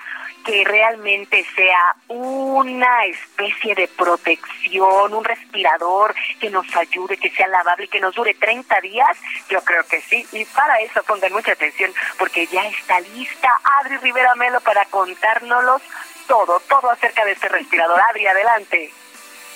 que 0.44 0.66
realmente 0.66 1.46
sea 1.56 1.96
una 2.10 3.06
especie 3.06 3.76
de 3.76 3.88
protección, 3.88 5.14
un 5.14 5.24
respirador 5.24 6.14
que 6.38 6.50
nos 6.50 6.66
ayude, 6.76 7.16
que 7.16 7.30
sea 7.30 7.48
lavable 7.48 7.88
que 7.88 8.02
nos 8.02 8.14
dure 8.14 8.34
30 8.34 8.82
días? 8.82 9.18
Yo 9.48 9.62
creo 9.64 9.88
que 9.88 10.02
sí. 10.02 10.28
Y 10.34 10.44
para 10.44 10.82
eso 10.82 11.02
pongan 11.04 11.32
mucha 11.32 11.54
atención 11.54 11.94
porque 12.20 12.46
ya 12.48 12.68
está 12.68 13.00
lista 13.00 13.58
Adri 13.80 13.96
Rivera 14.00 14.36
Melo 14.36 14.60
para 14.60 14.84
contárnoslos 14.84 15.82
todo, 16.28 16.60
todo 16.68 16.92
acerca 16.92 17.24
de 17.24 17.32
este 17.32 17.48
respirador. 17.48 18.02
Adri, 18.10 18.28
adelante. 18.28 18.92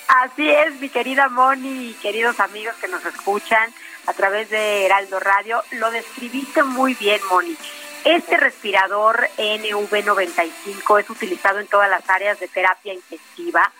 Así 0.08 0.48
es, 0.48 0.80
mi 0.80 0.88
querida 0.88 1.28
Moni 1.28 1.90
y 1.90 1.94
queridos 1.94 2.40
amigos 2.40 2.74
que 2.80 2.88
nos 2.88 3.04
escuchan 3.04 3.70
a 4.06 4.14
través 4.14 4.48
de 4.48 4.86
Heraldo 4.86 5.20
Radio. 5.20 5.62
Lo 5.72 5.90
describiste 5.90 6.62
muy 6.62 6.94
bien, 6.94 7.20
Moni. 7.28 7.54
Este 8.06 8.38
respirador 8.38 9.28
NV95 9.36 11.00
es 11.00 11.10
utilizado 11.10 11.58
en 11.58 11.66
todas 11.66 11.90
las 11.90 12.08
áreas 12.08 12.40
de 12.40 12.48
terapia 12.48 12.94
intensiva 12.94 13.70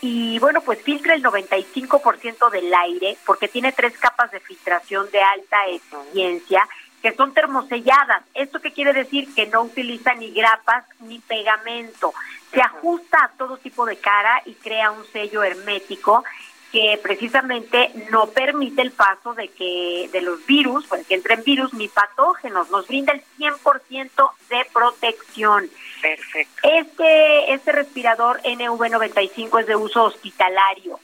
y 0.00 0.38
bueno, 0.38 0.60
pues 0.60 0.80
filtra 0.80 1.14
el 1.14 1.24
95% 1.24 2.50
del 2.50 2.72
aire 2.72 3.16
porque 3.26 3.48
tiene 3.48 3.72
tres 3.72 3.98
capas 3.98 4.30
de 4.30 4.38
filtración 4.38 5.10
de 5.10 5.22
alta 5.22 5.66
eficiencia 5.66 6.68
que 7.04 7.12
son 7.12 7.34
termoselladas. 7.34 8.22
¿Esto 8.32 8.62
qué 8.62 8.72
quiere 8.72 8.94
decir? 8.94 9.28
Que 9.34 9.44
no 9.44 9.60
utiliza 9.60 10.14
ni 10.14 10.30
grapas 10.30 10.86
ni 11.00 11.18
pegamento. 11.18 12.14
Se 12.50 12.62
ajusta 12.62 13.18
a 13.22 13.28
todo 13.36 13.58
tipo 13.58 13.84
de 13.84 13.98
cara 13.98 14.40
y 14.46 14.54
crea 14.54 14.90
un 14.90 15.04
sello 15.12 15.42
hermético 15.42 16.24
que 16.72 16.98
precisamente 17.02 17.90
no 18.10 18.28
permite 18.30 18.80
el 18.80 18.90
paso 18.92 19.34
de 19.34 19.48
que 19.48 20.08
de 20.12 20.22
los 20.22 20.46
virus, 20.46 20.86
pues 20.86 21.06
que 21.06 21.16
entren 21.16 21.44
virus 21.44 21.74
ni 21.74 21.88
patógenos, 21.88 22.70
nos 22.70 22.88
brinda 22.88 23.12
el 23.12 23.22
100% 23.38 24.30
de 24.48 24.66
protección. 24.72 25.68
Perfecto. 26.00 26.54
Este 26.62 27.52
este 27.52 27.72
respirador 27.72 28.40
NV95 28.44 29.60
es 29.60 29.66
de 29.66 29.76
uso 29.76 30.04
hospitalario. 30.04 30.98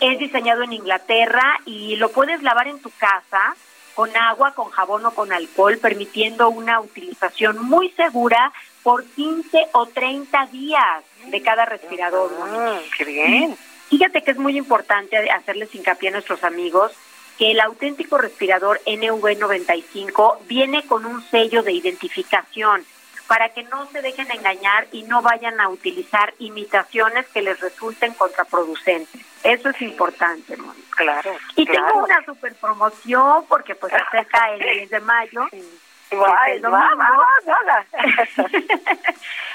Es 0.00 0.18
diseñado 0.18 0.62
en 0.62 0.72
Inglaterra 0.72 1.60
y 1.66 1.96
lo 1.96 2.10
puedes 2.10 2.42
lavar 2.42 2.68
en 2.68 2.80
tu 2.80 2.90
casa 2.96 3.54
con 3.94 4.16
agua, 4.16 4.54
con 4.54 4.70
jabón 4.70 5.04
o 5.06 5.10
con 5.12 5.32
alcohol, 5.32 5.78
permitiendo 5.78 6.48
una 6.48 6.80
utilización 6.80 7.64
muy 7.64 7.90
segura 7.90 8.52
por 8.82 9.04
15 9.04 9.68
o 9.72 9.86
30 9.86 10.46
días 10.46 11.04
de 11.26 11.42
cada 11.42 11.64
respirador. 11.64 12.30
Ah, 12.40 12.78
qué 12.96 13.04
bien. 13.04 13.56
Fíjate 13.88 14.22
que 14.22 14.30
es 14.30 14.38
muy 14.38 14.56
importante 14.56 15.30
hacerles 15.30 15.74
hincapié 15.74 16.08
a 16.08 16.12
nuestros 16.12 16.42
amigos 16.44 16.92
que 17.38 17.50
el 17.50 17.60
auténtico 17.60 18.18
respirador 18.18 18.80
NV95 18.86 20.38
viene 20.46 20.86
con 20.86 21.04
un 21.06 21.22
sello 21.30 21.62
de 21.62 21.72
identificación 21.72 22.84
para 23.32 23.48
que 23.48 23.62
no 23.62 23.86
se 23.86 24.02
dejen 24.02 24.30
engañar 24.30 24.86
y 24.92 25.04
no 25.04 25.22
vayan 25.22 25.58
a 25.58 25.70
utilizar 25.70 26.34
imitaciones 26.38 27.26
que 27.28 27.40
les 27.40 27.58
resulten 27.60 28.12
contraproducentes. 28.12 29.22
Eso 29.42 29.70
es 29.70 29.80
importante, 29.80 30.54
Mónica. 30.54 30.96
Claro. 30.96 31.34
Y 31.56 31.64
claro. 31.64 31.86
tengo 31.86 32.04
una 32.04 32.22
super 32.26 32.54
promoción 32.56 33.46
porque 33.48 33.74
pues 33.74 33.90
acerca 33.94 34.52
el 34.52 34.60
10 34.80 34.90
de 34.90 35.00
mayo. 35.00 35.48
Ay, 35.50 36.56
el 36.56 36.64
va, 36.66 36.90
va, 36.94 37.08
va. 37.46 37.86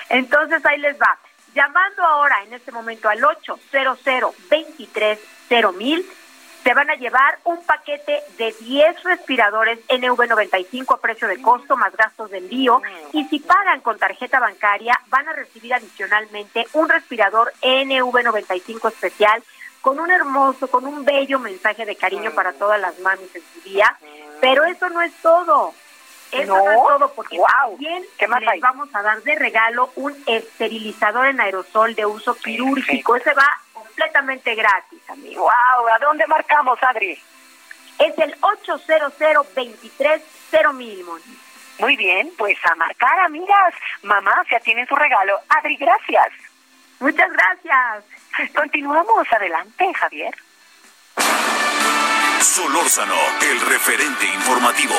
Entonces 0.10 0.66
ahí 0.66 0.80
les 0.80 1.00
va. 1.00 1.16
Llamando 1.54 2.02
ahora 2.04 2.42
en 2.46 2.54
este 2.54 2.72
momento 2.72 3.08
al 3.10 3.24
800 3.24 4.34
mil 5.76 6.04
se 6.68 6.74
van 6.74 6.90
a 6.90 6.96
llevar 6.96 7.40
un 7.46 7.64
paquete 7.64 8.22
de 8.38 8.52
10 8.60 9.02
respiradores 9.04 9.80
NV95 9.88 10.96
a 10.96 10.98
precio 10.98 11.26
de 11.30 11.42
costo 11.42 11.78
más 11.78 11.96
gastos 11.96 12.30
de 12.30 12.40
envío 12.40 12.82
y 13.14 13.24
si 13.30 13.40
pagan 13.40 13.80
con 13.80 13.98
tarjeta 13.98 14.42
bancaria 14.42 15.00
van 15.08 15.30
a 15.30 15.32
recibir 15.32 15.74
adicionalmente 15.74 16.68
un 16.74 16.90
respirador 16.90 17.54
NV95 17.62 18.90
especial 18.90 19.42
con 19.82 19.98
un 19.98 20.12
hermoso, 20.12 20.68
con 20.68 20.86
un 20.86 21.06
bello 21.06 21.40
mensaje 21.40 21.86
de 21.86 21.96
cariño 21.96 22.32
para 22.32 22.52
todas 22.52 22.82
las 22.82 23.00
mamis 23.00 23.34
en 23.34 23.44
su 23.54 23.62
día. 23.70 23.98
Pero 24.42 24.66
eso 24.66 24.90
no 24.90 25.02
es 25.02 25.14
todo. 25.22 25.74
Eso 26.34 26.54
no, 26.54 26.66
No. 26.66 26.70
es 26.72 26.78
todo, 27.00 27.14
porque 27.14 27.38
también 27.62 28.04
¿Qué 28.18 28.28
más 28.28 28.42
les 28.42 28.50
hay? 28.50 28.60
vamos 28.60 28.90
a 28.94 29.02
dar 29.02 29.22
de 29.24 29.36
regalo 29.36 29.90
un 29.96 30.14
esterilizador 30.26 31.28
en 31.28 31.40
aerosol 31.40 31.96
de 31.96 32.06
uso 32.06 32.36
quirúrgico. 32.36 33.16
Ese 33.16 33.34
va 33.34 33.48
completamente 33.98 34.54
gratis, 34.54 35.02
amigo. 35.10 35.42
Wow, 35.42 35.88
¿a 35.88 35.98
dónde 36.00 36.26
marcamos, 36.28 36.78
Adri? 36.84 37.20
Es 37.98 38.18
el 38.20 38.36
800 38.42 39.14
23 39.56 40.22
mil, 40.76 41.04
Moni. 41.04 41.40
Muy 41.80 41.96
bien, 41.96 42.32
pues 42.38 42.58
a 42.64 42.76
marcar, 42.76 43.20
amigas. 43.22 43.74
Mamá, 44.04 44.44
ya 44.52 44.60
tienen 44.60 44.88
su 44.88 44.96
regalo. 44.96 45.40
Adri, 45.50 45.78
gracias. 45.78 46.28
Muchas 47.00 47.30
gracias. 47.32 48.04
Continuamos. 48.56 49.28
Adelante, 49.32 49.92
Javier. 49.94 50.36
Solórzano, 52.42 53.16
el 53.42 53.62
referente 53.62 54.26
informativo. 54.26 54.96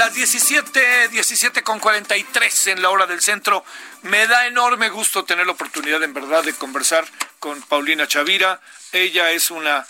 Las 0.00 0.14
17, 0.14 1.08
17 1.08 1.62
con 1.62 1.78
43 1.78 2.68
en 2.68 2.80
la 2.80 2.88
hora 2.88 3.06
del 3.06 3.20
centro. 3.20 3.62
Me 4.00 4.26
da 4.26 4.46
enorme 4.46 4.88
gusto 4.88 5.26
tener 5.26 5.44
la 5.44 5.52
oportunidad 5.52 6.02
en 6.02 6.14
verdad 6.14 6.42
de 6.42 6.54
conversar 6.54 7.04
con 7.38 7.60
Paulina 7.60 8.06
Chavira. 8.06 8.62
Ella 8.92 9.30
es 9.32 9.50
una, 9.50 9.86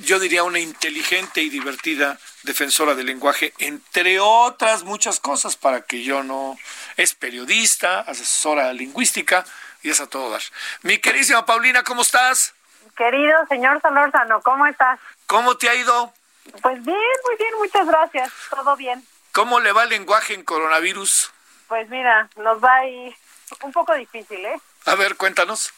yo 0.00 0.18
diría, 0.18 0.42
una 0.42 0.58
inteligente 0.58 1.42
y 1.42 1.48
divertida 1.48 2.18
defensora 2.42 2.96
del 2.96 3.06
lenguaje, 3.06 3.54
entre 3.58 4.18
otras 4.18 4.82
muchas 4.82 5.20
cosas, 5.20 5.54
para 5.54 5.82
que 5.82 6.02
yo 6.02 6.24
no... 6.24 6.58
Es 6.96 7.14
periodista, 7.14 8.00
asesora 8.00 8.72
lingüística 8.72 9.44
y 9.84 9.90
es 9.90 10.00
a 10.00 10.08
todo 10.08 10.28
dar. 10.28 10.42
Mi 10.82 10.98
querísima 10.98 11.46
Paulina, 11.46 11.84
¿cómo 11.84 12.02
estás? 12.02 12.52
Querido 12.96 13.46
señor 13.48 13.80
Solórzano, 13.80 14.42
¿cómo 14.42 14.66
estás? 14.66 14.98
¿Cómo 15.28 15.56
te 15.56 15.68
ha 15.68 15.76
ido? 15.76 16.12
Pues 16.60 16.84
bien, 16.84 16.98
muy 17.28 17.36
bien, 17.36 17.54
muchas 17.60 17.86
gracias. 17.86 18.32
Todo 18.50 18.74
bien. 18.74 19.06
¿Cómo 19.32 19.60
le 19.60 19.72
va 19.72 19.84
el 19.84 19.88
lenguaje 19.88 20.34
en 20.34 20.44
coronavirus? 20.44 21.32
Pues 21.66 21.88
mira, 21.88 22.28
nos 22.36 22.62
va 22.62 22.74
ahí 22.76 23.16
un 23.62 23.72
poco 23.72 23.94
difícil, 23.94 24.44
¿eh? 24.44 24.60
A 24.84 24.94
ver, 24.94 25.16
cuéntanos. 25.16 25.72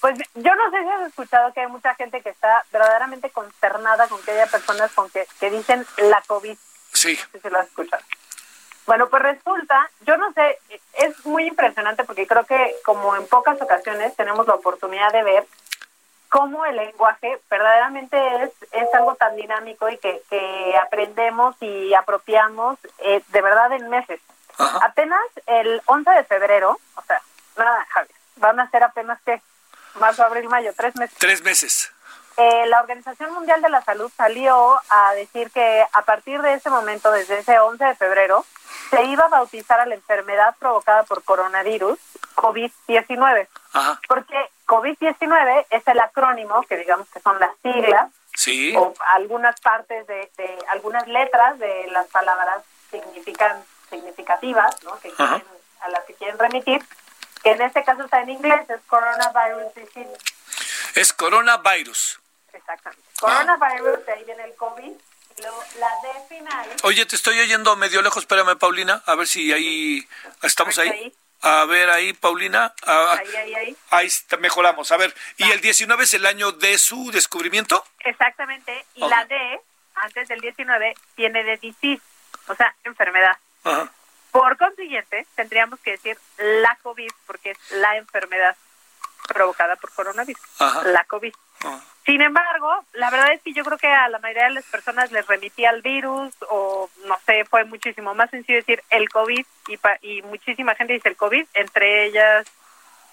Pues 0.00 0.18
yo 0.34 0.54
no 0.54 0.70
sé 0.70 0.82
si 0.82 0.88
has 0.88 1.08
escuchado 1.08 1.52
que 1.52 1.60
hay 1.60 1.66
mucha 1.66 1.94
gente 1.94 2.22
que 2.22 2.30
está 2.30 2.64
verdaderamente 2.72 3.30
consternada 3.30 4.08
con 4.08 4.22
que 4.22 4.32
haya 4.32 4.46
personas 4.46 4.92
con 4.92 5.10
que, 5.10 5.26
que 5.40 5.50
dicen 5.50 5.86
la 5.98 6.22
COVID. 6.26 6.56
Sí. 6.92 7.18
No 7.22 7.30
sé 7.32 7.40
si 7.40 7.50
lo 7.50 7.58
has 7.58 7.66
escuchado. 7.66 8.02
Bueno, 8.86 9.08
pues 9.08 9.22
resulta, 9.22 9.90
yo 10.00 10.16
no 10.16 10.32
sé, 10.32 10.58
es 10.94 11.24
muy 11.24 11.46
impresionante 11.46 12.04
porque 12.04 12.26
creo 12.26 12.44
que 12.44 12.76
como 12.84 13.16
en 13.16 13.26
pocas 13.26 13.60
ocasiones 13.60 14.14
tenemos 14.14 14.46
la 14.46 14.54
oportunidad 14.54 15.10
de 15.12 15.22
ver 15.22 15.46
cómo 16.34 16.66
el 16.66 16.74
lenguaje 16.74 17.40
verdaderamente 17.48 18.18
es, 18.42 18.50
es 18.72 18.92
algo 18.92 19.14
tan 19.14 19.36
dinámico 19.36 19.88
y 19.88 19.98
que, 19.98 20.20
que 20.28 20.74
aprendemos 20.84 21.54
y 21.60 21.94
apropiamos 21.94 22.76
eh, 22.98 23.22
de 23.28 23.40
verdad 23.40 23.70
en 23.70 23.88
meses. 23.88 24.20
Apenas 24.58 25.22
el 25.46 25.80
11 25.86 26.10
de 26.10 26.24
febrero, 26.24 26.80
o 26.96 27.02
sea, 27.02 27.22
nada, 27.56 27.86
Javier, 27.88 28.16
van 28.34 28.58
a 28.58 28.68
ser 28.68 28.82
apenas 28.82 29.22
que 29.22 29.40
marzo, 30.00 30.24
abril, 30.24 30.48
mayo, 30.48 30.72
tres 30.76 30.96
meses. 30.96 31.16
Tres 31.20 31.40
meses. 31.44 31.92
Eh, 32.36 32.66
la 32.66 32.80
Organización 32.80 33.32
Mundial 33.32 33.62
de 33.62 33.68
la 33.68 33.82
Salud 33.82 34.10
salió 34.16 34.80
a 34.90 35.14
decir 35.14 35.52
que 35.52 35.86
a 35.92 36.02
partir 36.02 36.42
de 36.42 36.54
ese 36.54 36.68
momento, 36.68 37.12
desde 37.12 37.38
ese 37.38 37.60
11 37.60 37.84
de 37.84 37.94
febrero, 37.94 38.44
se 38.90 39.04
iba 39.04 39.26
a 39.26 39.28
bautizar 39.28 39.78
a 39.78 39.86
la 39.86 39.94
enfermedad 39.94 40.56
provocada 40.58 41.04
por 41.04 41.22
coronavirus 41.22 41.96
COVID-19. 42.34 43.46
Ajá. 43.72 44.00
Porque 44.08 44.50
COVID-19 44.66 45.66
es 45.70 45.86
el 45.88 46.00
acrónimo, 46.00 46.62
que 46.62 46.76
digamos 46.76 47.08
que 47.10 47.20
son 47.20 47.38
las 47.38 47.50
siglas, 47.62 48.10
Sí. 48.34 48.74
o 48.76 48.92
algunas 49.12 49.60
partes 49.60 50.06
de, 50.06 50.30
de 50.36 50.58
algunas 50.70 51.06
letras 51.06 51.58
de 51.58 51.86
las 51.92 52.06
palabras 52.08 52.62
significan 52.90 53.62
significativas, 53.90 54.82
¿no? 54.82 54.98
Que 55.00 55.10
quieren- 55.12 55.44
a 55.80 55.88
las 55.88 56.04
que 56.04 56.14
quieren 56.14 56.38
remitir, 56.38 56.82
que 57.42 57.50
en 57.52 57.62
este 57.62 57.84
caso 57.84 58.04
está 58.04 58.20
en 58.22 58.30
inglés, 58.30 58.68
es 58.70 58.80
coronavirus 58.86 59.74
disease. 59.74 60.10
Es 60.94 61.12
coronavirus. 61.12 62.20
Exactamente. 62.52 63.02
Coronavirus, 63.20 64.06
de 64.06 64.12
ahí 64.12 64.24
viene 64.24 64.44
el 64.44 64.54
COVID. 64.56 64.92
Y 65.36 65.42
luego 65.42 65.62
la 65.80 65.88
D 66.02 66.08
final. 66.28 66.68
Oye, 66.84 67.04
te 67.06 67.16
estoy 67.16 67.38
oyendo 67.40 67.74
medio 67.76 68.00
lejos. 68.02 68.22
Espérame, 68.22 68.56
Paulina. 68.56 69.02
A 69.06 69.16
ver 69.16 69.26
si 69.26 69.52
ahí. 69.52 70.06
¿Estamos 70.42 70.78
ahí? 70.78 71.12
A 71.46 71.66
ver, 71.66 71.90
ahí, 71.90 72.14
Paulina. 72.14 72.72
Ah, 72.86 73.16
Ahí, 73.20 73.36
ahí, 73.36 73.54
ahí. 73.54 73.76
ahí 73.90 74.06
está, 74.06 74.38
mejoramos. 74.38 74.90
A 74.92 74.96
ver, 74.96 75.14
¿y 75.36 75.50
el 75.50 75.60
19 75.60 76.04
es 76.04 76.14
el 76.14 76.24
año 76.24 76.52
de 76.52 76.78
su 76.78 77.10
descubrimiento? 77.10 77.84
Exactamente. 78.00 78.86
Y 78.94 79.06
la 79.06 79.26
D, 79.26 79.60
antes 79.96 80.26
del 80.28 80.40
19, 80.40 80.94
viene 81.18 81.44
de 81.44 81.58
disease, 81.58 82.02
o 82.48 82.54
sea, 82.54 82.74
enfermedad. 82.84 83.36
Ajá. 83.62 83.92
Por 84.30 84.56
consiguiente, 84.56 85.26
tendríamos 85.34 85.78
que 85.80 85.92
decir 85.92 86.18
la 86.38 86.76
COVID, 86.82 87.10
porque 87.26 87.50
es 87.50 87.58
la 87.72 87.98
enfermedad 87.98 88.56
provocada 89.28 89.76
por 89.76 89.92
coronavirus. 89.92 90.42
Ajá. 90.58 90.82
La 90.84 91.04
COVID. 91.04 91.34
Sin 92.06 92.20
embargo, 92.20 92.84
la 92.92 93.10
verdad 93.10 93.32
es 93.32 93.40
que 93.42 93.52
yo 93.54 93.64
creo 93.64 93.78
que 93.78 93.86
a 93.88 94.08
la 94.10 94.18
mayoría 94.18 94.44
de 94.44 94.50
las 94.54 94.64
personas 94.64 95.10
les 95.10 95.26
remitía 95.26 95.70
el 95.70 95.80
virus 95.80 96.34
o 96.50 96.90
no 97.06 97.18
sé, 97.24 97.44
fue 97.46 97.64
muchísimo 97.64 98.14
más 98.14 98.28
sencillo 98.30 98.58
decir 98.58 98.82
el 98.90 99.08
COVID 99.08 99.46
y, 99.68 99.76
pa- 99.78 99.98
y 100.02 100.20
muchísima 100.22 100.74
gente 100.74 100.92
dice 100.92 101.08
el 101.08 101.16
COVID, 101.16 101.46
entre 101.54 102.04
ellas 102.06 102.46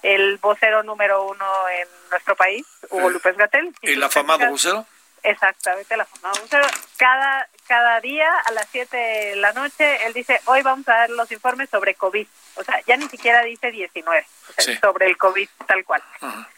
el 0.02 0.36
vocero 0.38 0.82
número 0.82 1.24
uno 1.26 1.46
en 1.80 1.88
nuestro 2.10 2.34
país, 2.36 2.66
Hugo 2.90 3.08
Eh, 3.08 3.12
López 3.14 3.36
Gatel. 3.36 3.74
¿El 3.82 4.02
afamado 4.02 4.50
vocero? 4.50 4.84
Exactamente, 5.22 5.94
el 5.94 6.00
afamado 6.00 6.40
vocero. 6.40 6.66
Cada, 6.96 7.48
cada 7.66 8.00
día 8.00 8.28
a 8.46 8.50
las 8.52 8.66
7 8.70 8.96
de 8.96 9.36
la 9.36 9.52
noche 9.52 10.04
él 10.06 10.12
dice, 10.12 10.40
hoy 10.46 10.62
vamos 10.62 10.88
a 10.88 10.92
dar 10.96 11.10
los 11.10 11.30
informes 11.30 11.70
sobre 11.70 11.94
COVID. 11.94 12.26
O 12.56 12.64
sea, 12.64 12.80
ya 12.86 12.96
ni 12.96 13.08
siquiera 13.08 13.40
dice 13.42 13.70
19, 13.70 14.26
o 14.48 14.52
sea, 14.52 14.64
Sí. 14.64 14.76
sobre 14.80 15.06
el 15.06 15.16
COVID 15.16 15.48
tal 15.66 15.84
cual. 15.84 16.02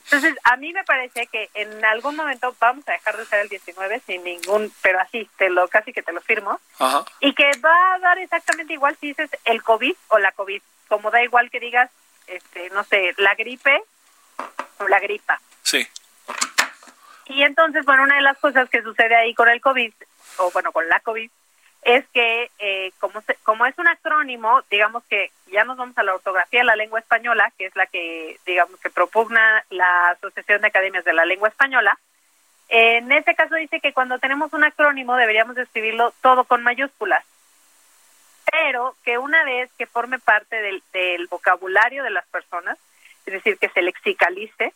Entonces, 0.05 0.35
a 0.45 0.57
mí 0.57 0.73
me 0.73 0.83
parece 0.85 1.27
que 1.29 1.49
en 1.55 1.85
algún 1.85 2.17
momento 2.17 2.55
vamos 2.59 2.87
a 2.89 2.93
dejar 2.93 3.17
de 3.17 3.23
usar 3.23 3.41
el 3.41 3.49
19 3.49 4.01
sin 4.07 4.25
ningún, 4.25 4.73
pero 4.83 4.99
así, 5.01 5.29
te 5.37 5.51
lo 5.51 5.69
casi 5.69 5.93
que 5.93 6.03
te 6.03 6.13
lo 6.13 6.21
firmo, 6.21 6.61
Ajá. 6.79 7.05
y 7.21 7.33
que 7.35 7.51
va 7.65 7.95
a 7.95 7.99
dar 8.01 8.19
exactamente 8.19 8.73
igual 8.73 8.97
si 9.01 9.09
dices 9.09 9.31
el 9.45 9.63
COVID 9.63 9.95
o 10.09 10.19
la 10.19 10.33
COVID, 10.33 10.61
como 10.89 11.11
da 11.11 11.23
igual 11.23 11.51
que 11.51 11.61
digas, 11.61 11.91
este, 12.27 12.71
no 12.71 12.83
sé, 12.85 13.13
la 13.19 13.35
gripe 13.35 13.83
o 14.79 14.89
la 14.89 14.99
gripa. 15.01 15.41
Sí. 15.63 15.87
Y 17.27 17.43
entonces, 17.43 17.85
bueno, 17.85 18.03
una 18.03 18.17
de 18.17 18.23
las 18.23 18.39
cosas 18.39 18.69
que 18.69 18.83
sucede 18.83 19.15
ahí 19.15 19.35
con 19.35 19.49
el 19.49 19.61
COVID, 19.61 19.93
o 20.39 20.51
bueno, 20.53 20.73
con 20.73 20.89
la 20.89 21.01
COVID, 21.01 21.31
es 21.83 22.07
que 22.09 22.51
eh, 22.59 22.93
como, 22.99 23.23
como 23.43 23.67
es 23.67 23.79
un 23.79 23.89
acrónimo, 23.89 24.63
digamos 24.71 25.05
que 25.05 25.31
ya 25.53 25.65
nos 25.65 25.77
vamos 25.77 25.97
a 25.99 26.03
la 26.03 26.15
ortografía 26.15 26.61
de 26.61 26.67
la 26.67 26.77
lengua 26.77 26.99
española, 26.99 27.53
que 27.59 27.67
es 27.67 27.77
la 27.77 27.87
que, 27.87 28.39
digamos, 28.47 28.81
que 28.81 28.91
propugna 28.91 29.65
la 29.71 30.11
Asociación 30.11 30.63
de 30.63 30.69
Academias 30.69 31.05
de 31.05 31.13
la 31.13 31.27
Lengua 31.27 31.49
Española, 31.49 31.99
en 32.69 33.13
este 33.13 33.35
caso 33.35 33.55
dice 33.57 33.81
que 33.81 33.93
cuando 33.93 34.19
tenemos 34.19 34.53
un 34.53 34.65
acrónimo 34.65 35.17
deberíamos 35.17 35.57
escribirlo 35.59 36.13
todo 36.23 36.45
con 36.45 36.63
mayúsculas, 36.63 37.25
pero 38.51 38.97
que 39.05 39.19
una 39.19 39.45
vez 39.45 39.71
que 39.77 39.87
forme 39.87 40.19
parte 40.19 40.57
del, 40.57 40.83
del 40.93 41.27
vocabulario 41.29 42.03
de 42.03 42.11
las 42.11 42.27
personas, 42.27 42.79
es 43.27 43.35
decir, 43.35 43.59
que 43.59 43.69
se 43.69 43.83
lexicalice, 43.83 44.73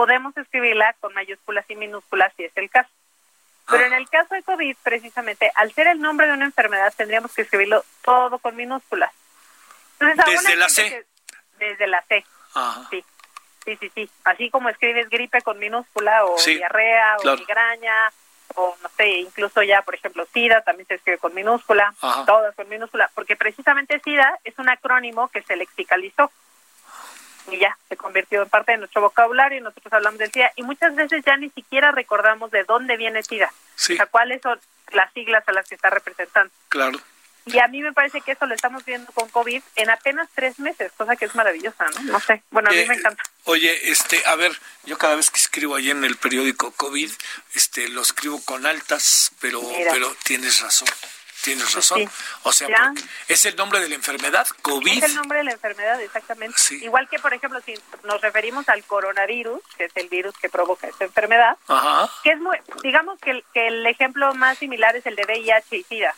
podemos 0.00 0.34
escribirla 0.34 0.94
con 0.98 1.12
mayúsculas 1.12 1.68
y 1.68 1.76
minúsculas 1.76 2.32
si 2.34 2.44
es 2.44 2.56
el 2.56 2.70
caso. 2.70 2.88
Pero 3.68 3.84
en 3.84 3.92
el 3.92 4.08
caso 4.08 4.34
de 4.34 4.42
COVID, 4.42 4.74
precisamente, 4.82 5.52
al 5.54 5.74
ser 5.74 5.88
el 5.88 6.00
nombre 6.00 6.26
de 6.26 6.32
una 6.32 6.46
enfermedad, 6.46 6.90
tendríamos 6.96 7.34
que 7.34 7.42
escribirlo 7.42 7.84
todo 8.00 8.38
con 8.38 8.56
minúsculas. 8.56 9.12
desde 9.98 10.56
la 10.56 10.70
C. 10.70 11.04
desde 11.58 11.86
la 11.86 12.02
C. 12.08 12.24
Sí. 12.88 13.04
Sí, 13.66 13.76
sí, 13.76 13.92
sí. 13.94 14.10
Así 14.24 14.48
como 14.48 14.70
escribes 14.70 15.10
gripe 15.10 15.42
con 15.42 15.58
minúscula 15.58 16.24
o 16.24 16.34
diarrea 16.42 17.18
o 17.18 17.36
migraña 17.36 18.10
o 18.54 18.74
no 18.82 18.88
sé, 18.96 19.06
incluso 19.18 19.62
ya, 19.62 19.82
por 19.82 19.96
ejemplo, 19.96 20.26
SIDA 20.32 20.62
también 20.62 20.86
se 20.86 20.94
escribe 20.94 21.18
con 21.18 21.34
minúscula, 21.34 21.94
todas 22.24 22.54
con 22.54 22.70
minúscula, 22.70 23.10
porque 23.14 23.36
precisamente 23.36 24.00
SIDA 24.00 24.38
es 24.44 24.58
un 24.58 24.70
acrónimo 24.70 25.28
que 25.28 25.42
se 25.42 25.56
lexicalizó 25.56 26.32
y 27.50 27.58
ya 27.58 27.76
se 27.88 27.96
convirtió 27.96 28.42
en 28.42 28.48
parte 28.48 28.72
de 28.72 28.78
nuestro 28.78 29.02
vocabulario 29.02 29.58
y 29.58 29.62
nosotros 29.62 29.92
hablamos 29.92 30.18
del 30.18 30.32
SIDA 30.32 30.52
y 30.56 30.62
muchas 30.62 30.94
veces 30.94 31.22
ya 31.24 31.36
ni 31.36 31.50
siquiera 31.50 31.92
recordamos 31.92 32.50
de 32.50 32.64
dónde 32.64 32.96
viene 32.96 33.22
SIDA, 33.22 33.48
o 33.48 33.78
sea, 33.78 34.06
cuáles 34.06 34.42
son 34.42 34.60
las 34.92 35.12
siglas 35.12 35.44
a 35.46 35.52
las 35.52 35.68
que 35.68 35.74
está 35.74 35.90
representando. 35.90 36.52
Claro. 36.68 36.98
Y 37.46 37.58
a 37.58 37.68
mí 37.68 37.80
me 37.80 37.92
parece 37.92 38.20
que 38.20 38.32
eso 38.32 38.46
lo 38.46 38.54
estamos 38.54 38.84
viendo 38.84 39.10
con 39.12 39.28
COVID 39.28 39.62
en 39.76 39.90
apenas 39.90 40.28
tres 40.34 40.58
meses, 40.58 40.92
cosa 40.96 41.16
que 41.16 41.24
es 41.24 41.34
maravillosa, 41.34 41.86
¿no? 41.96 42.12
No 42.12 42.20
sé, 42.20 42.42
bueno, 42.50 42.68
a 42.68 42.72
mí 42.72 42.84
me 42.86 42.94
encanta. 42.94 43.22
Oye, 43.44 43.90
este, 43.90 44.22
a 44.26 44.36
ver, 44.36 44.52
yo 44.84 44.98
cada 44.98 45.16
vez 45.16 45.30
que 45.30 45.38
escribo 45.38 45.74
ahí 45.74 45.90
en 45.90 46.04
el 46.04 46.16
periódico 46.16 46.70
COVID, 46.72 47.10
este, 47.54 47.88
lo 47.88 48.02
escribo 48.02 48.44
con 48.44 48.66
altas, 48.66 49.32
pero, 49.40 49.62
pero 49.90 50.14
tienes 50.22 50.60
razón. 50.60 50.88
Tienes 51.42 51.72
razón. 51.72 52.10
O 52.42 52.52
sea, 52.52 52.92
es 53.28 53.46
el 53.46 53.56
nombre 53.56 53.80
de 53.80 53.88
la 53.88 53.94
enfermedad, 53.94 54.46
COVID. 54.62 55.02
Es 55.02 55.10
el 55.10 55.16
nombre 55.16 55.38
de 55.38 55.44
la 55.44 55.52
enfermedad, 55.52 56.00
exactamente. 56.00 56.56
Igual 56.82 57.08
que, 57.08 57.18
por 57.18 57.32
ejemplo, 57.32 57.60
si 57.64 57.74
nos 58.04 58.20
referimos 58.20 58.68
al 58.68 58.84
coronavirus, 58.84 59.60
que 59.76 59.84
es 59.84 59.96
el 59.96 60.08
virus 60.08 60.36
que 60.38 60.48
provoca 60.48 60.88
esta 60.88 61.04
enfermedad, 61.04 61.56
que 62.22 62.30
es 62.32 62.38
muy, 62.40 62.58
digamos 62.82 63.18
que 63.20 63.30
el, 63.30 63.44
que 63.54 63.68
el 63.68 63.86
ejemplo 63.86 64.34
más 64.34 64.58
similar 64.58 64.96
es 64.96 65.06
el 65.06 65.16
de 65.16 65.24
VIH 65.24 65.76
y 65.76 65.84
SIDA. 65.84 66.14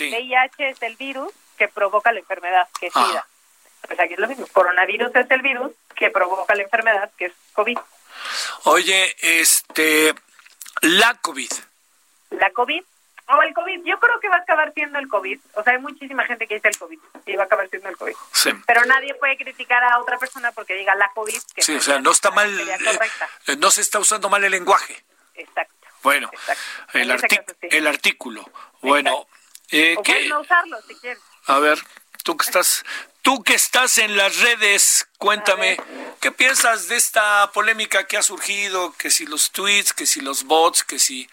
VIH 0.00 0.70
es 0.70 0.82
el 0.82 0.96
virus 0.96 1.32
que 1.56 1.68
provoca 1.68 2.12
la 2.12 2.18
enfermedad, 2.18 2.68
que 2.80 2.88
es 2.88 2.92
SIDA. 2.92 3.26
Pues 3.86 4.00
aquí 4.00 4.14
es 4.14 4.18
lo 4.18 4.28
mismo. 4.28 4.46
Coronavirus 4.48 5.14
es 5.14 5.30
el 5.30 5.42
virus 5.42 5.72
que 5.94 6.10
provoca 6.10 6.54
la 6.54 6.62
enfermedad, 6.62 7.10
que 7.16 7.26
es 7.26 7.32
COVID. 7.52 7.78
Oye, 8.64 9.14
este, 9.20 10.14
la 10.80 11.14
COVID. 11.20 11.50
La 12.30 12.50
COVID 12.50 12.82
o 13.26 13.42
el 13.42 13.54
COVID, 13.54 13.84
yo 13.84 13.98
creo 13.98 14.20
que 14.20 14.28
va 14.28 14.36
a 14.36 14.40
acabar 14.40 14.72
siendo 14.74 14.98
el 14.98 15.08
COVID. 15.08 15.40
O 15.54 15.62
sea, 15.62 15.72
hay 15.72 15.78
muchísima 15.78 16.24
gente 16.24 16.46
que 16.46 16.54
dice 16.54 16.68
el 16.68 16.78
COVID 16.78 16.98
y 17.26 17.36
va 17.36 17.44
a 17.44 17.46
acabar 17.46 17.68
siendo 17.70 17.88
el 17.88 17.96
COVID. 17.96 18.14
Sí. 18.32 18.50
Pero 18.66 18.84
nadie 18.84 19.14
puede 19.14 19.36
criticar 19.36 19.82
a 19.82 19.98
otra 19.98 20.18
persona 20.18 20.52
porque 20.52 20.74
diga 20.74 20.94
la 20.94 21.10
COVID. 21.14 21.40
Que 21.54 21.62
sí, 21.62 21.74
o 21.74 21.80
sea, 21.80 22.00
no 22.00 22.10
está 22.10 22.30
mal, 22.30 22.48
eh, 22.60 23.56
no 23.56 23.70
se 23.70 23.80
está 23.80 23.98
usando 23.98 24.28
mal 24.28 24.44
el 24.44 24.50
lenguaje. 24.50 25.04
Exacto. 25.34 25.74
Bueno, 26.02 26.30
El, 26.92 27.10
el 27.62 27.86
artículo. 27.86 28.44
Bueno, 28.82 29.26
eh, 29.70 29.96
o 29.96 30.28
no 30.28 30.40
usarlo 30.40 30.80
si 30.82 30.94
quieres. 30.96 31.22
A 31.46 31.58
ver, 31.58 31.78
tú 32.22 32.36
que 32.36 32.44
estás, 32.44 32.84
tú 33.22 33.42
que 33.42 33.54
estás 33.54 33.96
en 33.96 34.14
las 34.16 34.38
redes, 34.40 35.08
cuéntame, 35.16 35.78
¿qué 36.20 36.30
piensas 36.30 36.88
de 36.88 36.96
esta 36.96 37.50
polémica 37.52 38.06
que 38.06 38.18
ha 38.18 38.22
surgido? 38.22 38.92
Que 38.92 39.10
si 39.10 39.24
los 39.24 39.50
tweets, 39.50 39.94
que 39.94 40.04
si 40.04 40.20
los 40.20 40.44
bots, 40.44 40.84
que 40.84 40.98
si 40.98 41.28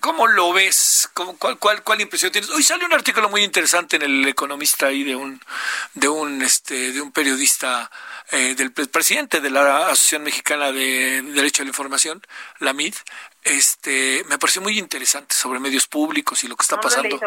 ¿Cómo, 0.00 0.26
lo 0.26 0.52
ves? 0.52 1.08
cuál, 1.14 1.56
cuál, 1.58 1.82
cuál, 1.82 2.00
impresión 2.00 2.30
tienes? 2.30 2.50
Hoy 2.50 2.62
sale 2.62 2.84
un 2.84 2.92
artículo 2.92 3.30
muy 3.30 3.42
interesante 3.42 3.96
en 3.96 4.02
el 4.02 4.28
Economista 4.28 4.86
ahí 4.86 5.04
de 5.04 5.16
un 5.16 5.40
de 5.94 6.08
un 6.08 6.42
este 6.42 6.92
de 6.92 7.00
un 7.00 7.12
periodista 7.12 7.90
eh, 8.30 8.54
del 8.54 8.72
presidente 8.72 9.40
de 9.40 9.48
la 9.48 9.86
Asociación 9.86 10.24
Mexicana 10.24 10.70
de 10.70 11.22
Derecho 11.22 11.62
a 11.62 11.64
la 11.64 11.70
Información, 11.70 12.22
la 12.58 12.74
MID. 12.74 12.94
Este, 13.42 14.22
me 14.28 14.38
pareció 14.38 14.60
muy 14.60 14.78
interesante 14.78 15.34
sobre 15.34 15.60
medios 15.60 15.86
públicos 15.86 16.44
y 16.44 16.48
lo 16.48 16.56
que 16.56 16.62
está 16.62 16.78
pasando. 16.78 17.18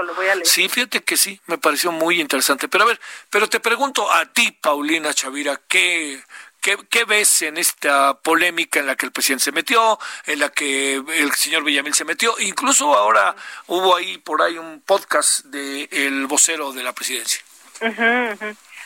Sí, 0.44 0.70
fíjate 0.70 1.04
que 1.04 1.18
sí, 1.18 1.42
me 1.48 1.58
pareció 1.58 1.92
muy 1.92 2.22
interesante. 2.22 2.68
Pero 2.68 2.84
a 2.84 2.88
ver, 2.88 3.02
pero 3.32 3.50
te 3.50 3.60
pregunto 3.60 4.12
a 4.12 4.28
ti, 4.28 4.52
Paulina 4.52 5.12
Chavira, 5.12 5.60
¿qué 5.68 6.24
¿Qué, 6.64 7.04
ves 7.04 7.42
en 7.42 7.58
esta 7.58 8.14
polémica 8.14 8.80
en 8.80 8.88
la 8.88 8.96
que 8.96 9.06
el 9.06 9.12
presidente 9.12 9.44
se 9.44 9.52
metió, 9.52 10.00
en 10.26 10.40
la 10.40 10.48
que 10.48 10.94
el 10.96 11.32
señor 11.34 11.66
Villamil 11.66 11.94
se 11.94 12.06
metió? 12.06 12.40
Incluso 12.40 12.96
ahora 12.96 13.36
hubo 13.68 13.98
ahí 13.98 14.18
por 14.18 14.42
ahí 14.42 14.58
un 14.58 14.80
podcast 14.80 15.44
de 15.48 15.90
el 15.92 16.26
vocero 16.26 16.72
de 16.72 16.84
la 16.84 16.94
presidencia. 16.94 17.44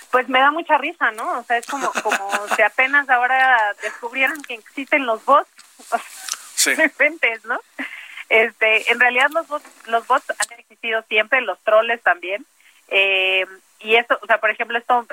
Pues 0.09 0.27
me 0.27 0.39
da 0.39 0.49
mucha 0.49 0.79
risa, 0.79 1.11
¿no? 1.11 1.37
O 1.37 1.43
sea, 1.43 1.57
es 1.57 1.67
como, 1.67 1.91
como 2.01 2.31
si 2.55 2.63
apenas 2.63 3.07
ahora 3.11 3.75
descubrieran 3.83 4.41
que 4.41 4.55
existen 4.55 5.05
los 5.05 5.23
bots. 5.23 5.49
Sí. 6.57 6.71
¿no? 7.43 7.59
Este, 8.29 8.91
en 8.91 8.99
realidad 8.99 9.27
los 9.31 9.47
bots, 9.47 9.69
los 9.85 10.07
bots 10.07 10.25
han 10.31 10.59
existido 10.59 11.03
siempre, 11.03 11.41
los 11.41 11.59
troles 11.59 12.01
también. 12.01 12.43
Eh, 12.87 13.45
y 13.79 13.93
eso, 13.93 14.17
o 14.19 14.25
sea, 14.25 14.39
por 14.39 14.49
ejemplo, 14.49 14.75
esto 14.75 15.05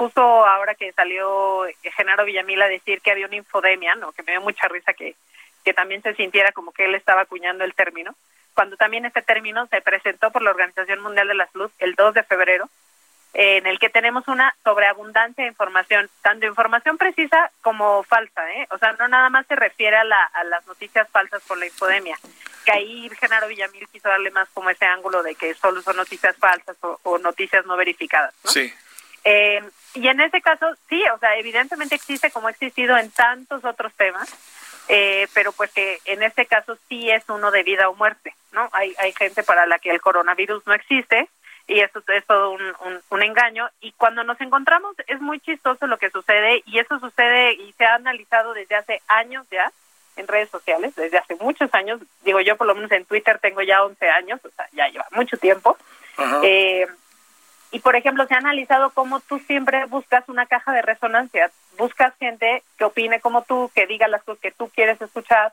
justo 0.00 0.22
ahora 0.22 0.74
que 0.74 0.92
salió 0.92 1.66
Genaro 1.94 2.24
Villamil 2.24 2.62
a 2.62 2.68
decir 2.68 3.02
que 3.02 3.10
había 3.10 3.26
una 3.26 3.36
infodemia, 3.36 3.96
¿no? 3.96 4.12
que 4.12 4.22
me 4.22 4.32
dio 4.32 4.40
mucha 4.40 4.66
risa 4.66 4.94
que, 4.94 5.14
que 5.62 5.74
también 5.74 6.00
se 6.00 6.14
sintiera 6.14 6.52
como 6.52 6.72
que 6.72 6.86
él 6.86 6.94
estaba 6.94 7.20
acuñando 7.20 7.64
el 7.64 7.74
término, 7.74 8.16
cuando 8.54 8.78
también 8.78 9.04
este 9.04 9.20
término 9.20 9.66
se 9.66 9.82
presentó 9.82 10.30
por 10.30 10.40
la 10.40 10.52
Organización 10.52 11.02
Mundial 11.02 11.28
de 11.28 11.34
la 11.34 11.46
Salud 11.48 11.70
el 11.78 11.96
2 11.96 12.14
de 12.14 12.22
febrero, 12.22 12.70
en 13.34 13.66
el 13.66 13.78
que 13.78 13.90
tenemos 13.90 14.26
una 14.26 14.54
sobreabundancia 14.64 15.44
de 15.44 15.50
información, 15.50 16.08
tanto 16.22 16.46
información 16.46 16.96
precisa 16.96 17.50
como 17.60 18.02
falsa, 18.02 18.50
¿eh? 18.54 18.66
O 18.70 18.78
sea, 18.78 18.92
no 18.94 19.06
nada 19.06 19.28
más 19.28 19.46
se 19.48 19.54
refiere 19.54 19.96
a, 19.96 20.04
la, 20.04 20.24
a 20.32 20.44
las 20.44 20.66
noticias 20.66 21.10
falsas 21.10 21.42
por 21.46 21.58
la 21.58 21.66
infodemia, 21.66 22.18
que 22.64 22.72
ahí 22.72 23.10
Genaro 23.20 23.48
Villamil 23.48 23.86
quiso 23.88 24.08
darle 24.08 24.30
más 24.30 24.48
como 24.54 24.70
ese 24.70 24.86
ángulo 24.86 25.22
de 25.22 25.34
que 25.34 25.52
solo 25.52 25.82
son 25.82 25.96
noticias 25.96 26.36
falsas 26.38 26.76
o, 26.80 26.98
o 27.02 27.18
noticias 27.18 27.66
no 27.66 27.76
verificadas, 27.76 28.34
¿no? 28.42 28.50
Sí. 28.50 28.72
Eh, 29.24 29.62
y 29.94 30.08
en 30.08 30.20
ese 30.20 30.40
caso, 30.40 30.66
sí, 30.88 31.02
o 31.14 31.18
sea, 31.18 31.36
evidentemente 31.36 31.94
existe 31.94 32.30
como 32.30 32.48
ha 32.48 32.50
existido 32.50 32.96
en 32.96 33.10
tantos 33.10 33.64
otros 33.64 33.92
temas, 33.94 34.28
eh, 34.88 35.28
pero 35.34 35.52
pues 35.52 35.72
que 35.72 35.98
en 36.04 36.22
este 36.22 36.46
caso 36.46 36.76
sí 36.88 37.10
es 37.10 37.24
uno 37.28 37.50
de 37.50 37.62
vida 37.62 37.88
o 37.88 37.94
muerte, 37.94 38.34
¿no? 38.52 38.68
Hay, 38.72 38.94
hay 38.98 39.12
gente 39.12 39.42
para 39.42 39.66
la 39.66 39.78
que 39.78 39.90
el 39.90 40.00
coronavirus 40.00 40.66
no 40.66 40.74
existe 40.74 41.28
y 41.66 41.80
eso 41.80 42.02
es 42.08 42.26
todo 42.26 42.50
un, 42.50 42.62
un, 43.10 43.22
engaño. 43.22 43.68
Y 43.80 43.92
cuando 43.92 44.24
nos 44.24 44.40
encontramos 44.40 44.96
es 45.06 45.20
muy 45.20 45.38
chistoso 45.40 45.86
lo 45.86 45.98
que 45.98 46.10
sucede 46.10 46.62
y 46.66 46.78
eso 46.78 46.98
sucede 46.98 47.52
y 47.52 47.72
se 47.72 47.84
ha 47.84 47.94
analizado 47.94 48.52
desde 48.54 48.74
hace 48.74 49.00
años 49.06 49.46
ya 49.50 49.70
en 50.16 50.26
redes 50.26 50.50
sociales, 50.50 50.94
desde 50.96 51.18
hace 51.18 51.36
muchos 51.36 51.72
años. 51.72 52.00
Digo, 52.24 52.40
yo 52.40 52.56
por 52.56 52.66
lo 52.66 52.74
menos 52.74 52.90
en 52.90 53.04
Twitter 53.04 53.38
tengo 53.38 53.62
ya 53.62 53.84
11 53.84 54.08
años, 54.08 54.40
o 54.44 54.50
sea, 54.50 54.68
ya 54.72 54.88
lleva 54.88 55.06
mucho 55.12 55.36
tiempo. 55.36 55.76
Eh, 56.42 56.86
y, 57.72 57.80
por 57.80 57.94
ejemplo, 57.94 58.26
se 58.26 58.34
ha 58.34 58.38
analizado 58.38 58.90
cómo 58.90 59.20
tú 59.20 59.38
siempre 59.40 59.84
buscas 59.86 60.28
una 60.28 60.46
caja 60.46 60.72
de 60.72 60.82
resonancia, 60.82 61.50
buscas 61.78 62.14
gente 62.18 62.62
que 62.76 62.84
opine 62.84 63.20
como 63.20 63.42
tú, 63.42 63.70
que 63.74 63.86
diga 63.86 64.08
las 64.08 64.22
cosas 64.24 64.40
que 64.40 64.50
tú 64.50 64.68
quieres 64.74 65.00
escuchar. 65.00 65.52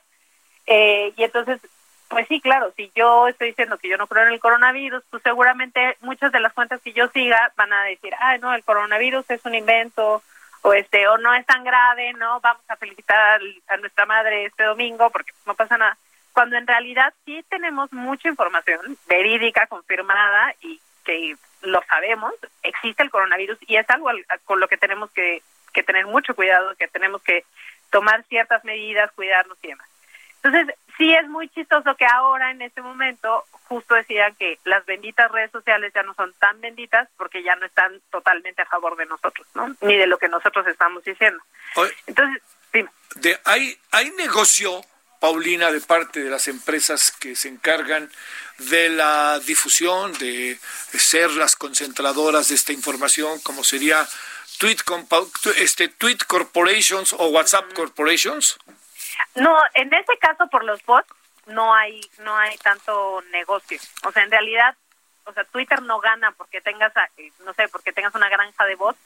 Eh, 0.66 1.14
y 1.16 1.24
entonces, 1.24 1.60
pues 2.08 2.28
sí, 2.28 2.42
claro, 2.42 2.72
si 2.76 2.92
yo 2.96 3.28
estoy 3.28 3.50
diciendo 3.50 3.78
que 3.78 3.90
yo 3.90 3.98
no 3.98 4.08
creo 4.08 4.26
en 4.26 4.34
el 4.34 4.40
coronavirus, 4.40 5.04
pues 5.10 5.22
seguramente 5.24 5.98
muchas 6.02 6.32
de 6.32 6.40
las 6.40 6.54
cuentas 6.54 6.82
que 6.82 6.94
yo 6.94 7.08
siga 7.10 7.52
van 7.56 7.72
a 7.72 7.84
decir, 7.84 8.14
ay, 8.20 8.40
no, 8.40 8.54
el 8.54 8.64
coronavirus 8.64 9.30
es 9.30 9.46
un 9.46 9.56
invento, 9.56 10.24
o 10.64 10.74
este, 10.74 11.08
o 11.08 11.18
no 11.18 11.34
es 11.34 11.46
tan 11.46 11.64
grave, 11.64 12.14
no, 12.14 12.40
vamos 12.42 12.64
a 12.68 12.76
felicitar 12.78 13.40
a 13.68 13.78
nuestra 13.78 14.06
madre 14.06 14.46
este 14.46 14.64
domingo 14.64 15.10
porque 15.10 15.32
no 15.46 15.54
pasa 15.54 15.78
nada. 15.78 15.98
Cuando 16.34 16.58
en 16.58 16.68
realidad 16.68 17.14
sí 17.26 17.44
tenemos 17.50 17.92
mucha 17.94 18.28
información 18.28 18.98
verídica, 19.08 19.68
confirmada 19.68 20.54
y 20.62 20.80
que 21.04 21.36
lo 21.62 21.82
sabemos, 21.88 22.34
existe 22.64 23.04
el 23.04 23.12
coronavirus 23.12 23.58
y 23.68 23.78
es 23.78 23.90
algo 23.90 24.10
con 24.46 24.60
lo 24.60 24.68
que 24.68 24.78
tenemos 24.78 25.12
que, 25.12 25.42
tener 25.86 26.08
mucho 26.08 26.34
cuidado, 26.34 26.76
que 26.76 26.88
tenemos 26.88 27.22
que 27.22 27.46
tomar 27.92 28.24
ciertas 28.24 28.64
medidas, 28.64 29.12
cuidarnos 29.12 29.58
y 29.62 29.68
demás. 29.68 29.88
Entonces, 30.42 30.76
sí 30.98 31.14
es 31.14 31.28
muy 31.28 31.50
chistoso 31.50 31.96
que 31.96 32.06
ahora, 32.06 32.50
en 32.50 32.64
este 32.64 32.82
momento, 32.82 33.46
justo 33.68 33.94
decían 33.94 34.34
que 34.36 34.58
las 34.64 34.86
benditas 34.88 35.32
redes 35.32 35.52
sociales 35.52 35.92
ya 35.94 36.02
no 36.02 36.16
son 36.16 36.34
tan 36.40 36.60
benditas 36.62 37.08
porque 37.16 37.44
ya 37.44 37.56
no 37.56 37.68
están 37.68 38.02
totalmente 38.10 38.64
a 38.64 38.66
favor 38.66 38.96
de 38.98 39.06
nosotros, 39.06 39.48
¿no? 39.54 39.76
Ni 39.82 39.98
de 39.98 40.08
lo 40.08 40.18
que 40.18 40.30
nosotros 40.30 40.66
estamos 40.66 41.04
diciendo. 41.04 41.44
Entonces, 42.08 42.42
De, 43.16 43.40
hay, 43.46 43.78
hay 43.92 44.10
negocio 44.12 44.82
Paulina, 45.20 45.72
de 45.72 45.82
parte 45.82 46.24
de 46.24 46.30
las 46.30 46.48
empresas 46.48 47.12
que 47.12 47.36
se 47.36 47.50
encargan 47.50 48.10
de 48.58 48.90
la 48.90 49.40
difusión, 49.40 50.14
de 50.14 50.60
ser 50.94 51.32
las 51.32 51.56
concentradoras 51.56 52.50
de 52.50 52.56
esta 52.56 52.74
información, 52.74 53.40
como 53.42 53.64
sería 53.64 54.08
Tweet, 54.58 54.78
este, 55.58 55.88
Tweet 55.88 56.18
Corporations 56.28 57.14
o 57.14 57.28
WhatsApp 57.28 57.72
Corporations? 57.74 58.58
No, 59.36 59.56
en 59.74 59.94
este 59.94 60.18
caso 60.18 60.48
por 60.48 60.64
los 60.64 60.84
bots 60.84 61.08
no 61.48 61.74
hay 61.74 62.02
no 62.20 62.36
hay 62.36 62.58
tanto 62.58 63.22
negocio. 63.32 63.80
O 64.04 64.12
sea, 64.12 64.24
en 64.24 64.32
realidad, 64.32 64.76
o 65.26 65.34
sea, 65.34 65.44
Twitter 65.46 65.82
no 65.82 66.00
gana 66.00 66.32
porque 66.32 66.62
tengas, 66.62 66.92
eh, 67.18 67.32
no 67.46 67.54
sé, 67.54 67.68
porque 67.68 67.94
tengas 67.94 68.16
una 68.16 68.30
granja 68.30 68.66
de 68.66 68.76
bots 68.76 69.00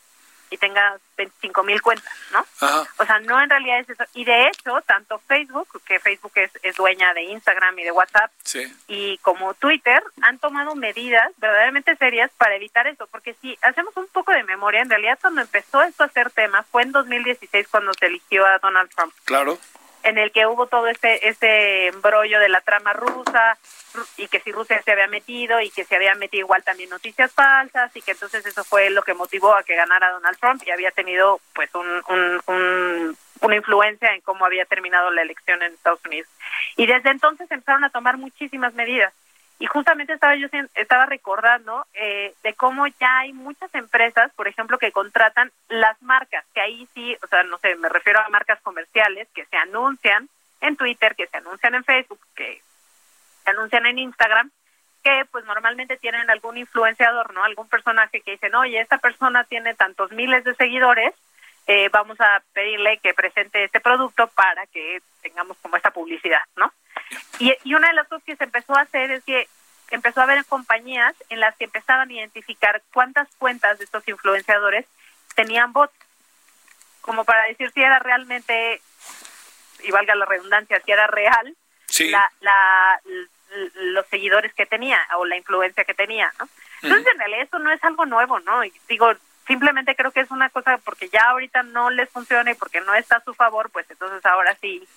y 0.51 0.57
tengas 0.57 1.01
25 1.17 1.63
mil 1.63 1.81
cuentas, 1.81 2.13
¿no? 2.31 2.45
O 2.97 3.05
sea, 3.05 3.19
no 3.19 3.41
en 3.41 3.49
realidad 3.49 3.79
es 3.79 3.89
eso. 3.89 4.03
Y 4.13 4.25
de 4.25 4.47
hecho, 4.47 4.81
tanto 4.85 5.17
Facebook, 5.19 5.81
que 5.85 5.99
Facebook 5.99 6.33
es, 6.35 6.51
es 6.61 6.75
dueña 6.75 7.13
de 7.13 7.23
Instagram 7.23 7.79
y 7.79 7.83
de 7.83 7.91
WhatsApp, 7.91 8.29
y 8.87 9.17
como 9.19 9.53
Twitter, 9.53 10.03
han 10.21 10.37
tomado 10.39 10.75
medidas 10.75 11.31
verdaderamente 11.37 11.95
serias 11.95 12.29
para 12.37 12.55
evitar 12.55 12.85
eso. 12.85 13.07
Porque 13.07 13.33
si 13.41 13.57
hacemos 13.61 13.95
un 13.95 14.07
poco 14.07 14.33
de 14.33 14.43
memoria, 14.43 14.81
en 14.81 14.89
realidad 14.89 15.17
cuando 15.21 15.41
empezó 15.41 15.81
esto 15.81 16.03
a 16.03 16.09
ser 16.09 16.29
tema 16.31 16.63
fue 16.63 16.83
en 16.83 16.91
2016 16.91 17.67
cuando 17.69 17.93
se 17.93 18.07
eligió 18.07 18.45
a 18.45 18.59
Donald 18.59 18.91
Trump. 18.93 19.13
Claro 19.23 19.57
en 20.03 20.17
el 20.17 20.31
que 20.31 20.47
hubo 20.47 20.67
todo 20.67 20.87
este, 20.87 21.27
este 21.27 21.87
embrollo 21.87 22.39
de 22.39 22.49
la 22.49 22.61
trama 22.61 22.93
rusa 22.93 23.57
y 24.17 24.27
que 24.27 24.39
si 24.39 24.51
Rusia 24.51 24.81
se 24.81 24.91
había 24.91 25.07
metido 25.07 25.59
y 25.61 25.69
que 25.69 25.83
se 25.83 25.95
había 25.95 26.15
metido 26.15 26.41
igual 26.41 26.63
también 26.63 26.89
noticias 26.89 27.31
falsas 27.33 27.95
y 27.95 28.01
que 28.01 28.11
entonces 28.11 28.45
eso 28.45 28.63
fue 28.63 28.89
lo 28.89 29.03
que 29.03 29.13
motivó 29.13 29.55
a 29.55 29.63
que 29.63 29.75
ganara 29.75 30.11
Donald 30.11 30.37
Trump 30.39 30.61
y 30.65 30.71
había 30.71 30.91
tenido 30.91 31.39
pues 31.53 31.69
un, 31.75 33.15
una 33.41 33.55
influencia 33.55 34.13
en 34.13 34.21
cómo 34.21 34.45
había 34.45 34.65
terminado 34.65 35.11
la 35.11 35.21
elección 35.21 35.61
en 35.61 35.73
Estados 35.73 36.03
Unidos. 36.05 36.29
Y 36.77 36.85
desde 36.85 37.09
entonces 37.09 37.49
empezaron 37.51 37.83
a 37.83 37.89
tomar 37.89 38.17
muchísimas 38.17 38.73
medidas. 38.73 39.13
Y 39.59 39.67
justamente 39.67 40.13
estaba 40.13 40.35
yo 40.35 40.47
estaba 40.73 41.05
recordando 41.05 41.85
eh, 41.93 42.33
de 42.41 42.53
cómo 42.55 42.87
ya 42.87 43.19
hay 43.19 43.31
muchas 43.31 43.73
empresas, 43.75 44.31
por 44.33 44.47
ejemplo, 44.47 44.79
que 44.79 44.91
contratan 44.91 45.51
las 45.69 46.01
marcas, 46.01 46.43
que 46.55 46.61
ahí 46.61 46.87
sí, 46.95 47.15
o 47.21 47.27
sea, 47.27 47.43
no 47.43 47.59
sé, 47.59 47.75
me 47.75 47.87
refiero 47.87 48.19
a 48.19 48.29
marcas 48.29 48.59
comerciales 48.61 49.27
que 49.35 49.45
se 49.45 49.57
anuncian 49.57 50.27
en 50.61 50.75
Twitter, 50.77 51.15
que 51.15 51.27
se 51.27 51.37
anuncian 51.37 51.75
en 51.75 51.83
Facebook, 51.83 52.19
que 52.35 52.59
anuncian 53.49 53.85
en 53.85 53.99
Instagram, 53.99 54.51
que 55.03 55.25
pues 55.31 55.45
normalmente 55.45 55.97
tienen 55.97 56.29
algún 56.29 56.57
influenciador, 56.57 57.33
¿no? 57.33 57.43
Algún 57.43 57.67
personaje 57.67 58.21
que 58.21 58.31
dicen, 58.31 58.53
oye, 58.55 58.79
esta 58.79 58.99
persona 58.99 59.43
tiene 59.45 59.73
tantos 59.73 60.11
miles 60.11 60.43
de 60.43 60.55
seguidores, 60.55 61.13
eh, 61.67 61.89
vamos 61.89 62.19
a 62.19 62.41
pedirle 62.53 62.97
que 62.99 63.13
presente 63.13 63.63
este 63.63 63.79
producto 63.79 64.27
para 64.27 64.65
que 64.67 65.01
tengamos 65.21 65.57
como 65.61 65.77
esta 65.77 65.91
publicidad, 65.91 66.41
¿no? 66.55 66.71
Y, 67.39 67.53
y 67.63 67.73
una 67.73 67.87
de 67.87 67.93
las 67.93 68.07
cosas 68.07 68.23
que 68.23 68.35
se 68.35 68.43
empezó 68.43 68.75
a 68.75 68.81
hacer 68.81 69.11
es 69.11 69.23
que 69.23 69.47
empezó 69.89 70.21
a 70.21 70.23
haber 70.23 70.45
compañías 70.45 71.13
en 71.29 71.39
las 71.39 71.55
que 71.57 71.65
empezaban 71.65 72.09
a 72.09 72.13
identificar 72.13 72.81
cuántas 72.93 73.27
cuentas 73.37 73.77
de 73.77 73.85
estos 73.85 74.07
influenciadores 74.07 74.85
tenían 75.35 75.73
bots, 75.73 75.93
como 77.01 77.25
para 77.25 77.43
decir 77.43 77.71
si 77.71 77.81
era 77.81 77.99
realmente, 77.99 78.81
y 79.83 79.91
valga 79.91 80.15
la 80.15 80.25
redundancia, 80.25 80.81
si 80.85 80.91
era 80.91 81.07
real 81.07 81.55
la, 81.99 82.31
la, 82.41 83.01
los 83.75 84.05
seguidores 84.07 84.53
que 84.53 84.65
tenía 84.65 84.99
o 85.17 85.25
la 85.25 85.37
influencia 85.37 85.83
que 85.83 85.93
tenía, 85.93 86.31
¿no? 86.39 86.47
Entonces, 86.81 87.07
en 87.13 87.19
realidad, 87.19 87.43
eso 87.43 87.59
no 87.59 87.71
es 87.71 87.83
algo 87.83 88.05
nuevo, 88.05 88.39
¿no? 88.39 88.63
Y 88.65 88.73
digo, 88.89 89.11
simplemente 89.47 89.95
creo 89.95 90.11
que 90.11 90.21
es 90.21 90.31
una 90.31 90.49
cosa 90.49 90.77
porque 90.79 91.09
ya 91.09 91.29
ahorita 91.29 91.63
no 91.63 91.89
les 91.89 92.09
funciona 92.09 92.51
y 92.51 92.55
porque 92.55 92.81
no 92.81 92.95
está 92.95 93.17
a 93.17 93.23
su 93.23 93.33
favor, 93.33 93.69
pues 93.69 93.85
entonces 93.89 94.25
ahora 94.25 94.55
sí 94.61 94.87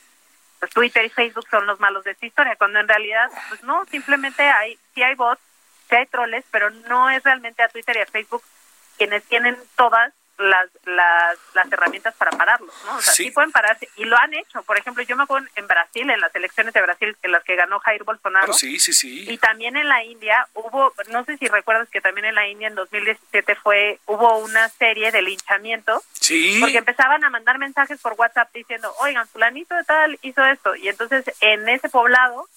pues 0.61 0.73
Twitter 0.73 1.05
y 1.05 1.11
Facebook 1.11 1.47
son 1.51 1.67
los 1.67 1.81
malos 1.81 2.05
de 2.05 2.13
esta 2.13 2.25
historia, 2.25 2.57
cuando 2.57 2.79
en 2.79 2.89
realidad, 2.89 3.31
pues 3.49 3.63
no, 3.65 3.85
simplemente 3.87 4.43
hay, 4.43 4.79
sí 4.95 5.03
hay 5.03 5.15
bots, 5.15 5.41
sí 5.89 5.97
hay 5.97 6.07
troles, 6.07 6.45
pero 6.51 6.71
no 6.71 7.11
es 7.11 7.23
realmente 7.23 7.63
a 7.63 7.69
Twitter 7.69 7.97
y 7.97 8.01
a 8.01 8.07
Facebook 8.07 8.43
quienes 8.97 9.25
tienen 9.25 9.59
todas 9.77 10.13
las, 10.39 10.68
las, 10.85 11.39
las 11.55 11.72
herramientas 11.72 12.14
para 12.14 12.30
pararlos, 12.32 12.74
¿no? 12.85 12.97
O 12.97 13.01
sea, 13.01 13.14
sí. 13.14 13.30
pueden 13.30 13.53
pararse 13.53 13.89
y 13.97 14.05
lo 14.05 14.16
han 14.16 14.35
hecho. 14.35 14.62
Por 14.62 14.78
ejemplo, 14.78 15.03
yo 15.03 15.16
me 15.16 15.24
acuerdo 15.24 15.47
en 15.55 15.66
Brasil, 15.66 16.09
en 16.11 16.20
las 16.20 16.35
elecciones 16.35 16.74
de 16.74 16.82
Brasil, 16.82 17.16
en 17.22 17.32
las 17.32 17.45
que 17.45 17.57
ganó 17.57 17.78
Jair 17.80 18.05
Bolsonaro. 18.05 18.53
sí, 18.53 18.78
sí, 18.78 18.93
sí. 18.93 19.30
Y 19.30 19.39
también 19.39 19.76
en 19.76 19.89
la 19.89 20.03
India 20.05 20.47
hubo, 20.55 20.93
no 21.11 21.24
sé 21.24 21.37
si 21.39 21.47
recuerdas 21.49 21.89
que 21.89 22.01
también 22.01 22.26
en 22.26 22.35
la 22.35 22.49
India 22.49 22.68
en 22.68 22.74
2017 22.74 23.55
fue, 23.57 23.99
hubo 24.07 24.39
una 24.39 24.68
serie 24.68 25.11
de 25.11 25.22
linchamiento. 25.22 26.03
Sí. 26.12 26.59
Porque 26.61 26.78
empezaban 26.78 27.24
a 27.24 27.30
mandar 27.30 27.59
mensajes 27.59 28.01
por 28.01 28.14
WhatsApp 28.14 28.53
diciendo, 28.53 28.93
oigan, 29.01 29.28
fulanito 29.28 29.74
de 29.74 29.85
tal 29.85 30.18
hizo 30.22 30.45
esto. 30.45 30.74
Y 30.76 30.89
entonces 30.89 31.24
en 31.41 31.68
ese 31.68 31.89
poblado 31.89 32.49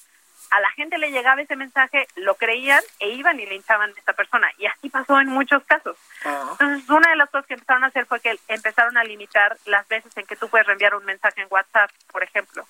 a 0.50 0.60
la 0.62 0.72
gente 0.72 0.98
le 0.98 1.12
llegaba 1.12 1.42
ese 1.42 1.56
mensaje, 1.56 2.08
lo 2.16 2.36
creían 2.36 2.82
e 3.00 3.10
iban 3.10 3.40
y 3.40 3.46
linchaban 3.46 3.90
a 3.90 4.00
esta 4.00 4.14
persona. 4.14 4.50
Y 4.58 4.66
así 4.66 4.90
pasó 4.90 5.20
en 5.20 5.28
muchos 5.28 5.64
casos. 5.66 5.98
Entonces, 6.24 6.90
una 6.90 7.10
de 7.10 7.16
las 7.16 7.30
cosas 7.30 7.48
que 7.48 7.54
empezaron 7.56 7.84
a 7.84 7.88
hacer 7.88 8.06
fue 8.06 8.20
que 8.20 8.38
empezaron 8.48 8.98
a 8.98 9.04
limitar 9.04 9.58
las 9.66 9.88
veces 9.88 10.16
en 10.16 10.26
que 10.26 10.36
tú 10.36 10.48
puedes 10.50 10.68
reenviar 10.68 10.96
un 10.96 11.06
mensaje 11.06 11.42
en 11.42 11.48
WhatsApp, 11.50 11.92
por 12.12 12.24
ejemplo. 12.24 12.66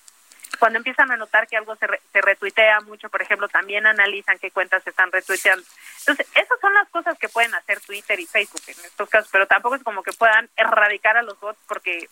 Cuando 0.58 0.78
empiezan 0.78 1.10
a 1.12 1.16
notar 1.16 1.46
que 1.46 1.56
algo 1.56 1.76
se, 1.76 1.86
se 2.12 2.20
retuitea 2.20 2.80
mucho, 2.80 3.08
por 3.10 3.22
ejemplo, 3.22 3.48
también 3.48 3.86
analizan 3.86 4.38
qué 4.38 4.50
cuentas 4.50 4.82
se 4.82 4.90
están 4.90 5.12
retuiteando. 5.12 5.64
Entonces, 6.00 6.26
esas 6.34 6.60
son 6.60 6.74
las 6.74 6.88
cosas 6.88 7.16
que 7.18 7.28
pueden 7.28 7.54
hacer 7.54 7.80
Twitter 7.80 8.18
y 8.18 8.26
Facebook 8.26 8.62
en 8.66 8.84
estos 8.84 9.08
casos, 9.08 9.28
pero 9.30 9.46
tampoco 9.46 9.76
es 9.76 9.82
como 9.82 10.02
que 10.02 10.12
puedan 10.12 10.48
erradicar 10.56 11.16
a 11.16 11.22
los 11.22 11.38
bots 11.38 11.60
porque 11.68 12.08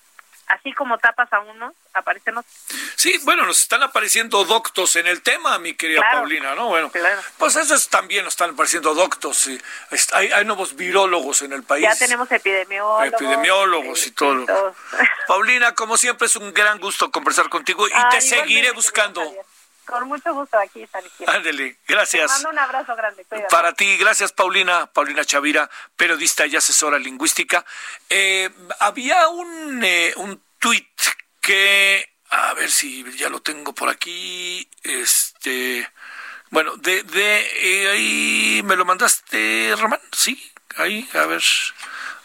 así 0.46 0.72
como 0.72 0.98
tapas 0.98 1.32
a 1.32 1.40
unos, 1.40 1.74
aparecen 1.92 2.38
otros. 2.38 2.54
Sí, 2.94 3.18
bueno, 3.24 3.46
nos 3.46 3.58
están 3.58 3.82
apareciendo 3.82 4.44
doctos 4.44 4.96
en 4.96 5.06
el 5.06 5.22
tema, 5.22 5.58
mi 5.58 5.74
querida 5.74 6.02
Paulina, 6.10 6.54
¿no? 6.54 6.68
Bueno, 6.68 6.90
pues 7.38 7.56
eso 7.56 7.74
es, 7.74 7.88
también 7.88 8.24
nos 8.24 8.34
están 8.34 8.50
apareciendo 8.50 8.94
doctos. 8.94 9.46
Y 9.48 9.60
hay, 10.12 10.30
hay, 10.32 10.44
nuevos 10.44 10.76
virólogos 10.76 11.42
en 11.42 11.52
el 11.52 11.62
país. 11.62 11.82
Ya 11.84 11.96
tenemos 11.96 12.30
epidemiólogos. 12.30 13.06
Epidemiólogos 13.06 14.06
y 14.06 14.10
todo. 14.12 14.46
Paulina, 15.26 15.74
como 15.74 15.96
siempre, 15.96 16.26
es 16.26 16.36
un 16.36 16.52
gran 16.52 16.78
gusto 16.78 17.10
conversar 17.10 17.48
contigo 17.48 17.86
y 17.88 18.10
te 18.10 18.20
seguiré 18.20 18.70
buscando. 18.72 19.22
Con 19.86 20.08
mucho 20.08 20.34
gusto 20.34 20.58
aquí, 20.58 20.86
Ándele, 21.26 21.78
gracias. 21.86 22.26
Te 22.26 22.32
mando 22.32 22.50
un 22.50 22.58
abrazo 22.58 22.96
grande. 22.96 23.24
Para 23.48 23.72
ti, 23.72 23.96
gracias 23.96 24.32
Paulina, 24.32 24.86
Paulina 24.86 25.24
Chavira, 25.24 25.70
periodista 25.96 26.44
y 26.46 26.56
asesora 26.56 26.98
lingüística. 26.98 27.64
Eh, 28.10 28.50
había 28.80 29.28
un, 29.28 29.82
eh, 29.84 30.12
un 30.16 30.42
tuit 30.58 30.88
que, 31.40 32.12
a 32.30 32.54
ver 32.54 32.70
si 32.70 33.04
ya 33.16 33.28
lo 33.28 33.40
tengo 33.40 33.72
por 33.72 33.88
aquí, 33.88 34.68
este, 34.82 35.88
bueno, 36.50 36.76
de, 36.76 37.04
de 37.04 37.50
eh, 37.54 37.90
ahí 37.90 38.62
me 38.64 38.74
lo 38.74 38.84
mandaste, 38.84 39.72
Román, 39.78 40.00
sí, 40.10 40.52
ahí, 40.76 41.08
a 41.14 41.26
ver. 41.26 41.42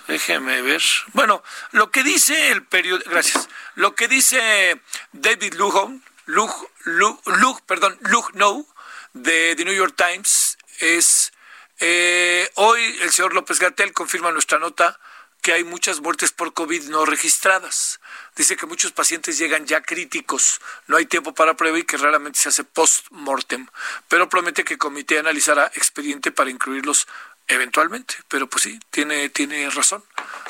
Déjeme 0.07 0.61
ver. 0.61 0.81
Bueno, 1.13 1.41
lo 1.71 1.91
que 1.91 2.03
dice 2.03 2.51
el 2.51 2.65
periódico, 2.65 3.09
gracias. 3.09 3.47
Lo 3.75 3.95
que 3.95 4.09
dice 4.09 4.81
David 5.13 5.53
Lujo, 5.53 5.93
Luke, 6.31 6.55
Luke, 6.85 7.61
perdón, 7.65 7.97
Luke 8.03 8.31
No, 8.35 8.65
de 9.13 9.53
The 9.55 9.65
New 9.65 9.73
York 9.73 9.95
Times, 9.97 10.57
es 10.79 11.33
eh, 11.79 12.49
hoy 12.55 12.81
el 13.01 13.11
señor 13.11 13.33
López 13.33 13.59
Gatel 13.59 13.91
confirma 13.91 14.31
nuestra 14.31 14.57
nota 14.57 14.97
que 15.41 15.51
hay 15.51 15.63
muchas 15.65 15.99
muertes 15.99 16.31
por 16.31 16.53
COVID 16.53 16.83
no 16.83 17.03
registradas. 17.03 17.99
Dice 18.35 18.55
que 18.55 18.65
muchos 18.65 18.93
pacientes 18.93 19.37
llegan 19.39 19.65
ya 19.65 19.81
críticos, 19.81 20.61
no 20.87 20.95
hay 20.95 21.05
tiempo 21.05 21.33
para 21.33 21.57
prueba 21.57 21.79
y 21.79 21.83
que 21.83 21.97
raramente 21.97 22.39
se 22.39 22.49
hace 22.49 22.63
post-mortem, 22.63 23.67
pero 24.07 24.29
promete 24.29 24.63
que 24.63 24.75
el 24.75 24.79
comité 24.79 25.19
analizará 25.19 25.69
expediente 25.75 26.31
para 26.31 26.49
incluirlos 26.49 27.07
eventualmente, 27.47 28.15
pero 28.29 28.47
pues 28.47 28.63
sí, 28.63 28.79
tiene, 28.89 29.27
tiene 29.29 29.69
razón 29.69 30.01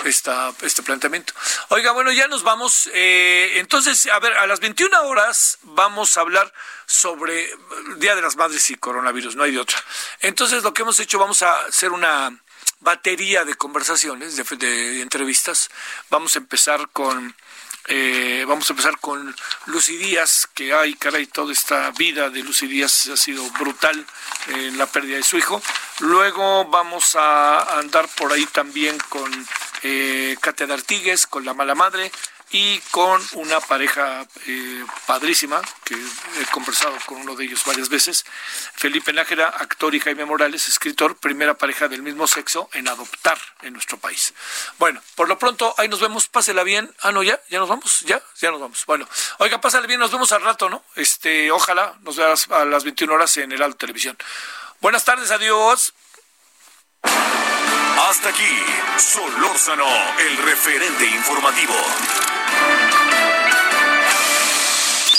esta, 0.06 0.54
este 0.62 0.84
planteamiento. 0.84 1.34
Oiga, 1.70 1.92
bueno, 1.92 2.12
ya 2.12 2.28
nos 2.28 2.44
vamos. 2.44 2.90
Eh, 2.94 3.54
entonces, 3.56 4.08
a 4.08 4.20
ver, 4.20 4.34
a 4.34 4.48
las 4.48 4.60
21 4.60 5.04
horas 5.04 5.60
vamos 5.64 6.18
a 6.18 6.22
hablar 6.22 6.52
sobre 6.86 7.52
el 7.52 8.00
Día 8.00 8.16
de 8.16 8.22
las 8.22 8.36
Madres 8.36 8.70
y 8.70 8.76
coronavirus, 8.76 9.36
no 9.36 9.44
hay 9.44 9.52
de 9.52 9.60
otra. 9.60 9.78
Entonces, 10.20 10.64
lo 10.64 10.74
que 10.74 10.82
hemos 10.82 11.00
hecho, 11.00 11.20
vamos 11.20 11.42
a 11.42 11.66
hacer 11.66 11.92
una 11.92 12.38
batería 12.80 13.46
de 13.46 13.56
conversaciones, 13.56 14.36
de, 14.36 14.44
de 14.58 15.02
entrevistas. 15.02 15.70
Vamos 16.10 16.36
a 16.36 16.40
empezar 16.40 16.90
con 16.90 17.36
eh, 17.88 18.46
vamos 18.48 18.70
a 18.70 18.74
empezar 18.74 19.00
con 19.00 19.36
Lucy 19.66 19.98
Díaz, 19.98 20.48
que 20.54 20.74
hay, 20.74 20.94
caray, 20.96 21.26
toda 21.26 21.52
esta 21.52 21.92
vida 21.92 22.30
de 22.30 22.44
Lucy 22.44 22.68
Díaz 22.68 23.08
ha 23.08 23.18
sido 23.18 23.44
brutal 23.52 24.06
en 24.48 24.78
la 24.78 24.86
pérdida 24.86 25.18
de 25.18 25.24
su 25.24 25.38
hijo. 25.38 25.62
Luego 26.00 26.66
vamos 26.66 27.16
a 27.16 27.80
andar 27.80 28.08
por 28.18 28.32
ahí 28.32 28.46
también 28.46 28.98
con 29.10 29.32
eh, 29.84 30.38
Katia 30.42 30.68
con 31.30 31.46
La 31.46 31.54
Mala 31.54 31.76
Madre. 31.76 32.12
Y 32.52 32.80
con 32.92 33.22
una 33.34 33.60
pareja 33.62 34.28
eh, 34.46 34.86
padrísima, 35.06 35.62
que 35.86 35.96
he 35.96 36.46
conversado 36.52 36.98
con 37.06 37.18
uno 37.22 37.36
de 37.36 37.46
ellos 37.46 37.64
varias 37.66 37.88
veces, 37.90 38.26
Felipe 38.76 39.14
Nájera, 39.14 39.48
actor, 39.48 39.96
y 39.96 40.00
Jaime 40.00 40.26
Morales, 40.26 40.68
escritor, 40.68 41.18
primera 41.18 41.54
pareja 41.54 41.88
del 41.88 42.02
mismo 42.02 42.28
sexo 42.28 42.70
en 42.74 42.88
adoptar 42.88 43.38
en 43.62 43.74
nuestro 43.74 43.98
país. 43.98 44.34
Bueno, 44.78 45.02
por 45.16 45.30
lo 45.30 45.40
pronto, 45.40 45.74
ahí 45.78 45.88
nos 45.88 46.02
vemos, 46.02 46.28
pásela 46.28 46.64
bien. 46.64 46.94
Ah, 47.02 47.12
no, 47.12 47.24
ya, 47.24 47.40
ya 47.50 47.60
nos 47.60 47.70
vamos, 47.70 48.02
ya, 48.02 48.22
ya 48.40 48.52
nos 48.52 48.60
vamos. 48.60 48.86
Bueno, 48.86 49.08
oiga, 49.40 49.62
pásale 49.62 49.88
bien, 49.88 50.00
nos 50.00 50.12
vemos 50.12 50.32
al 50.34 50.42
rato, 50.42 50.70
¿no? 50.70 50.84
Este, 50.96 51.52
ojalá 51.52 51.98
nos 52.02 52.18
veas 52.18 52.50
a 52.50 52.66
las 52.66 52.84
21 52.84 53.14
horas 53.14 53.38
en 53.38 53.52
el 53.52 53.62
Alto 53.62 53.78
Televisión. 53.78 54.18
Buenas 54.82 55.06
tardes, 55.06 55.32
adiós. 55.32 55.94
Hasta 57.04 58.30
aquí, 58.30 58.64
Solórzano, 58.98 59.88
el 60.20 60.38
referente 60.38 61.06
informativo. 61.06 61.76